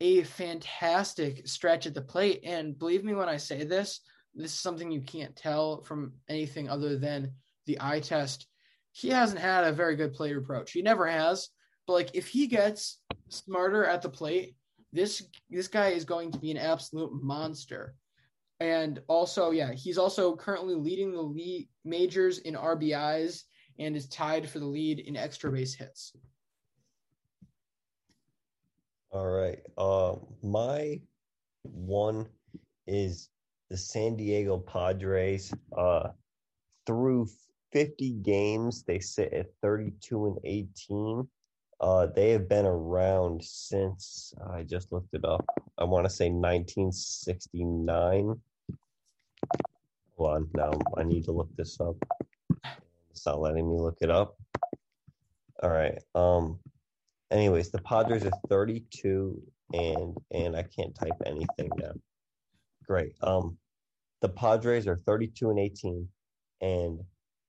a 0.00 0.22
fantastic 0.24 1.46
stretch 1.48 1.86
at 1.86 1.94
the 1.94 2.02
plate. 2.02 2.40
And 2.44 2.78
believe 2.78 3.04
me 3.04 3.14
when 3.14 3.28
I 3.28 3.36
say 3.36 3.64
this, 3.64 4.00
this 4.34 4.52
is 4.52 4.58
something 4.58 4.90
you 4.90 5.00
can't 5.00 5.34
tell 5.34 5.82
from 5.82 6.12
anything 6.28 6.68
other 6.68 6.98
than 6.98 7.32
the 7.66 7.78
eye 7.80 8.00
test. 8.00 8.46
He 8.92 9.08
hasn't 9.08 9.40
had 9.40 9.64
a 9.64 9.72
very 9.72 9.96
good 9.96 10.12
plate 10.12 10.36
approach. 10.36 10.72
He 10.72 10.82
never 10.82 11.06
has. 11.06 11.48
But 11.86 11.94
like 11.94 12.10
if 12.14 12.28
he 12.28 12.46
gets 12.46 13.00
smarter 13.28 13.84
at 13.84 14.02
the 14.02 14.08
plate, 14.08 14.56
this 14.92 15.22
this 15.50 15.68
guy 15.68 15.88
is 15.88 16.04
going 16.04 16.32
to 16.32 16.38
be 16.38 16.50
an 16.50 16.56
absolute 16.56 17.12
monster. 17.22 17.94
And 18.60 19.00
also, 19.08 19.50
yeah, 19.50 19.72
he's 19.72 19.98
also 19.98 20.34
currently 20.34 20.74
leading 20.74 21.12
the 21.12 21.20
league 21.20 21.68
majors 21.84 22.38
in 22.38 22.54
RBIs 22.54 23.42
and 23.78 23.94
is 23.94 24.08
tied 24.08 24.48
for 24.48 24.58
the 24.58 24.66
lead 24.66 25.00
in 25.00 25.16
extra 25.16 25.52
base 25.52 25.74
hits. 25.74 26.12
All 29.10 29.26
right. 29.26 29.58
Uh, 29.76 30.16
my 30.42 31.00
one 31.62 32.26
is 32.86 33.28
the 33.70 33.76
San 33.76 34.16
Diego 34.16 34.58
Padres. 34.58 35.52
Uh, 35.76 36.08
through 36.86 37.28
50 37.72 38.12
games, 38.22 38.84
they 38.84 38.98
sit 38.98 39.32
at 39.32 39.46
32 39.62 40.26
and 40.26 40.38
18. 40.44 41.28
Uh, 41.80 42.06
they 42.06 42.30
have 42.30 42.48
been 42.48 42.64
around 42.64 43.42
since 43.44 44.32
I 44.50 44.62
just 44.62 44.92
looked 44.92 45.14
it 45.14 45.24
up. 45.24 45.44
I 45.78 45.84
want 45.84 46.06
to 46.06 46.10
say 46.10 46.30
1969. 46.30 48.40
Hold 50.16 50.30
on, 50.30 50.48
now 50.54 50.72
I 50.96 51.02
need 51.02 51.24
to 51.24 51.32
look 51.32 51.54
this 51.56 51.78
up. 51.80 51.96
It's 53.10 53.26
not 53.26 53.40
letting 53.40 53.68
me 53.70 53.78
look 53.78 53.98
it 54.00 54.10
up. 54.10 54.36
All 55.62 55.70
right. 55.70 56.02
Um. 56.14 56.58
Anyways, 57.30 57.70
the 57.70 57.82
Padres 57.82 58.24
are 58.24 58.32
32 58.48 59.42
and 59.72 60.16
and 60.32 60.56
I 60.56 60.62
can't 60.62 60.94
type 60.94 61.20
anything 61.24 61.70
now. 61.76 61.92
Great. 62.86 63.12
Um, 63.22 63.58
the 64.22 64.28
Padres 64.28 64.86
are 64.86 65.00
32 65.06 65.50
and 65.50 65.58
18, 65.58 66.08
and 66.60 67.00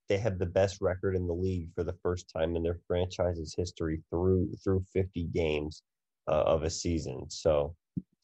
they 0.09 0.17
have 0.17 0.39
the 0.39 0.45
best 0.45 0.78
record 0.82 1.15
in 1.15 1.28
the 1.28 1.34
league 1.34 1.69
for 1.75 1.84
the 1.84 1.95
first 2.01 2.32
time 2.36 2.55
in 2.55 2.63
their 2.63 2.80
franchise's 2.88 3.53
history 3.55 4.01
through 4.09 4.49
through 4.63 4.84
50 4.93 5.25
games 5.34 5.84
uh, 6.28 6.43
of 6.43 6.63
a 6.63 6.69
season. 6.69 7.30
So 7.30 7.75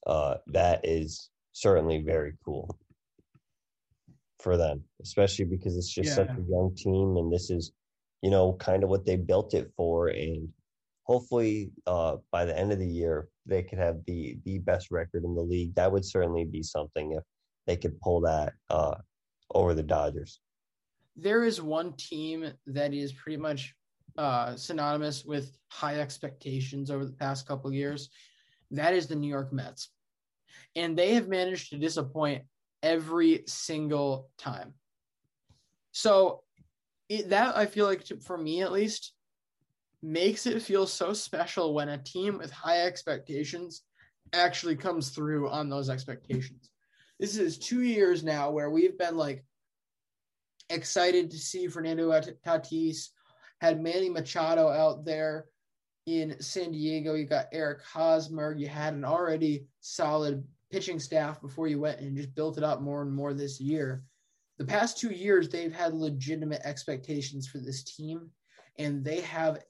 uh, 0.07 0.35
that 0.47 0.81
is 0.83 1.29
certainly 1.53 2.01
very 2.01 2.33
cool 2.43 2.77
for 4.39 4.57
them, 4.57 4.83
especially 5.01 5.45
because 5.45 5.77
it's 5.77 5.93
just 5.93 6.09
yeah. 6.09 6.15
such 6.15 6.29
a 6.29 6.45
young 6.49 6.73
team, 6.75 7.17
and 7.17 7.31
this 7.31 7.49
is, 7.49 7.71
you 8.21 8.29
know, 8.29 8.53
kind 8.53 8.83
of 8.83 8.89
what 8.89 9.05
they 9.05 9.15
built 9.15 9.53
it 9.53 9.71
for. 9.77 10.07
And 10.07 10.49
hopefully, 11.03 11.71
uh, 11.87 12.17
by 12.31 12.45
the 12.45 12.57
end 12.57 12.71
of 12.71 12.79
the 12.79 12.87
year, 12.87 13.29
they 13.45 13.63
could 13.63 13.79
have 13.79 13.97
the 14.05 14.37
the 14.45 14.59
best 14.59 14.91
record 14.91 15.23
in 15.23 15.35
the 15.35 15.41
league. 15.41 15.75
That 15.75 15.91
would 15.91 16.05
certainly 16.05 16.45
be 16.45 16.63
something 16.63 17.13
if 17.13 17.23
they 17.67 17.77
could 17.77 17.99
pull 18.01 18.21
that 18.21 18.53
uh, 18.69 18.95
over 19.53 19.73
the 19.73 19.83
Dodgers 19.83 20.39
there 21.15 21.43
is 21.43 21.61
one 21.61 21.93
team 21.93 22.51
that 22.67 22.93
is 22.93 23.13
pretty 23.13 23.37
much 23.37 23.75
uh, 24.17 24.55
synonymous 24.55 25.25
with 25.25 25.57
high 25.69 25.99
expectations 25.99 26.89
over 26.89 27.05
the 27.05 27.13
past 27.13 27.47
couple 27.47 27.71
years. 27.73 28.09
That 28.71 28.93
is 28.93 29.07
the 29.07 29.15
New 29.15 29.27
York 29.27 29.53
Mets. 29.53 29.89
And 30.75 30.97
they 30.97 31.13
have 31.15 31.27
managed 31.27 31.69
to 31.69 31.77
disappoint 31.77 32.43
every 32.81 33.43
single 33.47 34.29
time. 34.37 34.73
So 35.91 36.43
it, 37.09 37.29
that 37.29 37.55
I 37.57 37.65
feel 37.65 37.85
like, 37.85 38.05
for 38.21 38.37
me 38.37 38.61
at 38.61 38.71
least, 38.71 39.13
makes 40.01 40.45
it 40.45 40.61
feel 40.61 40.85
so 40.87 41.13
special 41.13 41.73
when 41.73 41.89
a 41.89 41.97
team 41.97 42.37
with 42.37 42.51
high 42.51 42.81
expectations 42.81 43.83
actually 44.33 44.75
comes 44.75 45.09
through 45.09 45.49
on 45.49 45.69
those 45.69 45.89
expectations. 45.89 46.69
This 47.19 47.37
is 47.37 47.57
two 47.57 47.81
years 47.81 48.23
now 48.23 48.51
where 48.51 48.69
we've 48.69 48.97
been 48.97 49.17
like, 49.17 49.45
excited 50.69 51.29
to 51.29 51.37
see 51.37 51.67
Fernando 51.67 52.09
Tatis. 52.45 53.09
Had 53.61 53.81
Manny 53.81 54.09
Machado 54.09 54.67
out 54.69 55.05
there 55.05 55.45
in 56.05 56.39
San 56.41 56.71
Diego. 56.71 57.13
You 57.13 57.25
got 57.25 57.47
Eric 57.51 57.81
Hosmer. 57.83 58.53
You 58.53 58.67
had 58.67 58.93
an 58.93 59.05
already 59.05 59.67
solid 59.79 60.43
pitching 60.71 60.99
staff 60.99 61.41
before 61.41 61.67
you 61.67 61.79
went 61.79 61.99
and 61.99 62.17
just 62.17 62.33
built 62.35 62.57
it 62.57 62.63
up 62.63 62.81
more 62.81 63.01
and 63.01 63.13
more 63.13 63.33
this 63.33 63.59
year. 63.59 64.03
The 64.57 64.65
past 64.65 64.97
two 64.97 65.11
years, 65.11 65.49
they've 65.49 65.73
had 65.73 65.93
legitimate 65.93 66.61
expectations 66.63 67.47
for 67.47 67.59
this 67.59 67.83
team, 67.83 68.29
and 68.77 69.03
they 69.03 69.21
have 69.21 69.63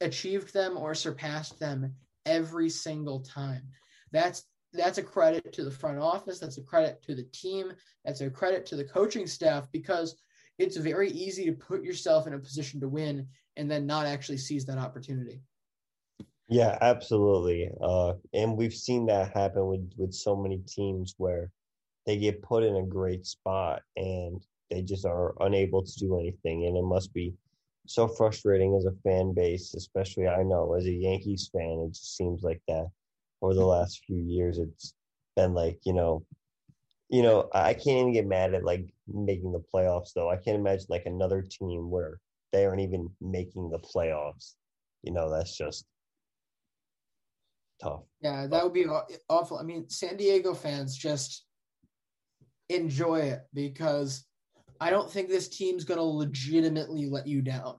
achieved 0.00 0.52
them 0.52 0.76
or 0.76 0.94
surpassed 0.94 1.58
them 1.58 1.94
every 2.26 2.68
single 2.68 3.20
time. 3.20 3.62
That's 4.10 4.44
that's 4.74 4.98
a 4.98 5.02
credit 5.02 5.52
to 5.52 5.64
the 5.64 5.70
front 5.70 5.98
office. 5.98 6.38
That's 6.38 6.56
a 6.56 6.62
credit 6.62 7.02
to 7.02 7.14
the 7.14 7.24
team. 7.24 7.72
That's 8.04 8.22
a 8.22 8.30
credit 8.30 8.64
to 8.66 8.76
the 8.76 8.84
coaching 8.84 9.26
staff 9.26 9.70
because 9.70 10.16
it's 10.58 10.76
very 10.76 11.10
easy 11.10 11.44
to 11.44 11.52
put 11.52 11.84
yourself 11.84 12.26
in 12.26 12.32
a 12.32 12.38
position 12.38 12.80
to 12.80 12.88
win 12.88 13.26
and 13.56 13.70
then 13.70 13.86
not 13.86 14.06
actually 14.06 14.38
seize 14.38 14.64
that 14.66 14.78
opportunity. 14.78 15.42
Yeah, 16.48 16.76
absolutely. 16.80 17.70
Uh, 17.80 18.14
and 18.34 18.56
we've 18.56 18.74
seen 18.74 19.06
that 19.06 19.32
happen 19.32 19.66
with, 19.66 19.92
with 19.96 20.12
so 20.12 20.36
many 20.36 20.58
teams 20.58 21.14
where 21.16 21.50
they 22.06 22.18
get 22.18 22.42
put 22.42 22.64
in 22.64 22.76
a 22.76 22.82
great 22.86 23.26
spot 23.26 23.82
and 23.96 24.44
they 24.70 24.82
just 24.82 25.06
are 25.06 25.34
unable 25.40 25.82
to 25.84 25.98
do 25.98 26.18
anything. 26.18 26.66
And 26.66 26.76
it 26.76 26.82
must 26.84 27.14
be 27.14 27.34
so 27.86 28.08
frustrating 28.08 28.74
as 28.76 28.84
a 28.86 28.92
fan 29.02 29.32
base, 29.34 29.74
especially 29.74 30.28
I 30.28 30.42
know 30.42 30.74
as 30.74 30.86
a 30.86 30.92
Yankees 30.92 31.50
fan, 31.52 31.86
it 31.86 31.94
just 31.94 32.16
seems 32.16 32.42
like 32.42 32.62
that 32.68 32.88
over 33.42 33.54
the 33.54 33.64
last 33.66 34.04
few 34.06 34.18
years. 34.18 34.58
It's 34.58 34.94
been 35.36 35.54
like, 35.54 35.80
you 35.84 35.94
know, 35.94 36.26
you 37.08 37.22
know, 37.22 37.48
I 37.52 37.74
can't 37.74 37.98
even 38.00 38.12
get 38.12 38.26
mad 38.26 38.54
at 38.54 38.64
like 38.64 38.86
making 39.06 39.52
the 39.52 39.62
playoffs 39.74 40.12
though. 40.14 40.30
I 40.30 40.36
can't 40.36 40.58
imagine 40.58 40.86
like 40.88 41.06
another 41.06 41.42
team 41.42 41.90
where 41.90 42.20
they 42.52 42.64
aren't 42.66 42.80
even 42.82 43.10
making 43.20 43.70
the 43.70 43.78
playoffs. 43.78 44.54
You 45.02 45.12
know, 45.12 45.30
that's 45.30 45.56
just 45.56 45.86
tough. 47.82 48.02
Yeah, 48.20 48.46
that 48.46 48.62
would 48.62 48.72
be 48.72 48.86
awful. 49.28 49.58
I 49.58 49.62
mean, 49.62 49.88
San 49.88 50.16
Diego 50.16 50.54
fans 50.54 50.96
just 50.96 51.44
enjoy 52.68 53.20
it 53.20 53.42
because 53.52 54.24
I 54.80 54.90
don't 54.90 55.10
think 55.10 55.28
this 55.28 55.48
team's 55.48 55.84
going 55.84 55.98
to 55.98 56.04
legitimately 56.04 57.06
let 57.06 57.26
you 57.26 57.42
down 57.42 57.76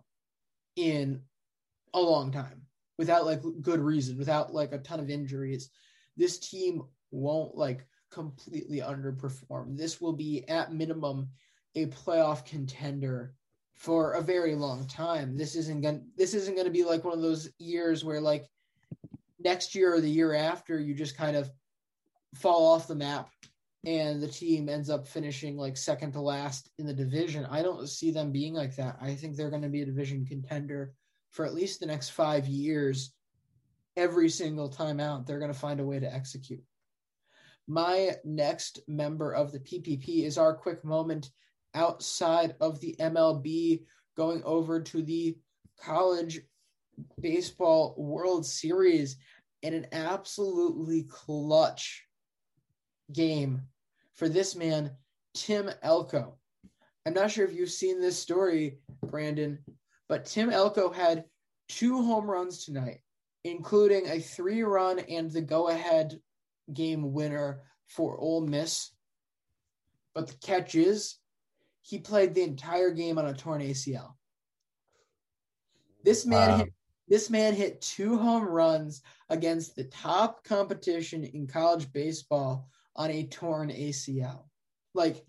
in 0.75 1.21
a 1.93 1.99
long 1.99 2.31
time 2.31 2.61
without 2.97 3.25
like 3.25 3.41
good 3.61 3.79
reason, 3.79 4.17
without 4.17 4.53
like 4.53 4.73
a 4.73 4.79
ton 4.79 4.99
of 4.99 5.09
injuries. 5.09 5.69
This 6.17 6.39
team 6.39 6.83
won't 7.11 7.55
like 7.55 7.85
completely 8.11 8.79
underperform. 8.79 9.77
This 9.77 9.99
will 9.99 10.13
be 10.13 10.47
at 10.47 10.73
minimum 10.73 11.29
a 11.75 11.87
playoff 11.87 12.45
contender 12.45 13.33
for 13.73 14.13
a 14.13 14.21
very 14.21 14.55
long 14.55 14.87
time. 14.87 15.35
This 15.35 15.55
isn't 15.55 15.81
going 15.81 15.99
to 15.99 16.05
this 16.15 16.33
isn't 16.33 16.55
going 16.55 16.67
to 16.67 16.71
be 16.71 16.83
like 16.83 17.03
one 17.03 17.13
of 17.13 17.21
those 17.21 17.49
years 17.57 18.05
where 18.05 18.21
like 18.21 18.45
next 19.43 19.75
year 19.75 19.95
or 19.95 20.01
the 20.01 20.09
year 20.09 20.33
after 20.33 20.79
you 20.79 20.93
just 20.93 21.17
kind 21.17 21.35
of 21.35 21.51
fall 22.35 22.73
off 22.73 22.87
the 22.87 22.95
map 22.95 23.29
and 23.85 24.21
the 24.21 24.27
team 24.27 24.69
ends 24.69 24.89
up 24.89 25.05
finishing 25.05 25.57
like 25.57 25.75
second 25.75 26.13
to 26.13 26.21
last 26.21 26.69
in 26.79 26.85
the 26.85 26.93
division. 26.93 27.45
I 27.45 27.61
don't 27.61 27.87
see 27.87 28.11
them 28.11 28.31
being 28.31 28.53
like 28.53 28.75
that. 28.77 28.97
I 29.01 29.13
think 29.13 29.35
they're 29.35 29.49
going 29.49 29.61
to 29.61 29.69
be 29.69 29.81
a 29.81 29.85
division 29.85 30.25
contender 30.25 30.93
for 31.31 31.45
at 31.45 31.53
least 31.53 31.79
the 31.79 31.85
next 31.85 32.09
5 32.09 32.47
years. 32.47 33.13
Every 33.97 34.29
single 34.29 34.69
time 34.69 34.99
out, 34.99 35.27
they're 35.27 35.39
going 35.39 35.53
to 35.53 35.59
find 35.59 35.79
a 35.79 35.85
way 35.85 35.99
to 35.99 36.11
execute. 36.11 36.63
My 37.67 38.15
next 38.23 38.79
member 38.87 39.33
of 39.33 39.51
the 39.51 39.59
PPP 39.59 40.23
is 40.23 40.37
our 40.37 40.55
quick 40.55 40.83
moment 40.83 41.29
outside 41.75 42.55
of 42.59 42.79
the 42.79 42.95
MLB, 42.99 43.83
going 44.15 44.41
over 44.43 44.81
to 44.81 45.01
the 45.01 45.37
College 45.79 46.41
Baseball 47.19 47.95
World 47.97 48.45
Series 48.45 49.17
in 49.61 49.73
an 49.73 49.87
absolutely 49.91 51.03
clutch 51.03 52.05
game 53.11 53.61
for 54.15 54.29
this 54.29 54.55
man, 54.55 54.91
Tim 55.33 55.69
Elko. 55.81 56.37
I'm 57.05 57.13
not 57.13 57.31
sure 57.31 57.45
if 57.45 57.53
you've 57.53 57.69
seen 57.69 57.99
this 57.99 58.19
story, 58.19 58.77
Brandon, 59.05 59.59
but 60.07 60.25
Tim 60.25 60.49
Elko 60.49 60.91
had 60.91 61.25
two 61.67 62.03
home 62.03 62.29
runs 62.29 62.65
tonight, 62.65 62.99
including 63.43 64.07
a 64.07 64.19
three 64.19 64.63
run 64.63 64.99
and 64.99 65.31
the 65.31 65.41
go 65.41 65.69
ahead 65.69 66.19
game 66.73 67.13
winner 67.13 67.61
for 67.87 68.17
Ole 68.17 68.45
Miss. 68.45 68.91
But 70.13 70.27
the 70.27 70.35
catch 70.35 70.75
is 70.75 71.17
he 71.81 71.99
played 71.99 72.33
the 72.33 72.43
entire 72.43 72.91
game 72.91 73.17
on 73.17 73.25
a 73.25 73.33
torn 73.33 73.61
ACL. 73.61 74.13
This 76.03 76.25
man 76.25 76.49
wow. 76.49 76.57
hit 76.57 76.73
this 77.07 77.29
man 77.29 77.53
hit 77.53 77.81
two 77.81 78.17
home 78.17 78.43
runs 78.43 79.01
against 79.29 79.75
the 79.75 79.83
top 79.85 80.43
competition 80.43 81.23
in 81.23 81.47
college 81.47 81.91
baseball 81.91 82.69
on 82.95 83.11
a 83.11 83.25
torn 83.27 83.69
ACL. 83.69 84.45
Like 84.93 85.25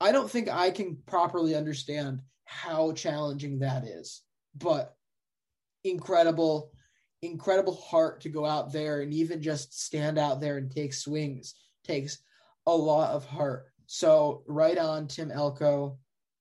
I 0.00 0.12
don't 0.12 0.30
think 0.30 0.48
I 0.48 0.70
can 0.70 0.98
properly 1.06 1.54
understand 1.54 2.20
how 2.44 2.92
challenging 2.92 3.60
that 3.60 3.84
is. 3.84 4.22
But 4.56 4.94
incredible 5.84 6.72
incredible 7.22 7.74
heart 7.76 8.20
to 8.20 8.28
go 8.28 8.44
out 8.44 8.72
there 8.72 9.00
and 9.00 9.12
even 9.12 9.40
just 9.40 9.80
stand 9.80 10.18
out 10.18 10.40
there 10.40 10.58
and 10.58 10.70
take 10.70 10.92
swings 10.92 11.54
takes 11.84 12.18
a 12.66 12.74
lot 12.74 13.10
of 13.10 13.24
heart. 13.24 13.66
So, 13.86 14.42
right 14.46 14.78
on, 14.78 15.06
Tim 15.08 15.30
Elko. 15.30 15.98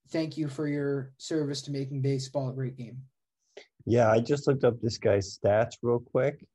Thank 0.10 0.38
you 0.38 0.48
for 0.48 0.68
your 0.68 1.14
service 1.18 1.62
to 1.64 1.72
making 1.72 2.02
baseball 2.02 2.50
a 2.50 2.54
great 2.54 2.78
game. 2.78 3.02
Yeah, 3.86 4.10
I 4.10 4.20
just 4.20 4.48
looked 4.48 4.64
up 4.64 4.80
this 4.80 4.98
guy's 4.98 5.38
stats 5.38 5.76
real 5.82 6.00
quick. 6.00 6.46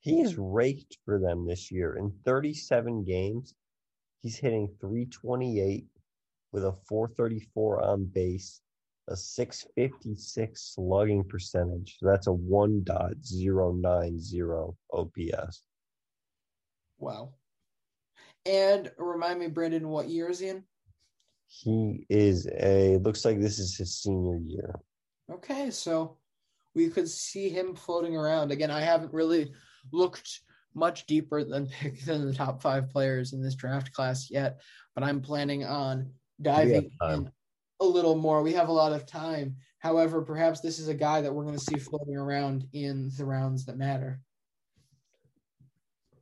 He's 0.00 0.36
raked 0.38 0.98
for 1.04 1.18
them 1.18 1.46
this 1.46 1.70
year 1.70 1.96
in 1.96 2.10
37 2.24 3.04
games. 3.04 3.54
He's 4.22 4.38
hitting 4.38 4.68
328 4.80 5.84
with 6.52 6.64
a 6.64 6.72
434 6.88 7.84
on 7.84 8.06
base, 8.06 8.62
a 9.08 9.16
656 9.16 10.74
slugging 10.74 11.24
percentage. 11.24 11.98
So 11.98 12.06
that's 12.06 12.26
a 12.26 12.30
1.090 12.30 14.74
OPS. 14.92 15.62
Wow. 16.98 17.34
And 18.46 18.90
remind 18.96 19.38
me, 19.38 19.48
Brandon, 19.48 19.86
what 19.88 20.08
year 20.08 20.30
is 20.30 20.38
he 20.40 20.48
in? 20.48 20.64
He 21.46 22.06
is 22.08 22.48
a, 22.58 22.96
looks 22.98 23.24
like 23.24 23.40
this 23.40 23.58
is 23.58 23.76
his 23.76 24.00
senior 24.00 24.38
year. 24.38 24.78
Okay, 25.30 25.70
so 25.70 26.16
we 26.74 26.88
could 26.88 27.08
see 27.08 27.48
him 27.48 27.74
floating 27.74 28.16
around. 28.16 28.52
Again, 28.52 28.70
I 28.70 28.80
haven't 28.80 29.12
really 29.12 29.52
looked 29.92 30.40
much 30.74 31.06
deeper 31.06 31.44
than 31.44 31.66
pick 31.80 32.04
than 32.04 32.26
the 32.26 32.34
top 32.34 32.62
five 32.62 32.90
players 32.90 33.32
in 33.32 33.42
this 33.42 33.54
draft 33.54 33.92
class 33.92 34.30
yet, 34.30 34.60
but 34.94 35.04
I'm 35.04 35.20
planning 35.20 35.64
on 35.64 36.10
diving 36.40 36.90
in 37.08 37.30
a 37.80 37.84
little 37.84 38.16
more. 38.16 38.42
We 38.42 38.52
have 38.52 38.68
a 38.68 38.72
lot 38.72 38.92
of 38.92 39.06
time. 39.06 39.56
However, 39.78 40.20
perhaps 40.20 40.60
this 40.60 40.78
is 40.78 40.88
a 40.88 40.94
guy 40.94 41.22
that 41.22 41.32
we're 41.32 41.44
going 41.44 41.58
to 41.58 41.64
see 41.64 41.78
floating 41.78 42.16
around 42.16 42.66
in 42.72 43.10
the 43.16 43.24
rounds 43.24 43.64
that 43.66 43.78
matter. 43.78 44.20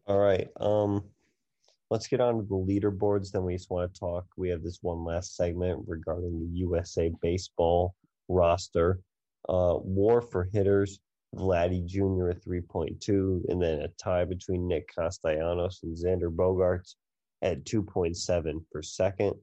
All 0.07 0.19
right. 0.19 0.49
Um, 0.61 1.05
let's 1.91 2.07
get 2.07 2.21
on 2.21 2.37
to 2.37 2.43
the 2.43 2.55
leaderboards. 2.55 3.33
Then 3.33 3.45
we 3.45 3.55
just 3.55 3.71
want 3.71 3.93
to 3.93 4.01
talk. 4.01 4.27
We 4.37 4.49
have 4.51 4.63
this 4.63 4.79
one 4.81 5.05
last 5.05 5.37
segment 5.37 5.85
regarding 5.87 6.39
the 6.39 6.59
USA 6.59 7.13
baseball 7.21 7.95
roster. 8.29 9.01
Uh, 9.49 9.77
war 9.79 10.21
for 10.23 10.45
hitters. 10.45 11.01
Vladdy 11.35 11.85
Jr. 11.85 12.31
at 12.31 12.43
3.2, 12.43 13.45
and 13.49 13.61
then 13.61 13.81
a 13.81 13.89
tie 14.03 14.25
between 14.25 14.67
Nick 14.67 14.89
Castellanos 14.95 15.81
and 15.83 15.97
Xander 15.97 16.35
Bogaerts 16.35 16.95
at 17.43 17.65
2.7 17.65 18.65
per 18.73 18.83
second. 18.83 19.35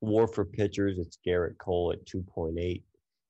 War 0.00 0.26
for 0.26 0.44
pitchers, 0.44 0.98
it's 0.98 1.18
Gerrit 1.26 1.56
Cole 1.58 1.92
at 1.92 2.04
2.8, 2.04 2.82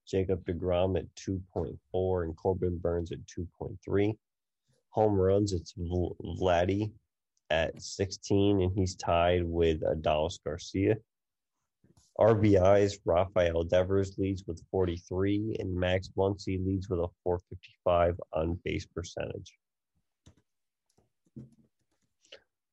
Jacob 0.08 0.44
DeGrom 0.44 0.98
at 0.98 1.06
2.4, 1.14 2.24
and 2.24 2.36
Corbin 2.36 2.78
Burnes 2.78 3.12
at 3.12 3.24
2.3. 3.26 4.16
Home 4.90 5.14
runs, 5.14 5.52
it's 5.52 5.74
Vladdy 5.74 6.90
at 7.50 7.80
16, 7.80 8.60
and 8.60 8.72
he's 8.74 8.96
tied 8.96 9.44
with 9.44 9.82
Adolis 9.82 10.42
Garcia. 10.44 10.96
RBIs, 12.18 13.00
Rafael 13.04 13.64
Devers 13.64 14.16
leads 14.18 14.44
with 14.46 14.62
43, 14.70 15.56
and 15.58 15.74
Max 15.74 16.10
Muncy 16.16 16.64
leads 16.64 16.88
with 16.88 17.00
a 17.00 17.08
455 17.24 18.20
on 18.32 18.58
base 18.64 18.86
percentage. 18.86 19.52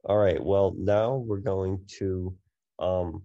All 0.03 0.17
right, 0.17 0.43
well, 0.43 0.75
now 0.77 1.15
we're 1.15 1.37
going 1.37 1.79
to 1.99 2.35
um, 2.79 3.23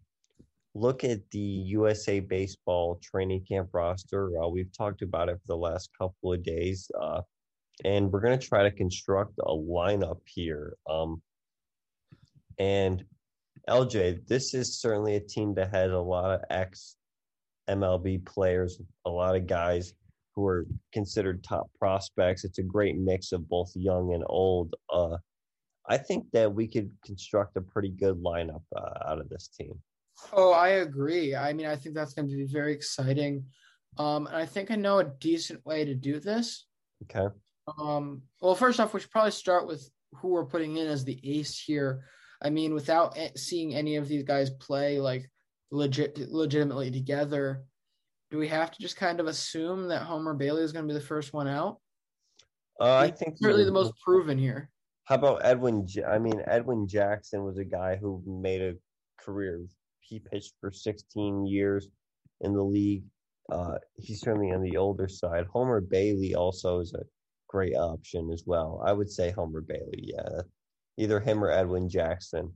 look 0.75 1.05
at 1.05 1.21
the 1.31 1.39
USA 1.39 2.21
Baseball 2.21 2.99
training 3.03 3.45
camp 3.47 3.71
roster. 3.73 4.31
Uh, 4.43 4.49
we've 4.49 4.73
talked 4.77 5.03
about 5.03 5.29
it 5.29 5.37
for 5.37 5.47
the 5.47 5.57
last 5.57 5.91
couple 5.99 6.33
of 6.33 6.43
days, 6.43 6.91
uh, 7.01 7.23
and 7.85 8.11
we're 8.11 8.21
going 8.21 8.39
to 8.39 8.47
try 8.47 8.63
to 8.63 8.71
construct 8.71 9.39
a 9.39 9.53
lineup 9.53 10.21
here. 10.27 10.77
Um, 10.89 11.23
and 12.59 13.05
LJ, 13.69 14.27
this 14.27 14.55
is 14.55 14.81
certainly 14.81 15.17
a 15.17 15.21
team 15.21 15.55
that 15.55 15.71
has 15.73 15.93
a 15.93 15.99
lot 15.99 16.31
of 16.31 16.41
ex 16.51 16.97
MLB 17.69 18.25
players, 18.25 18.81
a 19.05 19.11
lot 19.11 19.35
of 19.35 19.47
guys 19.47 19.93
who 20.35 20.47
are 20.47 20.67
considered 20.93 21.43
top 21.43 21.69
prospects. 21.79 22.45
It's 22.45 22.59
a 22.59 22.63
great 22.63 22.97
mix 22.97 23.33
of 23.33 23.49
both 23.49 23.73
young 23.75 24.13
and 24.15 24.23
old. 24.27 24.75
Uh, 24.93 25.17
I 25.89 25.97
think 25.97 26.27
that 26.33 26.53
we 26.53 26.69
could 26.69 26.91
construct 27.05 27.57
a 27.57 27.61
pretty 27.61 27.91
good 27.91 28.23
lineup 28.23 28.63
uh, 28.77 29.11
out 29.11 29.21
of 29.21 29.29
this 29.29 29.49
team. 29.49 29.75
Oh, 30.33 30.53
I 30.53 30.69
agree. 30.69 31.35
I 31.35 31.53
mean, 31.53 31.67
I 31.67 31.77
think 31.77 31.95
that's 31.95 32.15
going 32.15 32.29
to 32.29 32.37
be 32.37 32.47
very 32.47 32.73
exciting. 32.73 33.45
Um, 33.99 34.27
and 34.27 34.37
I 34.37 34.47
think 34.47 34.71
I 34.71 34.77
know 34.77 34.99
a 34.99 35.05
decent 35.05 35.65
way 35.65 35.85
to 35.85 35.95
do 35.95 36.21
this. 36.21 36.67
Okay. 37.05 37.35
Um, 37.79 38.23
well, 38.41 38.55
first 38.55 38.79
off, 38.79 38.95
we 38.95 39.01
should 39.01 39.11
probably 39.11 39.31
start 39.31 39.67
with 39.67 39.89
who 40.15 40.29
we're 40.29 40.47
putting 40.47 40.77
in 40.77 40.87
as 40.87 41.05
the 41.05 41.21
ace 41.25 41.59
here. 41.59 42.05
I 42.43 42.51
mean, 42.51 42.75
without 42.75 43.17
seeing 43.37 43.75
any 43.75 43.97
of 43.97 44.09
these 44.09 44.23
guys 44.23 44.51
play 44.51 45.01
like 45.01 45.31
legit, 45.71 46.19
legitimately 46.31 46.91
together, 46.91 47.65
do 48.31 48.39
we 48.39 48.49
have 48.49 48.71
to 48.71 48.83
just 48.83 48.97
kind 48.97 49.21
of 49.21 49.27
assume 49.27 49.89
that 49.89 50.03
Homer 50.03 50.35
Bailey 50.35 50.63
is 50.63 50.73
going 50.73 50.87
to 50.87 50.93
be 50.93 50.99
the 50.99 51.05
first 51.05 51.33
one 51.33 51.49
out? 51.49 51.79
Uh, 52.81 52.97
I 52.97 53.11
think 53.11 53.37
certainly 53.39 53.65
the 53.65 53.73
most 53.73 53.95
proven 54.05 54.39
here. 54.39 54.71
How 55.05 55.15
about 55.15 55.41
Edwin? 55.45 55.87
I 56.07 56.19
mean, 56.19 56.43
Edwin 56.47 56.87
Jackson 56.87 57.45
was 57.45 57.59
a 57.59 57.65
guy 57.65 57.97
who 57.97 58.23
made 58.27 58.61
a 58.61 58.75
career 59.19 59.65
he 60.01 60.21
pitched 60.21 60.55
for 60.61 60.71
16 60.71 61.47
years 61.47 61.89
in 62.41 62.53
the 62.53 62.63
league. 62.63 63.05
Uh, 63.51 63.75
he's 63.97 64.21
certainly 64.21 64.53
on 64.53 64.63
the 64.63 64.77
older 64.77 65.09
side. 65.09 65.47
Homer 65.53 65.81
Bailey 65.81 66.35
also 66.35 66.81
is 66.81 66.93
a 66.95 67.05
great 67.49 67.77
option 67.77 68.31
as 68.33 68.45
well. 68.47 68.83
I 68.85 68.93
would 68.93 69.11
say 69.11 69.31
Homer 69.31 69.61
Bailey. 69.61 70.13
Yeah, 70.15 70.43
either 70.97 71.21
him 71.21 71.43
or 71.43 71.51
Edwin 71.51 71.89
Jackson. 71.89 72.53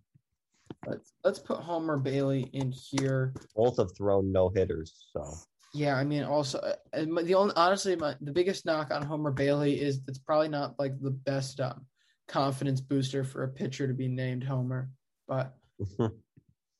Let's 0.86 1.12
let's 1.24 1.38
put 1.38 1.58
Homer 1.58 1.98
Bailey 1.98 2.48
in 2.52 2.72
here. 2.72 3.34
Both 3.54 3.78
have 3.78 3.94
thrown 3.96 4.32
no 4.32 4.48
hitters, 4.48 5.06
so. 5.12 5.34
Yeah, 5.72 5.96
I 5.96 6.04
mean, 6.04 6.24
also 6.24 6.58
uh, 6.58 7.22
the 7.22 7.34
only 7.34 7.54
honestly, 7.54 7.94
my, 7.94 8.16
the 8.20 8.32
biggest 8.32 8.66
knock 8.66 8.90
on 8.90 9.02
Homer 9.02 9.30
Bailey 9.30 9.80
is 9.80 10.00
it's 10.08 10.18
probably 10.18 10.48
not 10.48 10.78
like 10.78 11.00
the 11.00 11.10
best 11.10 11.60
um, 11.60 11.86
confidence 12.26 12.80
booster 12.80 13.22
for 13.22 13.44
a 13.44 13.48
pitcher 13.48 13.86
to 13.86 13.94
be 13.94 14.08
named 14.08 14.42
Homer, 14.42 14.90
but 15.28 15.54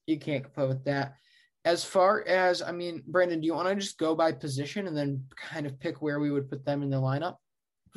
you 0.06 0.18
can't 0.18 0.44
complain 0.44 0.68
with 0.68 0.84
that. 0.84 1.16
As 1.64 1.84
far 1.84 2.26
as 2.26 2.62
I 2.62 2.72
mean, 2.72 3.02
Brandon, 3.06 3.40
do 3.40 3.46
you 3.46 3.54
want 3.54 3.68
to 3.68 3.74
just 3.74 3.98
go 3.98 4.14
by 4.14 4.32
position 4.32 4.86
and 4.86 4.96
then 4.96 5.24
kind 5.36 5.66
of 5.66 5.78
pick 5.78 6.00
where 6.00 6.18
we 6.18 6.30
would 6.30 6.48
put 6.48 6.64
them 6.64 6.82
in 6.82 6.90
the 6.90 6.96
lineup? 6.96 7.36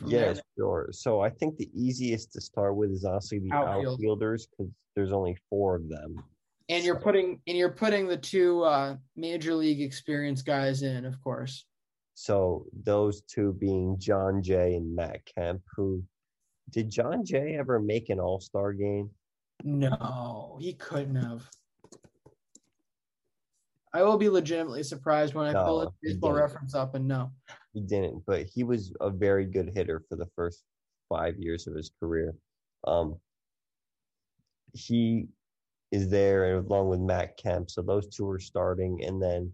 Yeah, 0.05 0.33
sure. 0.57 0.89
So 0.91 1.21
I 1.21 1.29
think 1.29 1.57
the 1.57 1.69
easiest 1.75 2.33
to 2.33 2.41
start 2.41 2.75
with 2.75 2.91
is 2.91 3.05
honestly 3.05 3.39
the 3.39 3.53
Outfield. 3.53 3.93
outfielders 3.93 4.47
because 4.47 4.71
there's 4.95 5.11
only 5.11 5.37
four 5.49 5.75
of 5.75 5.89
them. 5.89 6.23
And 6.69 6.83
you're 6.83 6.99
putting 6.99 7.41
and 7.47 7.57
you're 7.57 7.69
putting 7.69 8.07
the 8.07 8.17
two 8.17 8.63
uh, 8.63 8.95
major 9.15 9.53
league 9.53 9.81
experience 9.81 10.41
guys 10.41 10.81
in, 10.81 11.05
of 11.05 11.21
course. 11.21 11.65
So 12.15 12.65
those 12.83 13.21
two 13.21 13.53
being 13.53 13.97
Jon 13.99 14.41
Jay 14.41 14.75
and 14.75 14.95
Matt 14.95 15.21
Kemp, 15.25 15.61
who 15.75 16.03
did 16.69 16.89
Jon 16.89 17.25
Jay 17.25 17.55
ever 17.57 17.79
make 17.79 18.09
an 18.09 18.19
All 18.19 18.39
Star 18.39 18.71
game? 18.73 19.09
No, 19.63 20.57
he 20.61 20.73
couldn't 20.73 21.15
have. 21.15 21.49
I 23.93 24.01
will 24.03 24.17
be 24.17 24.29
legitimately 24.29 24.83
surprised 24.83 25.35
when 25.35 25.47
I 25.47 25.53
no, 25.53 25.65
pull 25.65 25.81
a 25.81 25.93
baseball 26.01 26.33
reference 26.33 26.73
up 26.73 26.95
and 26.95 27.07
no. 27.07 27.31
He 27.73 27.81
didn't, 27.81 28.23
but 28.25 28.47
he 28.47 28.63
was 28.63 28.93
a 29.01 29.09
very 29.09 29.45
good 29.45 29.71
hitter 29.73 30.03
for 30.09 30.15
the 30.15 30.27
first 30.35 30.63
five 31.09 31.35
years 31.37 31.67
of 31.67 31.75
his 31.75 31.91
career. 31.99 32.33
Um, 32.85 33.19
he 34.73 35.27
is 35.91 36.09
there 36.09 36.57
along 36.57 36.89
with 36.89 36.99
Matt 36.99 37.37
Kemp. 37.37 37.69
So 37.69 37.83
those 37.83 38.07
two 38.07 38.27
are 38.27 38.39
starting, 38.39 39.03
and 39.03 39.21
then 39.21 39.51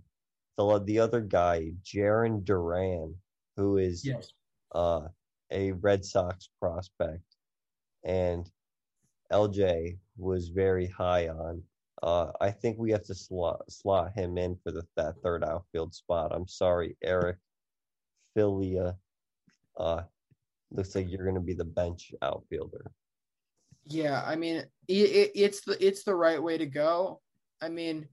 the 0.58 0.82
the 0.86 1.00
other 1.00 1.20
guy, 1.20 1.72
Jarren 1.84 2.44
Duran, 2.46 3.16
who 3.58 3.78
is 3.78 4.06
Yes. 4.06 4.32
uh, 4.74 5.10
a 5.52 5.74
Red 5.74 6.06
Sox 6.06 6.50
prospect, 6.62 7.24
and 8.06 8.50
LJ 9.34 9.98
was 10.18 10.48
very 10.48 10.88
high 10.88 11.28
on. 11.28 11.62
Uh, 12.02 12.32
I 12.40 12.52
think 12.52 12.78
we 12.78 12.92
have 12.92 13.04
to 13.06 13.16
slot 13.16 13.70
slot 13.70 14.14
him 14.16 14.38
in 14.38 14.58
for 14.64 14.72
the 14.72 14.84
that 14.96 15.16
third 15.22 15.44
outfield 15.44 15.94
spot. 15.94 16.32
I'm 16.34 16.48
sorry, 16.48 16.96
Eric 17.04 17.38
Filia. 18.34 18.96
Uh, 19.78 20.04
looks 20.72 20.96
like 20.96 21.10
you're 21.10 21.26
going 21.26 21.36
to 21.36 21.42
be 21.42 21.54
the 21.54 21.66
bench 21.66 22.14
outfielder. 22.22 22.92
Yeah, 23.86 24.24
I 24.26 24.36
mean, 24.36 24.58
it, 24.58 24.94
it, 24.94 25.32
it's 25.36 25.62
the 25.62 25.86
it's 25.86 26.04
the 26.04 26.16
right 26.16 26.42
way 26.42 26.58
to 26.58 26.66
go. 26.66 27.22
I 27.62 27.70
mean, 27.70 28.08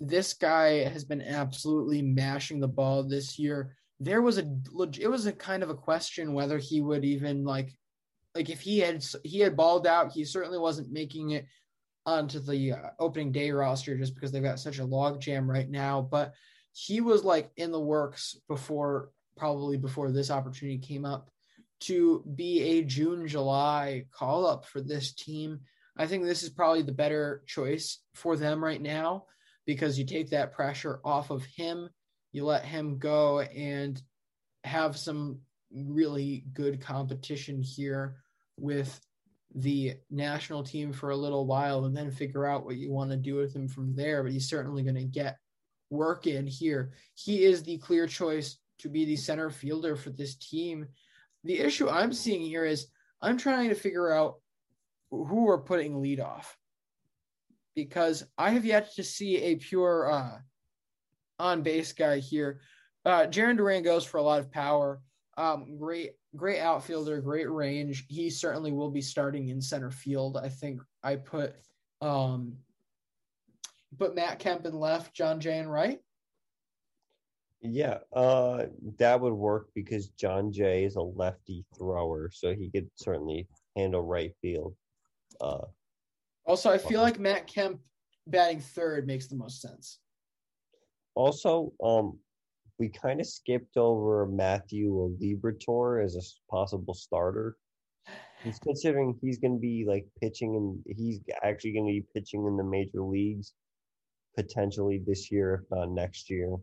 this 0.00 0.32
guy 0.32 0.84
has 0.84 1.04
been 1.04 1.22
absolutely 1.22 2.02
mashing 2.02 2.60
the 2.60 2.68
ball 2.68 3.02
this 3.04 3.38
year. 3.38 3.76
There 4.00 4.22
was 4.22 4.38
a 4.38 4.44
it 4.98 5.08
was 5.08 5.26
a 5.26 5.32
kind 5.32 5.62
of 5.62 5.70
a 5.70 5.74
question 5.74 6.32
whether 6.32 6.58
he 6.58 6.80
would 6.80 7.04
even 7.04 7.44
like 7.44 7.72
like 8.34 8.50
if 8.50 8.60
he 8.60 8.78
had 8.78 9.04
he 9.22 9.40
had 9.40 9.56
balled 9.56 9.86
out, 9.86 10.12
he 10.12 10.24
certainly 10.24 10.58
wasn't 10.58 10.92
making 10.92 11.30
it 11.30 11.46
onto 12.08 12.40
the 12.40 12.72
uh, 12.72 12.90
opening 12.98 13.30
day 13.30 13.50
roster 13.50 13.96
just 13.96 14.14
because 14.14 14.32
they've 14.32 14.42
got 14.42 14.58
such 14.58 14.78
a 14.78 14.84
log 14.84 15.20
jam 15.20 15.48
right 15.48 15.68
now, 15.68 16.00
but 16.00 16.32
he 16.72 17.02
was 17.02 17.22
like 17.22 17.50
in 17.56 17.70
the 17.70 17.80
works 17.80 18.36
before 18.48 19.10
probably 19.36 19.76
before 19.76 20.10
this 20.10 20.30
opportunity 20.30 20.78
came 20.78 21.04
up 21.04 21.30
to 21.80 22.24
be 22.34 22.62
a 22.62 22.82
June 22.82 23.28
July 23.28 24.06
call 24.10 24.46
up 24.46 24.64
for 24.64 24.80
this 24.80 25.12
team. 25.12 25.60
I 25.98 26.06
think 26.06 26.24
this 26.24 26.42
is 26.42 26.48
probably 26.48 26.82
the 26.82 26.92
better 26.92 27.42
choice 27.46 27.98
for 28.14 28.36
them 28.36 28.64
right 28.64 28.80
now 28.80 29.26
because 29.66 29.98
you 29.98 30.06
take 30.06 30.30
that 30.30 30.52
pressure 30.52 31.00
off 31.04 31.30
of 31.30 31.44
him, 31.44 31.90
you 32.32 32.44
let 32.44 32.64
him 32.64 32.98
go 32.98 33.40
and 33.40 34.00
have 34.64 34.96
some 34.96 35.40
really 35.72 36.44
good 36.54 36.80
competition 36.80 37.60
here 37.60 38.16
with 38.56 38.98
the 39.54 39.94
national 40.10 40.62
team 40.62 40.92
for 40.92 41.10
a 41.10 41.16
little 41.16 41.46
while 41.46 41.84
and 41.84 41.96
then 41.96 42.10
figure 42.10 42.46
out 42.46 42.64
what 42.64 42.76
you 42.76 42.92
want 42.92 43.10
to 43.10 43.16
do 43.16 43.34
with 43.34 43.54
him 43.54 43.68
from 43.68 43.94
there. 43.94 44.22
But 44.22 44.32
he's 44.32 44.48
certainly 44.48 44.82
going 44.82 44.96
to 44.96 45.04
get 45.04 45.38
work 45.90 46.26
in 46.26 46.46
here. 46.46 46.92
He 47.14 47.44
is 47.44 47.62
the 47.62 47.78
clear 47.78 48.06
choice 48.06 48.58
to 48.78 48.88
be 48.88 49.04
the 49.04 49.16
center 49.16 49.50
fielder 49.50 49.96
for 49.96 50.10
this 50.10 50.36
team. 50.36 50.86
The 51.44 51.58
issue 51.58 51.88
I'm 51.88 52.12
seeing 52.12 52.42
here 52.42 52.64
is 52.64 52.88
I'm 53.20 53.38
trying 53.38 53.70
to 53.70 53.74
figure 53.74 54.12
out 54.12 54.36
who 55.10 55.44
we're 55.44 55.58
putting 55.58 56.00
lead 56.00 56.20
off 56.20 56.56
because 57.74 58.24
I 58.36 58.50
have 58.50 58.64
yet 58.64 58.94
to 58.96 59.04
see 59.04 59.36
a 59.38 59.56
pure 59.56 60.10
uh, 60.10 60.38
on 61.38 61.62
base 61.62 61.92
guy 61.92 62.18
here. 62.18 62.60
Uh, 63.04 63.26
Jarren 63.26 63.56
Duran 63.56 63.82
goes 63.82 64.04
for 64.04 64.18
a 64.18 64.22
lot 64.22 64.40
of 64.40 64.50
power. 64.50 65.00
Um, 65.36 65.78
great, 65.78 66.12
great 66.36 66.60
outfielder, 66.60 67.20
great 67.20 67.50
range. 67.50 68.06
He 68.08 68.30
certainly 68.30 68.72
will 68.72 68.90
be 68.90 69.00
starting 69.00 69.48
in 69.48 69.60
center 69.60 69.90
field. 69.90 70.36
I 70.36 70.48
think 70.48 70.80
I 71.02 71.16
put 71.16 71.54
um, 72.00 72.56
put 73.98 74.14
Matt 74.14 74.38
Kemp 74.38 74.66
in 74.66 74.74
left, 74.74 75.14
Jon 75.14 75.40
Jay 75.40 75.58
in 75.58 75.68
right. 75.68 76.00
Yeah, 77.60 77.98
uh, 78.12 78.66
that 78.98 79.20
would 79.20 79.32
work 79.32 79.70
because 79.74 80.08
Jon 80.10 80.52
Jay 80.52 80.84
is 80.84 80.94
a 80.94 81.02
lefty 81.02 81.64
thrower, 81.76 82.30
so 82.32 82.54
he 82.54 82.70
could 82.70 82.88
certainly 82.94 83.48
handle 83.74 84.02
right 84.02 84.32
field. 84.40 84.76
Uh, 85.40 85.66
Also, 86.46 86.70
I 86.70 86.78
feel 86.78 87.00
like 87.00 87.18
Matt 87.18 87.48
Kemp 87.48 87.80
batting 88.28 88.60
third 88.60 89.08
makes 89.08 89.26
the 89.26 89.34
most 89.34 89.60
sense. 89.60 89.98
also, 91.16 91.72
um, 91.82 92.16
we 92.78 92.88
kind 92.88 93.20
of 93.20 93.26
skipped 93.26 93.76
over 93.76 94.26
Matthew 94.26 95.16
Liberatore 95.20 96.04
as 96.04 96.16
a 96.16 96.22
possible 96.50 96.94
starter. 96.94 97.56
He's 98.44 98.58
considering 98.60 99.18
he's 99.20 99.38
going 99.38 99.54
to 99.54 99.60
be 99.60 99.84
like 99.86 100.06
pitching, 100.20 100.54
and 100.54 100.96
he's 100.96 101.20
actually 101.42 101.72
going 101.72 101.86
to 101.86 101.92
be 101.92 102.06
pitching 102.14 102.46
in 102.46 102.56
the 102.56 102.64
major 102.64 103.02
leagues 103.02 103.52
potentially 104.36 105.02
this 105.04 105.32
year, 105.32 105.62
if 105.64 105.70
not 105.76 105.90
next 105.90 106.30
year. 106.30 106.56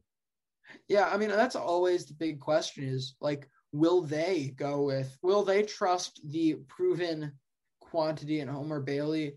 Yeah, 0.87 1.09
I 1.11 1.17
mean 1.17 1.29
that's 1.29 1.55
always 1.55 2.05
the 2.05 2.13
big 2.13 2.39
question 2.39 2.85
is 2.85 3.15
like 3.21 3.49
will 3.71 4.01
they 4.01 4.53
go 4.55 4.83
with 4.83 5.17
will 5.21 5.43
they 5.43 5.63
trust 5.63 6.21
the 6.31 6.55
proven 6.67 7.33
quantity 7.81 8.39
in 8.39 8.47
Homer 8.47 8.79
Bailey 8.79 9.33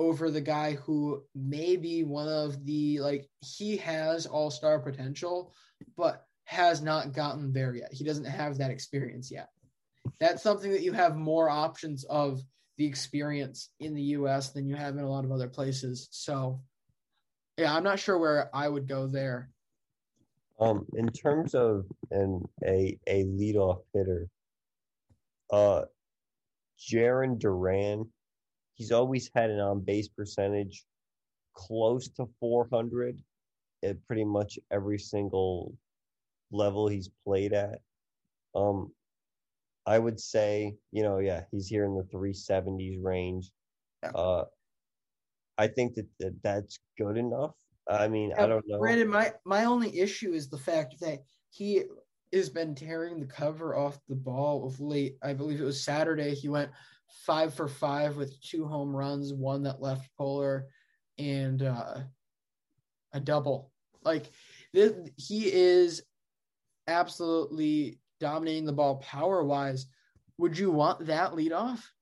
over 0.00 0.30
the 0.30 0.40
guy 0.40 0.72
who 0.76 1.22
may 1.34 1.76
be 1.76 2.04
one 2.04 2.26
of 2.26 2.64
the 2.64 2.98
like 3.00 3.28
he 3.40 3.76
has 3.76 4.24
all-star 4.24 4.78
potential 4.78 5.52
but 5.94 6.24
has 6.44 6.80
not 6.80 7.12
gotten 7.12 7.52
there 7.52 7.74
yet. 7.74 7.92
He 7.92 8.02
doesn't 8.02 8.24
have 8.24 8.56
that 8.58 8.70
experience 8.70 9.30
yet. 9.30 9.50
That's 10.18 10.42
something 10.42 10.72
that 10.72 10.80
you 10.80 10.92
have 10.92 11.16
more 11.16 11.50
options 11.50 12.04
of 12.04 12.40
the 12.78 12.86
experience 12.86 13.68
in 13.78 13.94
the 13.94 14.02
US 14.16 14.48
than 14.48 14.66
you 14.66 14.74
have 14.74 14.96
in 14.96 15.04
a 15.04 15.08
lot 15.08 15.26
of 15.26 15.32
other 15.32 15.48
places. 15.48 16.08
So 16.10 16.62
yeah, 17.58 17.76
I'm 17.76 17.84
not 17.84 17.98
sure 17.98 18.16
where 18.16 18.48
I 18.56 18.70
would 18.70 18.88
go 18.88 19.06
there. 19.06 19.50
Um, 20.58 20.86
in 20.94 21.08
terms 21.08 21.54
of 21.54 21.84
an 22.10 22.48
a 22.66 22.98
a 23.06 23.24
leadoff 23.24 23.82
hitter, 23.92 24.28
uh, 25.52 25.82
Jarren 26.78 27.38
Duran, 27.38 28.08
he's 28.80 28.92
always 28.92 29.30
had 29.34 29.50
an 29.50 29.60
on 29.60 29.78
base 29.78 30.08
percentage 30.08 30.86
close 31.54 32.08
to 32.08 32.26
400 32.40 33.22
at 33.84 34.02
pretty 34.06 34.24
much 34.24 34.58
every 34.70 34.98
single 34.98 35.74
level 36.50 36.88
he's 36.88 37.10
played 37.26 37.52
at. 37.52 37.80
Um, 38.54 38.90
I 39.84 39.98
would 39.98 40.18
say, 40.18 40.76
you 40.92 41.02
know, 41.02 41.18
yeah, 41.18 41.42
he's 41.50 41.66
here 41.66 41.84
in 41.84 41.94
the 41.94 42.04
370s 42.04 43.04
range. 43.04 43.50
Uh, 44.14 44.44
I 45.58 45.66
think 45.66 45.94
that, 45.96 46.06
that 46.20 46.42
that's 46.42 46.78
good 46.96 47.18
enough. 47.18 47.54
I 47.86 48.08
mean, 48.08 48.32
I 48.32 48.46
don't 48.46 48.64
know. 48.66 48.78
Brandon, 48.78 49.08
my 49.08 49.34
my 49.44 49.64
only 49.64 49.98
issue 49.98 50.32
is 50.32 50.48
the 50.48 50.56
fact 50.56 50.98
that 51.00 51.18
he 51.50 51.82
has 52.32 52.48
been 52.48 52.74
tearing 52.74 53.20
the 53.20 53.26
cover 53.26 53.76
off 53.76 53.98
the 54.08 54.14
ball 54.14 54.66
of 54.66 54.80
late. 54.80 55.16
I 55.22 55.34
believe 55.34 55.60
it 55.60 55.64
was 55.64 55.84
Saturday. 55.84 56.34
He 56.34 56.48
went 56.48 56.70
five 57.10 57.54
for 57.54 57.68
five 57.68 58.16
with 58.16 58.40
two 58.40 58.66
home 58.66 58.94
runs, 58.94 59.32
one 59.32 59.62
that 59.64 59.80
left 59.80 60.08
polar, 60.16 60.66
and 61.18 61.62
uh, 61.62 61.98
a 63.12 63.20
double. 63.20 63.70
Like 64.02 64.30
this, 64.72 64.94
he 65.16 65.52
is 65.52 66.02
absolutely 66.86 67.98
dominating 68.18 68.64
the 68.64 68.72
ball 68.72 68.96
power 68.96 69.44
wise. 69.44 69.86
Would 70.38 70.58
you 70.58 70.70
want 70.70 71.06
that 71.06 71.34
lead 71.34 71.52
off, 71.52 71.92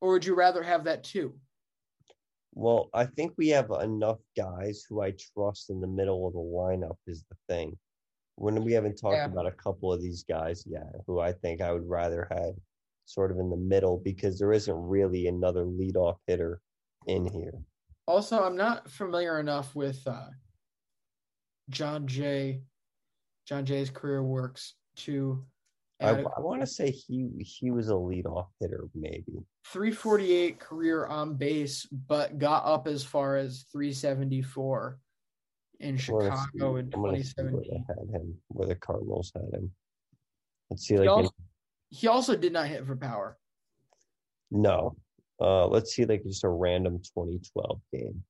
or 0.00 0.12
would 0.12 0.24
you 0.24 0.34
rather 0.34 0.62
have 0.62 0.84
that 0.84 1.04
too? 1.04 1.34
Well, 2.52 2.88
I 2.94 3.06
think 3.06 3.32
we 3.36 3.48
have 3.48 3.70
enough 3.70 4.20
guys 4.36 4.84
who 4.88 5.00
I 5.00 5.14
trust 5.34 5.70
in 5.70 5.80
the 5.80 5.88
middle 5.88 6.26
of 6.26 6.34
the 6.34 6.38
lineup 6.38 6.96
is 7.06 7.24
the 7.28 7.36
thing. 7.48 7.76
When 8.36 8.62
we 8.64 8.72
haven't 8.72 8.96
talked 8.96 9.16
Yeah. 9.16 9.26
about 9.26 9.46
a 9.46 9.52
couple 9.52 9.92
of 9.92 10.00
these 10.00 10.22
guys 10.24 10.64
yet, 10.66 10.92
who 11.06 11.20
I 11.20 11.32
think 11.32 11.60
I 11.60 11.72
would 11.72 11.88
rather 11.88 12.28
have 12.30 12.54
sort 13.04 13.30
of 13.30 13.38
in 13.38 13.50
the 13.50 13.56
middle 13.56 14.00
because 14.04 14.38
there 14.38 14.52
isn't 14.52 14.74
really 14.74 15.26
another 15.26 15.64
leadoff 15.64 16.16
hitter 16.26 16.60
in 17.06 17.26
here. 17.26 17.54
Also, 18.06 18.42
I'm 18.42 18.56
not 18.56 18.90
familiar 18.90 19.40
enough 19.40 19.74
with 19.74 20.00
uh, 20.06 20.28
Jon 21.70 22.06
Jay, 22.06 22.62
Jon 23.46 23.64
Jay's 23.64 23.90
career 23.90 24.22
works 24.22 24.74
to 24.96 25.44
I, 26.00 26.12
want 26.38 26.60
to 26.60 26.66
say 26.66 26.90
he 26.90 27.30
he 27.38 27.70
was 27.70 27.88
a 27.88 27.92
leadoff 27.92 28.48
hitter, 28.60 28.84
maybe. 28.94 29.38
348 29.68 30.58
career 30.58 31.06
on 31.06 31.36
base, 31.36 31.86
but 31.86 32.38
got 32.38 32.64
up 32.66 32.86
as 32.86 33.02
far 33.02 33.36
as 33.36 33.64
374 33.72 34.98
in 35.80 35.96
Chicago 35.96 36.34
see- 36.52 36.80
in 36.80 36.90
I'm 36.94 37.02
gonna 37.02 37.22
see 37.24 37.32
where 37.42 37.62
2017. 37.62 37.70
they 37.70 37.84
had 37.88 38.20
him, 38.20 38.34
where 38.48 38.68
the 38.68 38.74
Cardinals 38.74 39.32
had 39.34 39.58
him. 39.58 39.70
Let's 40.70 40.86
see, 40.86 40.94
He 40.94 41.00
like 41.00 41.08
also, 41.08 41.30
he 41.90 42.08
also 42.08 42.36
did 42.36 42.52
not 42.52 42.66
hit 42.68 42.86
for 42.86 42.96
power. 42.96 43.38
No. 44.50 44.96
Uh, 45.40 45.66
let's 45.66 45.94
see, 45.94 46.04
like 46.04 46.22
just 46.24 46.44
a 46.44 46.48
random 46.48 46.98
2012 46.98 47.80
game. 47.92 48.22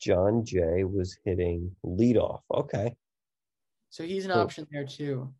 Jon 0.00 0.44
Jay 0.44 0.84
was 0.84 1.18
hitting 1.24 1.74
leadoff. 1.84 2.40
Okay. 2.52 2.94
So 3.90 4.04
he's 4.04 4.24
an 4.24 4.30
Cool. 4.32 4.40
option 4.42 4.66
there 4.70 4.86
too. 4.86 5.32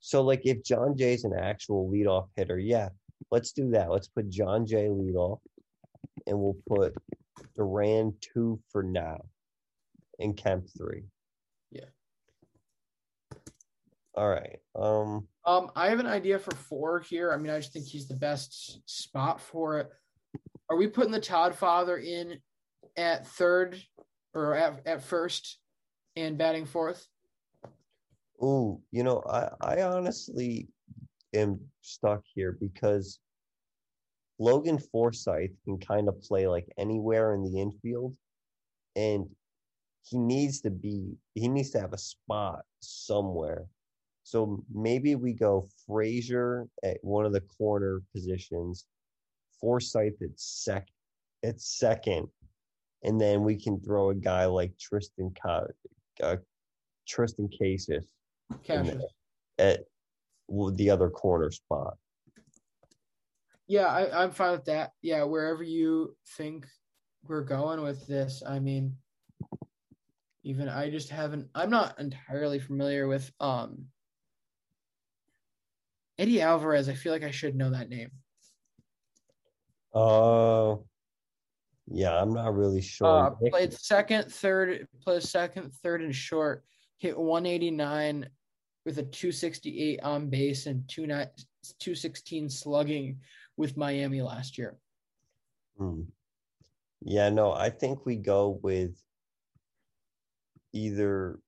So, 0.00 0.22
like, 0.22 0.42
if 0.44 0.64
Jon 0.64 0.96
Jay's 0.96 1.22
an 1.24 1.32
actual 1.32 1.88
leadoff 1.88 2.28
hitter, 2.34 2.58
yeah, 2.58 2.88
let's 3.30 3.52
do 3.52 3.70
that. 3.70 3.90
Let's 3.90 4.08
put 4.08 4.28
Jon 4.28 4.66
Jay 4.66 4.88
leadoff, 4.88 5.38
and 6.26 6.36
we'll 6.38 6.56
put 6.68 6.92
Duran 7.54 8.12
two 8.20 8.60
for 8.70 8.82
now, 8.82 9.24
and 10.18 10.36
Kemp 10.36 10.66
three. 10.76 11.04
Yeah. 11.70 11.84
All 14.14 14.28
right. 14.28 14.58
Um. 14.74 15.26
Um, 15.44 15.70
I 15.74 15.88
have 15.88 16.00
an 16.00 16.06
idea 16.06 16.38
for 16.38 16.54
four 16.54 17.00
here. 17.00 17.32
I 17.32 17.36
mean, 17.36 17.52
I 17.52 17.58
just 17.58 17.72
think 17.72 17.86
he's 17.86 18.06
the 18.06 18.14
best 18.14 18.80
spot 18.86 19.40
for 19.40 19.78
it. 19.78 19.90
Are 20.68 20.76
we 20.76 20.86
putting 20.86 21.12
the 21.12 21.20
Todd 21.20 21.54
father 21.54 21.98
in 21.98 22.38
at 22.96 23.26
third 23.26 23.82
or 24.34 24.54
at, 24.54 24.80
at 24.86 25.02
first 25.02 25.58
and 26.16 26.38
batting 26.38 26.66
fourth? 26.66 27.06
Ooh, 28.42 28.80
you 28.90 29.02
know, 29.02 29.22
I, 29.28 29.48
I 29.60 29.82
honestly 29.82 30.68
am 31.34 31.60
stuck 31.80 32.22
here 32.34 32.56
because 32.60 33.18
Logan 34.38 34.78
Forsythe 34.78 35.50
can 35.64 35.78
kind 35.78 36.08
of 36.08 36.20
play 36.22 36.46
like 36.46 36.66
anywhere 36.78 37.34
in 37.34 37.44
the 37.44 37.60
infield, 37.60 38.16
and 38.96 39.26
he 40.04 40.18
needs 40.18 40.60
to 40.62 40.70
be 40.70 41.14
he 41.34 41.48
needs 41.48 41.70
to 41.70 41.80
have 41.80 41.92
a 41.92 41.98
spot 41.98 42.62
somewhere. 42.80 43.66
So 44.24 44.64
maybe 44.72 45.14
we 45.14 45.32
go 45.32 45.68
Frazier 45.86 46.68
at 46.84 46.98
one 47.02 47.26
of 47.26 47.32
the 47.32 47.40
corner 47.40 48.02
positions, 48.12 48.86
Forsythe 49.60 50.12
at 50.22 50.38
sec 50.38 50.86
at 51.44 51.60
second, 51.60 52.28
and 53.02 53.20
then 53.20 53.42
we 53.42 53.56
can 53.56 53.80
throw 53.80 54.10
a 54.10 54.14
guy 54.14 54.46
like 54.46 54.72
Triston 54.78 55.34
uh, 56.22 56.36
Triston 57.08 57.50
Casas 57.58 58.06
at 59.58 59.80
the 60.48 60.90
other 60.90 61.10
corner 61.10 61.50
spot. 61.50 61.96
Yeah, 63.66 63.86
I, 63.86 64.22
I'm 64.22 64.30
fine 64.30 64.52
with 64.52 64.66
that. 64.66 64.92
Yeah, 65.02 65.24
wherever 65.24 65.62
you 65.62 66.16
think 66.36 66.66
we're 67.24 67.44
going 67.44 67.82
with 67.82 68.06
this, 68.06 68.42
I 68.46 68.58
mean, 68.58 68.96
even 70.44 70.68
I 70.68 70.90
just 70.90 71.08
haven't. 71.08 71.48
I'm 71.54 71.70
not 71.70 71.98
entirely 71.98 72.58
familiar 72.58 73.08
with 73.08 73.32
um 73.40 73.86
Eddie 76.18 76.40
Alvarez. 76.40 76.88
I 76.88 76.94
feel 76.94 77.12
like 77.12 77.24
I 77.24 77.30
should 77.30 77.56
know 77.56 77.70
that 77.70 77.88
name. 77.88 78.10
Oh, 79.94 80.72
uh, 80.72 80.76
yeah, 81.88 82.20
I'm 82.20 82.32
not 82.32 82.54
really 82.54 82.80
sure. 82.80 83.26
Uh, 83.26 83.30
played 83.50 83.72
second, 83.72 84.32
third, 84.32 84.86
played 85.02 85.22
second, 85.22 85.72
third, 85.82 86.02
and 86.02 86.14
short. 86.14 86.64
Hit 86.98 87.18
189 87.18 88.28
with 88.86 88.98
a 88.98 89.02
268 89.02 90.00
on 90.02 90.28
base 90.28 90.66
and 90.66 90.88
216 90.88 92.48
slugging 92.48 93.18
with 93.56 93.76
Miami 93.76 94.22
last 94.22 94.56
year. 94.56 94.76
Hmm. 95.76 96.02
Yeah, 97.04 97.28
no, 97.28 97.52
I 97.52 97.70
think 97.70 98.06
we 98.06 98.16
go 98.16 98.60
with 98.62 98.96
either 100.72 101.38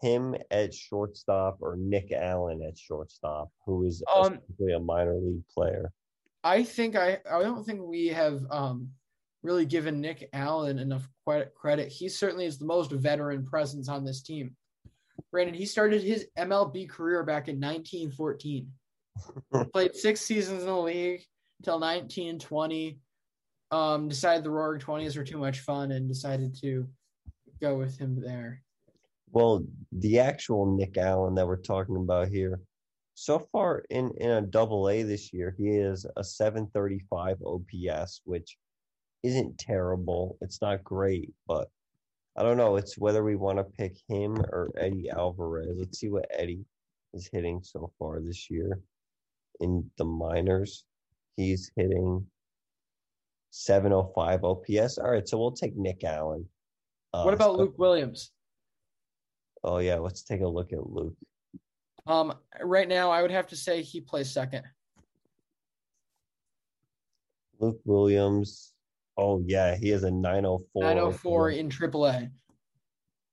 him 0.00 0.34
at 0.50 0.74
shortstop 0.74 1.58
or 1.60 1.76
Nick 1.76 2.12
Allen 2.12 2.62
at 2.62 2.78
shortstop, 2.78 3.50
who 3.66 3.84
is 3.84 4.02
um, 4.14 4.38
a 4.74 4.78
minor 4.78 5.16
league 5.16 5.46
player. 5.52 5.92
I 6.42 6.62
think 6.62 6.96
I 6.96 7.18
I 7.30 7.42
don't 7.42 7.64
think 7.64 7.80
we 7.82 8.08
have 8.08 8.44
um, 8.50 8.90
really 9.42 9.66
given 9.66 10.00
Nick 10.00 10.28
Allen 10.32 10.78
enough 10.78 11.08
credit. 11.54 11.88
He 11.88 12.08
certainly 12.08 12.46
is 12.46 12.58
the 12.58 12.66
most 12.66 12.90
veteran 12.90 13.44
presence 13.44 13.88
on 13.88 14.04
this 14.04 14.22
team. 14.22 14.56
Brandon, 15.30 15.54
he 15.54 15.66
started 15.66 16.02
his 16.02 16.26
MLB 16.38 16.88
career 16.88 17.22
back 17.22 17.48
in 17.48 17.60
1914. 17.60 18.68
Played 19.72 19.94
six 19.94 20.20
seasons 20.20 20.60
in 20.60 20.66
the 20.66 20.76
league 20.76 21.22
until 21.60 21.78
1920. 21.78 22.98
Um, 23.70 24.08
decided 24.08 24.44
the 24.44 24.50
Roaring 24.50 24.80
Twenties 24.80 25.16
were 25.16 25.24
too 25.24 25.38
much 25.38 25.60
fun 25.60 25.92
and 25.92 26.08
decided 26.08 26.56
to 26.60 26.86
go 27.60 27.76
with 27.76 27.98
him 27.98 28.20
there. 28.20 28.63
Well, 29.34 29.64
the 29.90 30.20
actual 30.20 30.76
Nick 30.76 30.96
Allen 30.96 31.34
that 31.34 31.46
we're 31.46 31.56
talking 31.56 31.96
about 31.96 32.28
here, 32.28 32.60
so 33.14 33.40
far 33.50 33.84
in 33.90 34.12
in 34.18 34.30
a 34.30 34.40
double 34.40 34.88
A 34.88 35.02
this 35.02 35.32
year, 35.32 35.52
he 35.58 35.70
is 35.70 36.06
a 36.16 36.22
735 36.22 37.38
OPS, 37.44 38.20
which 38.24 38.56
isn't 39.24 39.58
terrible. 39.58 40.38
It's 40.40 40.62
not 40.62 40.84
great, 40.84 41.32
but 41.48 41.68
I 42.36 42.44
don't 42.44 42.56
know. 42.56 42.76
It's 42.76 42.96
whether 42.96 43.24
we 43.24 43.34
want 43.34 43.58
to 43.58 43.64
pick 43.64 43.96
him 44.08 44.36
or 44.38 44.70
Eddie 44.78 45.10
Alvarez. 45.10 45.74
Let's 45.76 45.98
see 45.98 46.10
what 46.10 46.26
Eddie 46.30 46.64
is 47.12 47.28
hitting 47.32 47.60
so 47.64 47.90
far 47.98 48.20
this 48.20 48.48
year 48.48 48.78
in 49.58 49.90
the 49.98 50.04
minors. 50.04 50.84
He's 51.36 51.72
hitting 51.74 52.24
705 53.50 54.44
OPS. 54.44 54.98
All 54.98 55.10
right, 55.10 55.28
so 55.28 55.38
we'll 55.38 55.50
take 55.50 55.76
Nick 55.76 56.04
Allen. 56.04 56.46
Uh, 57.12 57.24
what 57.24 57.34
about 57.34 57.56
so, 57.56 57.58
Luke 57.58 57.78
Williams? 57.78 58.30
Oh 59.64 59.78
yeah, 59.78 59.96
let's 59.96 60.22
take 60.22 60.42
a 60.42 60.48
look 60.48 60.72
at 60.72 60.86
Luke. 60.86 61.16
Um, 62.06 62.34
right 62.62 62.86
now, 62.86 63.10
I 63.10 63.22
would 63.22 63.30
have 63.30 63.48
to 63.48 63.56
say 63.56 63.82
he 63.82 64.00
plays 64.00 64.30
second. 64.30 64.62
Luke 67.58 67.80
Williams 67.84 68.74
Oh 69.16 69.42
yeah, 69.46 69.76
he 69.76 69.88
has 69.90 70.04
a 70.04 70.10
904. 70.10 70.82
904 70.82 71.50
in 71.50 71.68
AAA. 71.68 72.30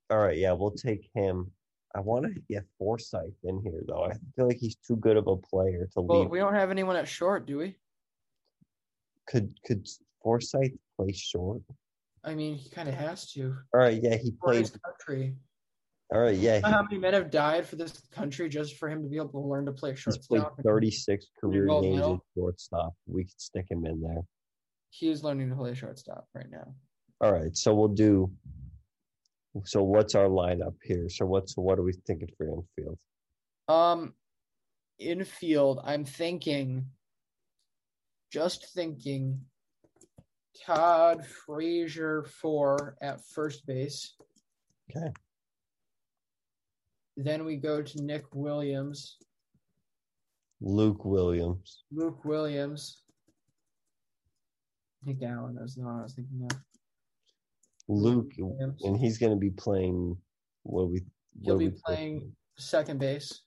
All 0.10 0.18
right, 0.18 0.38
yeah, 0.38 0.52
we'll 0.52 0.72
take 0.72 1.10
him. 1.14 1.52
I 1.96 2.00
want 2.00 2.26
to 2.26 2.42
get 2.50 2.64
Forsythe 2.78 3.34
in 3.44 3.62
here 3.62 3.82
though. 3.88 4.06
I 4.06 4.14
feel 4.36 4.48
like 4.48 4.58
he's 4.58 4.76
too 4.76 4.96
good 4.98 5.18
of 5.18 5.28
a 5.28 5.36
player 5.36 5.90
to 5.94 6.02
well, 6.02 6.22
leave. 6.22 6.30
we 6.30 6.40
don't 6.40 6.54
have 6.54 6.72
anyone 6.72 6.96
at 6.96 7.08
short, 7.08 7.46
do 7.46 7.58
we? 7.58 7.76
Could 9.28 9.54
could 9.66 9.88
Forsythe 10.24 10.72
play 10.98 11.12
short? 11.14 11.62
I 12.24 12.36
mean, 12.36 12.56
he 12.56 12.70
kind 12.70 12.88
of 12.88 12.96
has 12.96 13.32
to. 13.34 13.56
All 13.74 13.80
right, 13.80 14.00
yeah, 14.02 14.16
he 14.16 14.32
plays 14.44 14.72
country. 14.86 15.36
All 16.14 16.20
right, 16.20 16.36
yeah. 16.36 16.58
He, 16.58 16.62
how 16.64 16.84
many 16.84 16.98
men 16.98 17.14
have 17.14 17.32
died 17.32 17.66
for 17.66 17.78
this 17.78 18.02
country 18.12 18.50
just 18.50 18.78
for 18.78 18.90
him 18.90 19.02
to 19.02 19.08
be 19.08 19.16
able 19.16 19.30
to 19.30 19.40
learn 19.40 19.66
to 19.66 19.72
play 19.72 19.96
shortstop? 19.96 20.30
He's 20.30 20.44
played 20.44 20.64
36 20.64 21.26
career 21.40 21.68
games 21.82 22.02
at 22.02 22.20
shortstop. 22.36 22.94
We 23.08 23.24
could 23.24 23.40
stick 23.40 23.68
him 23.72 23.86
in 23.86 24.02
there 24.02 24.24
he 24.92 25.10
is 25.10 25.24
learning 25.24 25.50
to 25.50 25.56
play 25.56 25.74
shortstop 25.74 26.28
right 26.36 26.50
now. 26.52 26.76
All 27.22 27.32
right, 27.32 27.56
so 27.56 27.74
we'll 27.74 27.88
do. 27.88 28.30
So 29.66 29.84
what's 29.84 30.16
our 30.16 30.28
lineup 30.28 30.76
here? 30.84 31.10
So 31.10 31.26
what's 31.26 31.58
what 31.58 31.80
are 31.80 31.84
we 31.84 31.94
thinking 32.06 32.30
for 32.38 32.48
infield? 32.48 32.98
Um, 33.68 34.14
infield, 35.00 35.80
I'm 35.84 36.06
thinking. 36.06 36.86
Just 38.32 38.74
thinking. 38.74 39.42
Todd 40.66 41.26
Frazier 41.26 42.24
for 42.24 42.98
at 43.02 43.26
first 43.26 43.66
base. 43.66 44.16
Okay. 44.90 45.12
Then 47.24 47.46
we 47.46 47.56
go 47.56 47.84
to 47.84 48.02
Nick 48.02 48.24
Williams. 48.34 49.18
Luke 50.60 51.06
Williams. 51.06 51.84
Luke 51.92 52.26
Williams. 52.26 53.04
Nick 55.04 55.22
Allen. 55.22 55.56
That's 55.60 55.78
not 55.78 55.94
what 55.94 56.00
I 56.00 56.04
was 56.04 56.14
thinking 56.14 56.48
of. 56.50 56.58
Luke, 57.88 58.32
and 58.84 58.98
he's 58.98 59.18
going 59.18 59.34
to 59.34 59.38
be 59.40 59.50
playing. 59.52 60.18
What 60.64 60.90
we? 60.90 61.02
He'll 61.44 61.58
be 61.58 61.72
playing 61.86 62.32
second 62.58 63.00
base. 63.00 63.42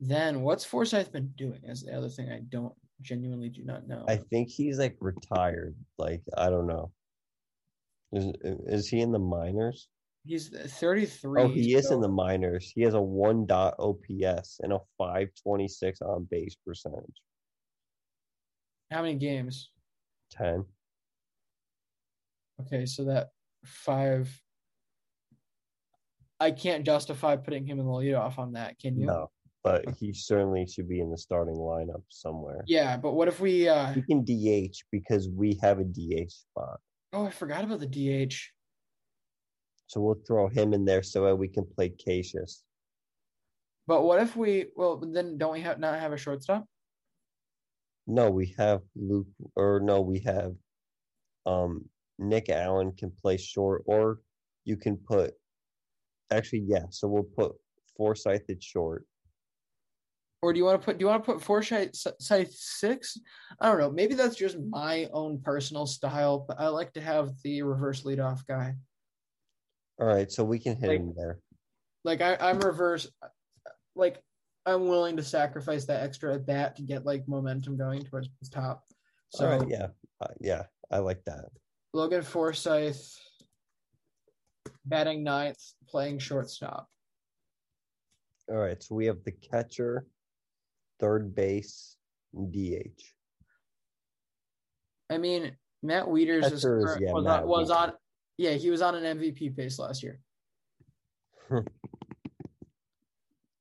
Then 0.00 0.42
what's 0.42 0.64
Forsythe 0.64 1.12
been 1.12 1.32
doing? 1.36 1.60
Is 1.64 1.82
the 1.82 1.96
other 1.96 2.08
thing 2.08 2.30
I 2.30 2.40
don't 2.48 2.74
genuinely 3.02 3.48
do 3.48 3.64
not 3.64 3.88
know. 3.88 4.04
I 4.08 4.16
think 4.16 4.48
he's 4.48 4.78
like 4.78 4.96
retired. 5.00 5.74
Like 5.98 6.22
I 6.36 6.50
don't 6.50 6.66
know. 6.66 6.90
Is 8.12 8.32
is 8.66 8.88
he 8.88 9.00
in 9.00 9.12
the 9.12 9.18
minors? 9.18 9.88
He's 10.24 10.48
33. 10.48 11.42
Oh, 11.42 11.48
he 11.48 11.72
so... 11.72 11.78
is 11.78 11.90
in 11.90 12.00
the 12.00 12.08
minors. 12.08 12.70
He 12.74 12.82
has 12.82 12.94
a 12.94 13.00
one 13.00 13.46
dot 13.46 13.74
OPS 13.78 14.60
and 14.62 14.72
a 14.72 14.78
526 14.98 16.02
on 16.02 16.26
base 16.30 16.56
percentage. 16.66 17.22
How 18.90 19.02
many 19.02 19.14
games? 19.14 19.70
Ten. 20.30 20.64
Okay, 22.60 22.86
so 22.86 23.04
that 23.04 23.28
five. 23.64 24.30
I 26.40 26.50
can't 26.52 26.84
justify 26.84 27.36
putting 27.36 27.66
him 27.66 27.80
in 27.80 27.86
the 27.86 27.92
leadoff 27.92 28.38
on 28.38 28.52
that. 28.52 28.78
Can 28.78 28.98
you? 28.98 29.06
No, 29.06 29.30
but 29.64 29.84
he 29.98 30.12
certainly 30.12 30.66
should 30.66 30.88
be 30.88 31.00
in 31.00 31.10
the 31.10 31.18
starting 31.18 31.56
lineup 31.56 32.02
somewhere. 32.08 32.62
Yeah, 32.66 32.96
but 32.96 33.12
what 33.12 33.28
if 33.28 33.40
we? 33.40 33.68
uh 33.68 33.92
We 33.94 34.02
can 34.02 34.24
DH 34.24 34.76
because 34.90 35.28
we 35.28 35.58
have 35.62 35.78
a 35.80 35.84
DH 35.84 36.30
spot. 36.30 36.80
Oh, 37.12 37.26
I 37.26 37.30
forgot 37.30 37.64
about 37.64 37.80
the 37.80 37.86
DH. 37.86 38.34
So 39.86 40.00
we'll 40.00 40.20
throw 40.26 40.48
him 40.48 40.74
in 40.74 40.84
there 40.84 41.02
so 41.02 41.24
that 41.24 41.36
we 41.36 41.48
can 41.48 41.64
play 41.64 41.88
Casas. 41.88 42.62
But 43.86 44.02
what 44.02 44.20
if 44.20 44.36
we? 44.36 44.66
Well, 44.76 44.98
then 44.98 45.38
don't 45.38 45.52
we 45.52 45.62
have 45.62 45.78
not 45.78 45.98
have 45.98 46.12
a 46.12 46.18
shortstop? 46.18 46.66
No, 48.06 48.30
we 48.30 48.54
have 48.58 48.82
Luke, 48.94 49.28
or 49.56 49.80
no, 49.80 50.02
we 50.02 50.20
have 50.20 50.52
um, 51.46 51.86
Nick 52.18 52.50
Allen 52.50 52.92
can 52.92 53.10
play 53.10 53.38
short, 53.38 53.82
or 53.86 54.20
you 54.64 54.76
can 54.76 54.98
put. 54.98 55.32
Actually, 56.30 56.64
yeah. 56.66 56.84
So 56.90 57.08
we'll 57.08 57.22
put 57.22 57.52
Forsythe 57.96 58.42
at 58.50 58.62
short. 58.62 59.06
Or 60.40 60.52
do 60.52 60.58
you 60.58 60.64
want 60.64 60.80
to 60.80 60.84
put? 60.84 60.98
Do 60.98 61.02
you 61.02 61.08
want 61.08 61.24
to 61.24 61.32
put 61.32 61.42
Forsythe 61.42 61.90
six? 61.92 63.18
I 63.60 63.68
don't 63.68 63.78
know. 63.78 63.90
Maybe 63.90 64.14
that's 64.14 64.36
just 64.36 64.56
my 64.70 65.08
own 65.12 65.40
personal 65.40 65.84
style, 65.84 66.44
but 66.46 66.60
I 66.60 66.68
like 66.68 66.92
to 66.92 67.00
have 67.00 67.32
the 67.42 67.62
reverse 67.62 68.02
leadoff 68.02 68.46
guy. 68.46 68.76
All 70.00 70.06
right, 70.06 70.30
so 70.30 70.44
we 70.44 70.60
can 70.60 70.76
hit 70.76 70.88
like, 70.88 71.00
him 71.00 71.12
there. 71.16 71.40
Like 72.04 72.20
I, 72.20 72.36
I'm 72.40 72.60
reverse. 72.60 73.08
Like 73.96 74.22
I'm 74.64 74.86
willing 74.86 75.16
to 75.16 75.24
sacrifice 75.24 75.86
that 75.86 76.04
extra 76.04 76.34
at 76.34 76.46
bat 76.46 76.76
to 76.76 76.82
get 76.82 77.04
like 77.04 77.26
momentum 77.26 77.76
going 77.76 78.04
towards 78.04 78.28
the 78.40 78.48
top. 78.48 78.84
So 79.30 79.58
right, 79.58 79.68
yeah, 79.68 79.88
uh, 80.20 80.28
yeah, 80.40 80.64
I 80.90 80.98
like 80.98 81.24
that. 81.24 81.46
Logan 81.92 82.22
Forsythe 82.22 82.94
batting 84.84 85.24
ninth, 85.24 85.58
playing 85.88 86.20
shortstop. 86.20 86.88
All 88.48 88.56
right, 88.56 88.80
so 88.80 88.94
we 88.94 89.06
have 89.06 89.24
the 89.24 89.32
catcher, 89.32 90.06
third 91.00 91.34
base, 91.34 91.96
DH. 92.34 93.02
I 95.10 95.18
mean, 95.18 95.56
Matt 95.82 96.04
Wieters 96.06 96.52
is, 96.52 96.62
current- 96.64 97.00
yeah, 97.00 97.12
was, 97.12 97.24
Matt 97.24 97.42
on, 97.42 97.48
was 97.48 97.70
on. 97.70 97.92
Yeah, 98.36 98.52
he 98.52 98.70
was 98.70 98.82
on 98.82 98.94
an 98.94 99.18
MVP 99.18 99.56
pace 99.56 99.78
last 99.78 100.02
year. 100.02 100.20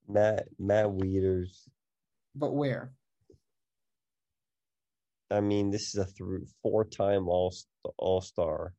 Matt 0.08 0.48
Matt 0.60 0.88
Wieters. 0.88 1.68
But 2.36 2.54
where? 2.54 2.94
I 5.30 5.42
mean, 5.42 5.72
this 5.72 5.94
is 5.94 5.96
a 5.96 6.06
th- 6.06 6.48
four-time 6.64 7.28
all 7.28 7.54
all 7.98 8.22
star. 8.22 8.74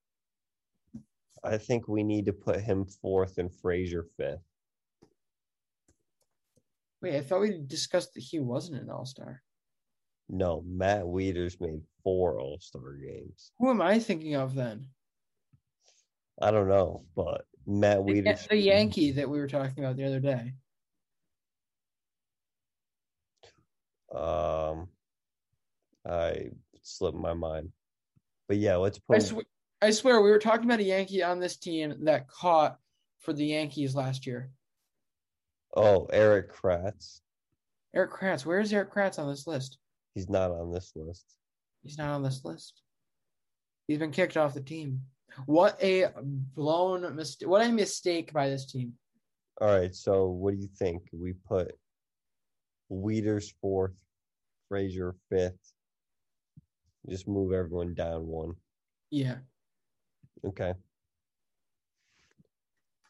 I 1.44 1.58
think 1.58 1.88
we 1.88 2.02
need 2.02 2.26
to 2.26 2.32
put 2.32 2.60
him 2.60 2.84
fourth 2.84 3.38
and 3.38 3.54
Frazier 3.60 4.06
fifth. 4.16 4.47
Wait, 7.00 7.16
I 7.16 7.20
thought 7.20 7.40
we 7.40 7.60
discussed 7.66 8.14
that 8.14 8.22
he 8.22 8.40
wasn't 8.40 8.82
an 8.82 8.90
All 8.90 9.06
Star. 9.06 9.42
No, 10.28 10.62
Matt 10.66 11.04
Wieters 11.04 11.60
made 11.60 11.80
four 12.02 12.40
All 12.40 12.58
Star 12.60 12.94
games. 12.94 13.52
Who 13.58 13.70
am 13.70 13.80
I 13.80 13.98
thinking 13.98 14.34
of 14.34 14.54
then? 14.54 14.88
I 16.40 16.50
don't 16.50 16.68
know, 16.68 17.04
but 17.14 17.44
Matt 17.66 17.98
Wieters. 17.98 18.48
the 18.48 18.56
Yankee 18.56 19.12
that 19.12 19.28
we 19.28 19.38
were 19.38 19.48
talking 19.48 19.84
about 19.84 19.96
the 19.96 20.04
other 20.04 20.20
day. 20.20 20.54
Um, 24.14 24.88
I 26.08 26.48
slipped 26.82 27.18
my 27.18 27.34
mind, 27.34 27.70
but 28.48 28.56
yeah, 28.56 28.76
let's 28.76 28.98
I, 29.10 29.14
put. 29.14 29.22
sw- 29.22 29.48
I 29.82 29.90
swear 29.90 30.20
we 30.20 30.30
were 30.30 30.38
talking 30.38 30.64
about 30.64 30.80
a 30.80 30.84
Yankee 30.84 31.22
on 31.22 31.38
this 31.38 31.56
team 31.56 31.94
that 32.04 32.28
caught 32.28 32.78
for 33.20 33.32
the 33.32 33.46
Yankees 33.46 33.94
last 33.94 34.26
year. 34.26 34.50
Oh, 35.76 36.06
Erik 36.12 36.52
Kratz. 36.52 37.20
Erik 37.94 38.10
Kratz. 38.10 38.44
Where 38.44 38.60
is 38.60 38.72
Erik 38.72 38.92
Kratz 38.92 39.18
on 39.18 39.28
this 39.28 39.46
list? 39.46 39.78
He's 40.14 40.28
not 40.28 40.50
on 40.50 40.72
this 40.72 40.92
list. 40.96 41.24
He's 41.82 41.98
not 41.98 42.10
on 42.10 42.22
this 42.22 42.44
list. 42.44 42.82
He's 43.86 43.98
been 43.98 44.10
kicked 44.10 44.36
off 44.36 44.54
the 44.54 44.60
team. 44.60 45.02
What 45.46 45.78
a 45.82 46.08
blown 46.54 47.14
mistake! 47.14 47.48
What 47.48 47.64
a 47.64 47.70
mistake 47.70 48.32
by 48.32 48.48
this 48.48 48.66
team. 48.66 48.94
All 49.60 49.68
right, 49.68 49.94
so 49.94 50.26
what 50.28 50.54
do 50.54 50.60
you 50.60 50.68
think? 50.78 51.02
We 51.12 51.34
put 51.46 51.72
Wieters 52.90 53.52
fourth, 53.60 53.94
Frazier 54.68 55.14
fifth. 55.30 55.72
Just 57.08 57.28
move 57.28 57.52
everyone 57.52 57.94
down 57.94 58.26
one. 58.26 58.54
Yeah. 59.10 59.36
Okay. 60.44 60.74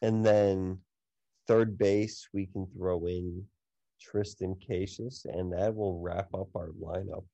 And 0.01 0.25
then 0.25 0.79
third 1.49 1.79
base, 1.79 2.27
we 2.31 2.45
can 2.45 2.67
throw 2.77 3.07
in 3.07 3.43
Triston 3.99 4.55
Casas, 4.65 5.25
and 5.25 5.51
that 5.51 5.75
will 5.75 5.99
wrap 5.99 6.27
up 6.35 6.49
our 6.55 6.69
lineup. 6.79 7.25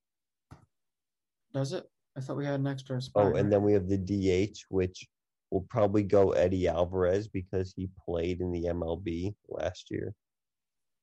Does 1.54 1.74
it? 1.74 1.84
I 2.18 2.22
thought 2.22 2.38
we 2.38 2.46
had 2.46 2.62
an 2.62 2.68
extra 2.68 3.02
spot. 3.02 3.26
Oh, 3.26 3.36
and 3.36 3.52
then 3.52 3.62
we 3.62 3.74
have 3.74 3.90
the 3.90 3.98
DH, 3.98 4.58
which 4.70 5.06
will 5.52 5.68
probably 5.70 6.04
go 6.04 6.32
Eddie 6.32 6.70
Alvarez 6.70 7.28
because 7.28 7.74
he 7.76 7.90
played 8.08 8.40
in 8.40 8.54
the 8.54 8.64
MLB 8.64 9.36
last 9.50 9.92
year. 9.92 10.14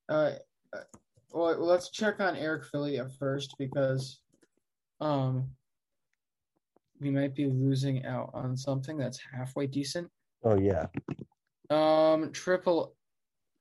Uh, 0.09 0.33
uh, 0.73 0.81
well, 1.33 1.59
let's 1.59 1.91
check 1.91 2.19
on 2.19 2.35
Eric 2.35 2.65
Filia 2.65 3.09
first 3.19 3.55
because, 3.59 4.23
um, 5.01 5.51
we 6.99 7.11
might 7.11 7.35
be 7.35 7.47
losing 7.47 8.07
out 8.07 8.31
on 8.33 8.57
something 8.57 8.97
that's 8.97 9.21
halfway 9.35 9.67
decent. 9.67 10.09
Oh 10.45 10.59
yeah. 10.59 10.87
Um, 11.69 12.33
triple 12.33 12.95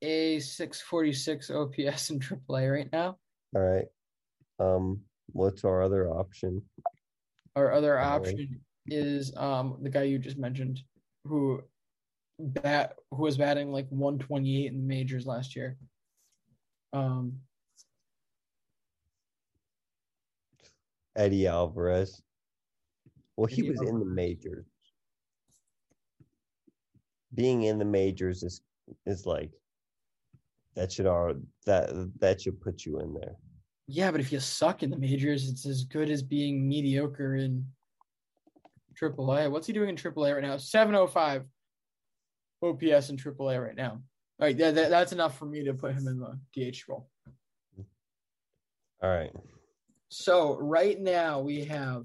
A 0.01 0.39
six 0.39 0.81
forty 0.81 1.13
six 1.13 1.51
OPS 1.51 2.09
and 2.09 2.21
triple 2.21 2.57
A 2.57 2.67
right 2.67 2.89
now. 2.91 3.17
All 3.55 3.61
right. 3.61 3.85
Um, 4.59 5.01
what's 5.27 5.63
our 5.63 5.81
other 5.81 6.09
option? 6.09 6.61
Our 7.55 7.71
other 7.71 7.99
option 7.99 8.61
is 8.87 9.35
um 9.37 9.77
the 9.81 9.89
guy 9.89 10.03
you 10.03 10.17
just 10.17 10.37
mentioned, 10.37 10.81
who 11.25 11.61
bat 12.39 12.95
who 13.11 13.23
was 13.23 13.37
batting 13.37 13.71
like 13.71 13.87
one 13.89 14.17
twenty 14.17 14.63
eight 14.65 14.71
in 14.71 14.81
the 14.81 14.87
majors 14.87 15.25
last 15.25 15.55
year. 15.55 15.77
Um, 16.93 17.37
Eddie 21.15 21.47
Alvarez. 21.47 22.21
Well, 23.37 23.47
he 23.47 23.61
Eddie 23.61 23.69
was 23.71 23.81
in 23.81 23.99
the 23.99 24.05
majors. 24.05 24.65
Being 27.33 27.63
in 27.63 27.77
the 27.77 27.85
majors 27.85 28.43
is 28.43 28.61
is 29.05 29.25
like 29.25 29.51
that 30.75 30.91
should 30.91 31.05
are 31.05 31.33
that 31.65 31.89
that 32.19 32.41
should 32.41 32.61
put 32.61 32.85
you 32.85 32.99
in 32.99 33.13
there. 33.13 33.35
yeah, 33.87 34.11
but 34.11 34.21
if 34.21 34.31
you 34.31 34.39
suck 34.39 34.83
in 34.83 34.89
the 34.89 34.97
majors, 34.97 35.49
it's 35.49 35.65
as 35.65 35.83
good 35.83 36.09
as 36.09 36.21
being 36.23 36.67
mediocre 36.67 37.35
in 37.35 37.65
AAA. 38.99 39.49
What's 39.51 39.67
he 39.67 39.73
doing 39.73 39.89
in 39.89 39.95
AAA 39.95 40.33
right 40.33 40.43
now? 40.43 40.57
Seven 40.57 40.95
oh 40.95 41.07
five 41.07 41.43
OPS 42.63 43.09
in 43.09 43.17
AAA 43.17 43.63
right 43.65 43.75
now. 43.75 44.01
All 44.39 44.47
right, 44.47 44.57
that, 44.57 44.75
that, 44.75 44.89
that's 44.89 45.11
enough 45.11 45.37
for 45.37 45.45
me 45.45 45.63
to 45.63 45.73
put 45.73 45.93
him 45.93 46.07
in 46.07 46.19
the 46.19 46.71
DH 46.71 46.83
role. 46.87 47.07
All 49.03 49.09
right. 49.09 49.31
So 50.09 50.57
right 50.57 50.99
now 50.99 51.39
we 51.39 51.65
have 51.65 52.03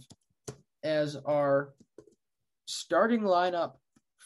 as 0.83 1.17
our 1.25 1.75
starting 2.67 3.23
lineup 3.23 3.73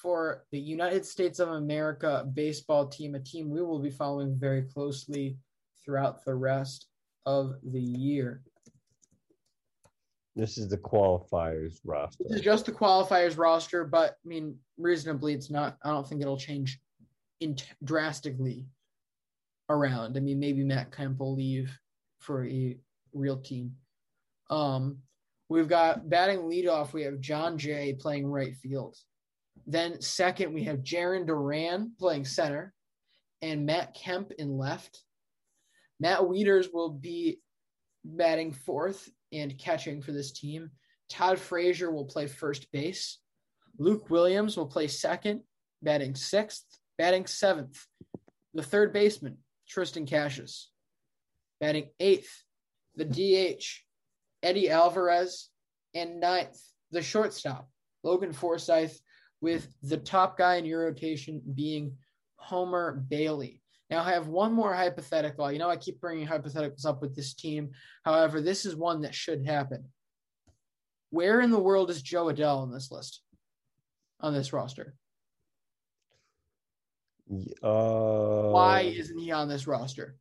for 0.01 0.44
the 0.51 0.59
United 0.59 1.05
States 1.05 1.38
of 1.38 1.51
America 1.51 2.26
baseball 2.34 2.86
team, 2.86 3.14
a 3.14 3.20
team 3.20 3.51
we 3.51 3.62
will 3.62 3.78
be 3.78 3.90
following 3.90 4.36
very 4.38 4.62
closely 4.62 5.36
throughout 5.84 6.24
the 6.24 6.34
rest 6.34 6.86
of 7.26 7.55
the 7.62 7.80
year. 7.80 8.42
This 10.36 10.57
is 10.57 10.68
the 10.68 10.78
qualifiers 10.78 11.80
roster. 11.84 12.24
This 12.24 12.38
is 12.38 12.44
just 12.44 12.66
the 12.66 12.72
qualifiers 12.72 13.36
roster, 13.36 13.84
but 13.84 14.16
I 14.24 14.28
mean, 14.28 14.57
reasonably, 14.78 15.34
it's 15.34 15.51
not. 15.51 15.76
I 15.84 15.90
don't 15.90 16.07
think 16.07 16.22
it'll 16.22 16.38
change 16.38 16.78
in 17.40 17.57
drastically 17.84 18.66
around. 19.68 20.16
I 20.16 20.20
mean, 20.20 20.38
maybe 20.38 20.64
Matt 20.64 20.92
Kemp 20.92 21.18
will 21.18 21.34
leave 21.34 21.76
for 22.18 22.46
a 22.46 22.78
real 23.12 23.38
team. 23.38 23.72
Um, 24.48 24.98
we've 25.48 25.68
got 25.68 26.09
batting 26.09 26.40
leadoff. 26.40 26.92
We 26.92 27.03
have 27.03 27.20
Jon 27.20 27.59
Jay 27.59 27.92
playing 27.98 28.26
right 28.26 28.57
field. 28.57 28.96
Then 29.66 30.00
second, 30.00 30.52
we 30.52 30.64
have 30.64 30.78
Jarren 30.78 31.26
Duran 31.26 31.92
playing 31.98 32.24
center, 32.24 32.74
and 33.42 33.66
Matt 33.66 33.94
Kemp 33.94 34.32
in 34.32 34.56
left. 34.58 35.02
Matt 35.98 36.20
Wieters 36.20 36.72
will 36.72 36.90
be 36.90 37.40
batting 38.04 38.52
fourth 38.52 39.08
and 39.32 39.58
catching 39.58 40.02
for 40.02 40.12
this 40.12 40.32
team. 40.32 40.70
Todd 41.08 41.38
Frazier 41.38 41.90
will 41.90 42.04
play 42.04 42.26
first 42.26 42.70
base. 42.72 43.18
Luke 43.78 44.11
Williams 44.11 44.56
will 44.56 44.66
play 44.66 44.88
second, 44.88 45.42
batting 45.82 46.14
sixth, 46.14 46.64
batting 46.98 47.26
seventh. 47.26 47.86
The 48.54 48.62
third 48.62 48.92
baseman, 48.92 49.38
Triston 49.68 50.08
Casas. 50.08 50.70
Batting 51.61 51.90
eighth, 52.00 52.42
the 52.96 53.04
DH, 53.04 53.64
Eddie 54.42 54.70
Alvarez. 54.70 55.48
And 55.92 56.20
ninth, 56.20 56.56
the 56.92 57.02
shortstop, 57.02 57.68
Logan 58.04 58.32
Forsythe, 58.32 58.92
with 59.41 59.68
the 59.82 59.97
top 59.97 60.36
guy 60.36 60.57
in 60.57 60.64
your 60.64 60.84
rotation 60.84 61.41
being 61.55 61.97
Homer 62.36 63.05
Bailey. 63.09 63.62
Now, 63.88 64.03
I 64.03 64.12
have 64.12 64.28
one 64.28 64.53
more 64.53 64.72
hypothetical. 64.72 65.51
You 65.51 65.59
know, 65.59 65.68
I 65.68 65.76
keep 65.76 66.01
bringing 66.01 66.26
hypotheticals 66.26 66.86
up 66.86 67.03
with 67.03 67.16
this 67.16 67.34
team. 67.34 67.70
However, 68.05 68.41
this 68.41 68.64
is 68.64 68.76
one 68.76 69.03
that 69.03 69.14
should 69.14 69.45
happen. 69.45 69.84
Where 71.11 71.41
in 71.41 71.51
the 71.51 71.59
world 71.59 71.91
is 71.91 72.03
Jo 72.03 72.26
Adell 72.26 72.59
on 72.59 72.72
this 72.72 72.93
list, 72.93 73.22
on 74.20 74.32
this 74.32 74.53
roster? 74.53 74.95
Uh, 77.62 78.51
Why 78.51 78.82
isn't 78.82 79.18
he 79.18 79.32
on 79.32 79.49
this 79.49 79.66
roster? 79.66 80.16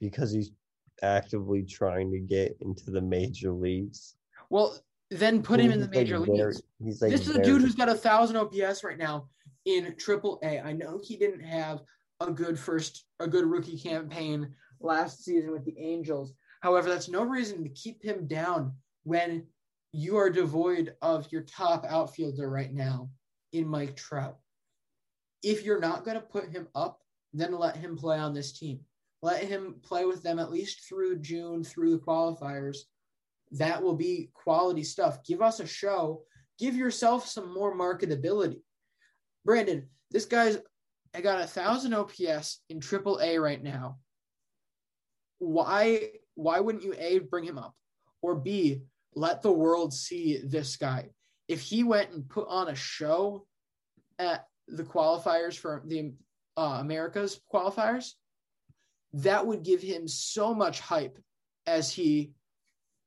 Because 0.00 0.30
he's 0.30 0.50
actively 1.02 1.62
trying 1.62 2.10
to 2.12 2.18
get 2.18 2.56
into 2.60 2.90
the 2.90 3.00
major 3.00 3.50
leagues. 3.50 4.16
Well, 4.50 4.78
then 5.18 5.42
put 5.42 5.60
him 5.60 5.70
in 5.70 5.80
the 5.80 5.86
like, 5.86 5.94
major 5.94 6.18
very- 6.18 6.38
leagues. 6.38 6.62
He's 6.82 7.00
like 7.00 7.10
this 7.10 7.28
is 7.28 7.36
a 7.36 7.42
dude 7.42 7.62
who's 7.62 7.74
got 7.74 7.88
a 7.88 7.94
thousand 7.94 8.36
OPS 8.36 8.84
right 8.84 8.98
now 8.98 9.28
in 9.64 9.94
Triple 9.96 10.38
A. 10.42 10.60
I 10.60 10.72
know 10.72 11.00
he 11.02 11.16
didn't 11.16 11.40
have 11.40 11.82
a 12.20 12.30
good 12.30 12.58
first, 12.58 13.04
a 13.20 13.26
good 13.26 13.46
rookie 13.46 13.78
campaign 13.78 14.54
last 14.80 15.24
season 15.24 15.52
with 15.52 15.64
the 15.64 15.78
Angels. 15.78 16.32
However, 16.60 16.88
that's 16.88 17.08
no 17.08 17.22
reason 17.22 17.62
to 17.62 17.68
keep 17.70 18.02
him 18.02 18.26
down 18.26 18.72
when 19.04 19.46
you 19.92 20.16
are 20.16 20.30
devoid 20.30 20.94
of 21.02 21.30
your 21.30 21.42
top 21.42 21.84
outfielder 21.88 22.48
right 22.50 22.72
now 22.72 23.10
in 23.52 23.66
Mike 23.68 23.96
Trout. 23.96 24.38
If 25.42 25.64
you're 25.64 25.80
not 25.80 26.04
going 26.04 26.16
to 26.16 26.22
put 26.22 26.48
him 26.48 26.68
up, 26.74 27.00
then 27.32 27.52
let 27.52 27.76
him 27.76 27.96
play 27.96 28.18
on 28.18 28.34
this 28.34 28.52
team. 28.52 28.80
Let 29.22 29.44
him 29.44 29.76
play 29.82 30.04
with 30.04 30.22
them 30.22 30.38
at 30.38 30.50
least 30.50 30.88
through 30.88 31.18
June, 31.20 31.62
through 31.62 31.92
the 31.92 32.04
qualifiers. 32.04 32.78
That 33.52 33.82
will 33.82 33.94
be 33.94 34.30
quality 34.34 34.82
stuff. 34.82 35.24
Give 35.24 35.42
us 35.42 35.60
a 35.60 35.66
show. 35.66 36.22
Give 36.58 36.76
yourself 36.76 37.28
some 37.28 37.52
more 37.52 37.76
marketability. 37.76 38.62
Brandon, 39.44 39.88
this 40.10 40.24
guy's 40.24 40.58
I 41.14 41.20
got 41.20 41.40
a 41.40 41.46
thousand 41.46 41.94
OPS 41.94 42.60
in 42.68 42.80
triple 42.80 43.20
A 43.22 43.38
right 43.38 43.62
now. 43.62 43.98
Why 45.38 46.10
why 46.34 46.60
wouldn't 46.60 46.84
you 46.84 46.94
A 46.98 47.20
bring 47.20 47.44
him 47.44 47.58
up? 47.58 47.74
Or 48.20 48.34
B, 48.34 48.82
let 49.14 49.42
the 49.42 49.52
world 49.52 49.92
see 49.92 50.38
this 50.38 50.76
guy. 50.76 51.10
If 51.46 51.60
he 51.60 51.84
went 51.84 52.10
and 52.10 52.28
put 52.28 52.48
on 52.48 52.68
a 52.68 52.74
show 52.74 53.46
at 54.18 54.46
the 54.66 54.82
qualifiers 54.82 55.56
for 55.56 55.82
the 55.86 56.14
uh, 56.56 56.78
America's 56.80 57.40
qualifiers, 57.52 58.12
that 59.12 59.46
would 59.46 59.62
give 59.62 59.82
him 59.82 60.08
so 60.08 60.54
much 60.54 60.80
hype 60.80 61.18
as 61.66 61.92
he 61.92 62.32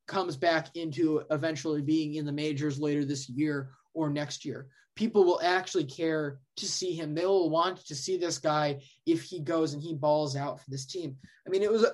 comes 0.07 0.37
back 0.37 0.75
into 0.75 1.23
eventually 1.31 1.81
being 1.81 2.15
in 2.15 2.25
the 2.25 2.31
majors 2.31 2.79
later 2.79 3.05
this 3.05 3.29
year 3.29 3.71
or 3.93 4.09
next 4.09 4.45
year. 4.45 4.67
People 4.95 5.23
will 5.23 5.39
actually 5.43 5.83
care 5.83 6.39
to 6.55 6.65
see 6.65 6.93
him. 6.93 7.13
They 7.13 7.25
will 7.25 7.49
want 7.49 7.85
to 7.85 7.95
see 7.95 8.17
this 8.17 8.39
guy 8.39 8.81
if 9.05 9.21
he 9.23 9.39
goes 9.39 9.73
and 9.73 9.81
he 9.81 9.93
balls 9.93 10.35
out 10.35 10.59
for 10.59 10.69
this 10.69 10.85
team. 10.85 11.17
I 11.45 11.49
mean, 11.49 11.61
it 11.61 11.71
was 11.71 11.85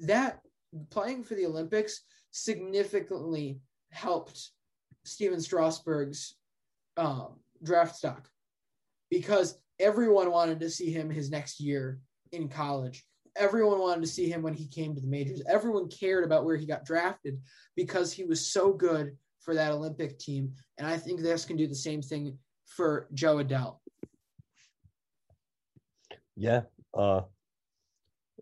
that 0.00 0.40
playing 0.90 1.24
for 1.24 1.34
the 1.34 1.46
Olympics 1.46 2.02
significantly 2.32 3.60
helped 3.90 4.50
Stephen 5.04 5.40
Strasburg's 5.40 6.36
um, 6.96 7.38
draft 7.62 7.96
stock 7.96 8.28
because 9.10 9.58
everyone 9.78 10.30
wanted 10.30 10.60
to 10.60 10.70
see 10.70 10.90
him 10.90 11.10
his 11.10 11.30
next 11.30 11.60
year 11.60 12.00
in 12.32 12.48
college. 12.48 13.04
Everyone 13.36 13.78
wanted 13.78 14.02
to 14.02 14.06
see 14.06 14.28
him 14.28 14.42
when 14.42 14.54
he 14.54 14.66
came 14.66 14.94
to 14.94 15.00
the 15.00 15.06
majors. 15.06 15.42
Everyone 15.48 15.88
cared 15.88 16.24
about 16.24 16.44
where 16.44 16.56
he 16.56 16.66
got 16.66 16.84
drafted 16.84 17.40
because 17.76 18.12
he 18.12 18.24
was 18.24 18.46
so 18.46 18.72
good 18.72 19.16
for 19.40 19.54
that 19.54 19.72
Olympic 19.72 20.18
team. 20.18 20.52
And 20.78 20.86
I 20.86 20.98
think 20.98 21.20
this 21.20 21.44
can 21.44 21.56
do 21.56 21.66
the 21.66 21.74
same 21.74 22.02
thing 22.02 22.38
for 22.66 23.08
Jo 23.14 23.36
Adell. 23.36 23.78
Yeah. 26.36 26.62
Uh, 26.92 27.22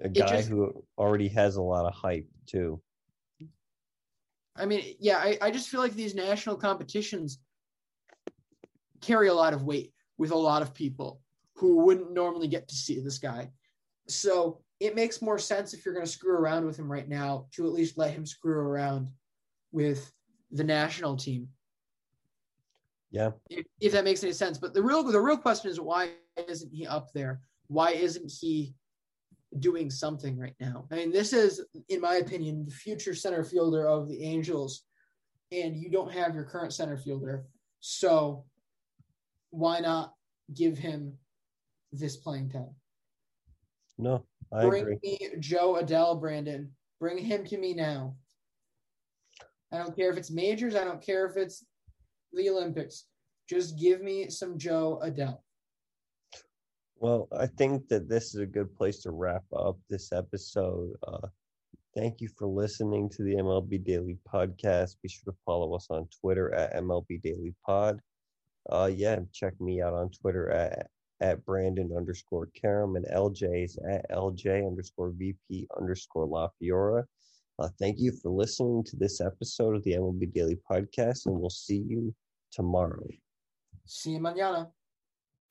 a 0.01 0.09
guy 0.09 0.37
just, 0.37 0.49
who 0.49 0.85
already 0.99 1.29
has 1.29 1.57
a 1.57 1.63
lot 1.63 1.87
of 1.87 1.95
hype, 1.95 2.27
too. 2.47 2.81
I 4.57 4.67
mean, 4.67 4.97
yeah, 4.99 5.19
I, 5.19 5.39
I 5.41 5.51
just 5.51 5.69
feel 5.69 5.81
like 5.81 5.95
these 5.95 6.15
national 6.15 6.57
competitions 6.57 7.39
carry 9.01 9.29
a 9.29 9.35
lot 9.35 9.55
of 9.55 9.63
weight 9.63 9.93
with 10.19 10.33
a 10.33 10.37
lot 10.37 10.63
of 10.63 10.75
people 10.75 11.21
who 11.55 11.85
wouldn't 11.85 12.13
normally 12.13 12.49
get 12.49 12.69
to 12.69 12.75
see 12.75 13.01
this 13.01 13.19
guy. 13.19 13.51
So 14.09 14.63
it 14.81 14.95
makes 14.95 15.21
more 15.21 15.39
sense 15.39 15.75
if 15.75 15.85
you're 15.85 15.95
going 15.95 16.07
to 16.07 16.11
screw 16.11 16.35
around 16.35 16.65
with 16.65 16.79
him 16.79 16.91
right 16.91 17.09
now 17.09 17.47
to 17.53 17.67
at 17.67 17.73
least 17.73 17.99
let 17.99 18.13
him 18.13 18.25
screw 18.25 18.59
around 18.59 19.09
with 19.73 20.11
the 20.51 20.65
national 20.65 21.17
team. 21.17 21.49
Yeah. 23.11 23.31
If, 23.51 23.67
if 23.81 23.93
that 23.93 24.05
makes 24.05 24.25
any 24.25 24.33
sense. 24.33 24.57
But 24.57 24.73
the 24.73 24.83
real 24.83 25.03
the 25.03 25.21
real 25.21 25.37
question 25.37 25.71
is 25.71 25.81
why 25.81 26.11
isn't 26.49 26.73
he 26.73 26.87
up 26.87 27.13
there? 27.13 27.43
Why 27.67 27.91
isn't 27.91 28.33
he 28.41 28.75
doing 29.59 29.91
something 29.91 30.39
right 30.39 30.55
now? 30.61 30.87
I 30.91 30.97
mean, 30.97 31.13
this 31.13 31.33
is, 31.33 31.63
in 31.89 32.01
my 32.01 32.17
opinion, 32.17 32.65
the 32.65 32.75
future 32.75 33.15
center 33.15 33.45
fielder 33.45 33.87
of 33.87 34.09
the 34.09 34.23
Angels, 34.23 34.85
and 35.53 35.77
you 35.77 35.91
don't 35.91 36.13
have 36.13 36.35
your 36.35 36.45
current 36.45 36.73
center 36.73 36.97
fielder. 36.97 37.45
So 37.81 38.45
why 39.51 39.81
not 39.81 40.15
give 40.55 40.79
him 40.79 41.15
this 41.93 42.17
playing 42.17 42.51
time? 42.51 42.75
No, 43.99 44.25
I 44.53 44.67
Bring 44.67 44.83
agree. 44.83 44.99
me 45.03 45.19
Jo 45.39 45.75
Adell, 45.75 46.21
Brandon. 46.21 46.71
Bring 46.99 47.19
him 47.19 47.45
to 47.47 47.59
me 47.59 47.75
now. 47.75 48.15
I 49.73 49.79
don't 49.79 49.95
care 49.97 50.11
if 50.11 50.17
it's 50.17 50.31
majors. 50.31 50.75
I 50.75 50.85
don't 50.85 51.01
care 51.01 51.27
if 51.27 51.37
it's 51.37 51.65
the 52.33 52.49
Olympics. 52.51 53.05
Just 53.49 53.79
give 53.79 54.01
me 54.03 54.29
some 54.29 54.59
Jo 54.59 55.01
Adell. 55.05 55.39
Well, 56.97 57.29
I 57.33 57.47
think 57.47 57.89
that 57.89 58.09
this 58.09 58.35
is 58.35 58.41
a 58.41 58.47
good 58.47 58.75
place 58.77 58.99
to 59.03 59.11
wrap 59.11 59.45
up 59.57 59.79
this 59.89 60.13
episode. 60.13 60.93
Uh, 61.07 61.29
thank 61.97 62.21
you 62.21 62.29
for 62.37 62.47
listening 62.47 63.09
to 63.11 63.23
the 63.23 63.37
MLB 63.37 63.83
Daily 63.85 64.19
Podcast. 64.31 64.97
Be 65.03 65.09
sure 65.09 65.33
to 65.33 65.39
follow 65.47 65.75
us 65.75 65.87
on 65.89 66.09
Twitter 66.21 66.53
at 66.53 66.75
MLB 66.75 67.23
Daily 67.23 67.55
Pod. 67.65 68.01
Uh, 68.69 68.91
yeah, 68.93 69.19
check 69.33 69.59
me 69.61 69.81
out 69.81 69.95
on 69.95 70.11
Twitter 70.11 70.51
at 70.51 70.89
at 71.21 71.45
Brandon 71.45 71.93
underscore 71.97 72.49
Karam 72.55 72.97
and 72.97 73.07
LJ's 73.07 73.79
at 73.89 74.11
LJ 74.11 74.67
underscore 74.67 75.11
VP 75.11 75.69
underscore 75.79 76.27
La 76.27 76.49
Fiora. 76.61 77.05
Uh, 77.59 77.69
thank 77.79 77.99
you 77.99 78.13
for 78.23 78.31
listening 78.31 78.83
to 78.85 78.97
this 78.97 79.21
episode 79.21 79.77
of 79.77 79.85
the 79.85 79.93
MLB 79.93 80.33
Daily 80.33 80.59
Podcast, 80.71 81.27
and 81.27 81.39
we'll 81.39 81.51
see 81.51 81.85
you 81.87 82.15
tomorrow. 82.51 83.07
See 83.85 84.13
you 84.13 84.21
mañana. 84.21 84.71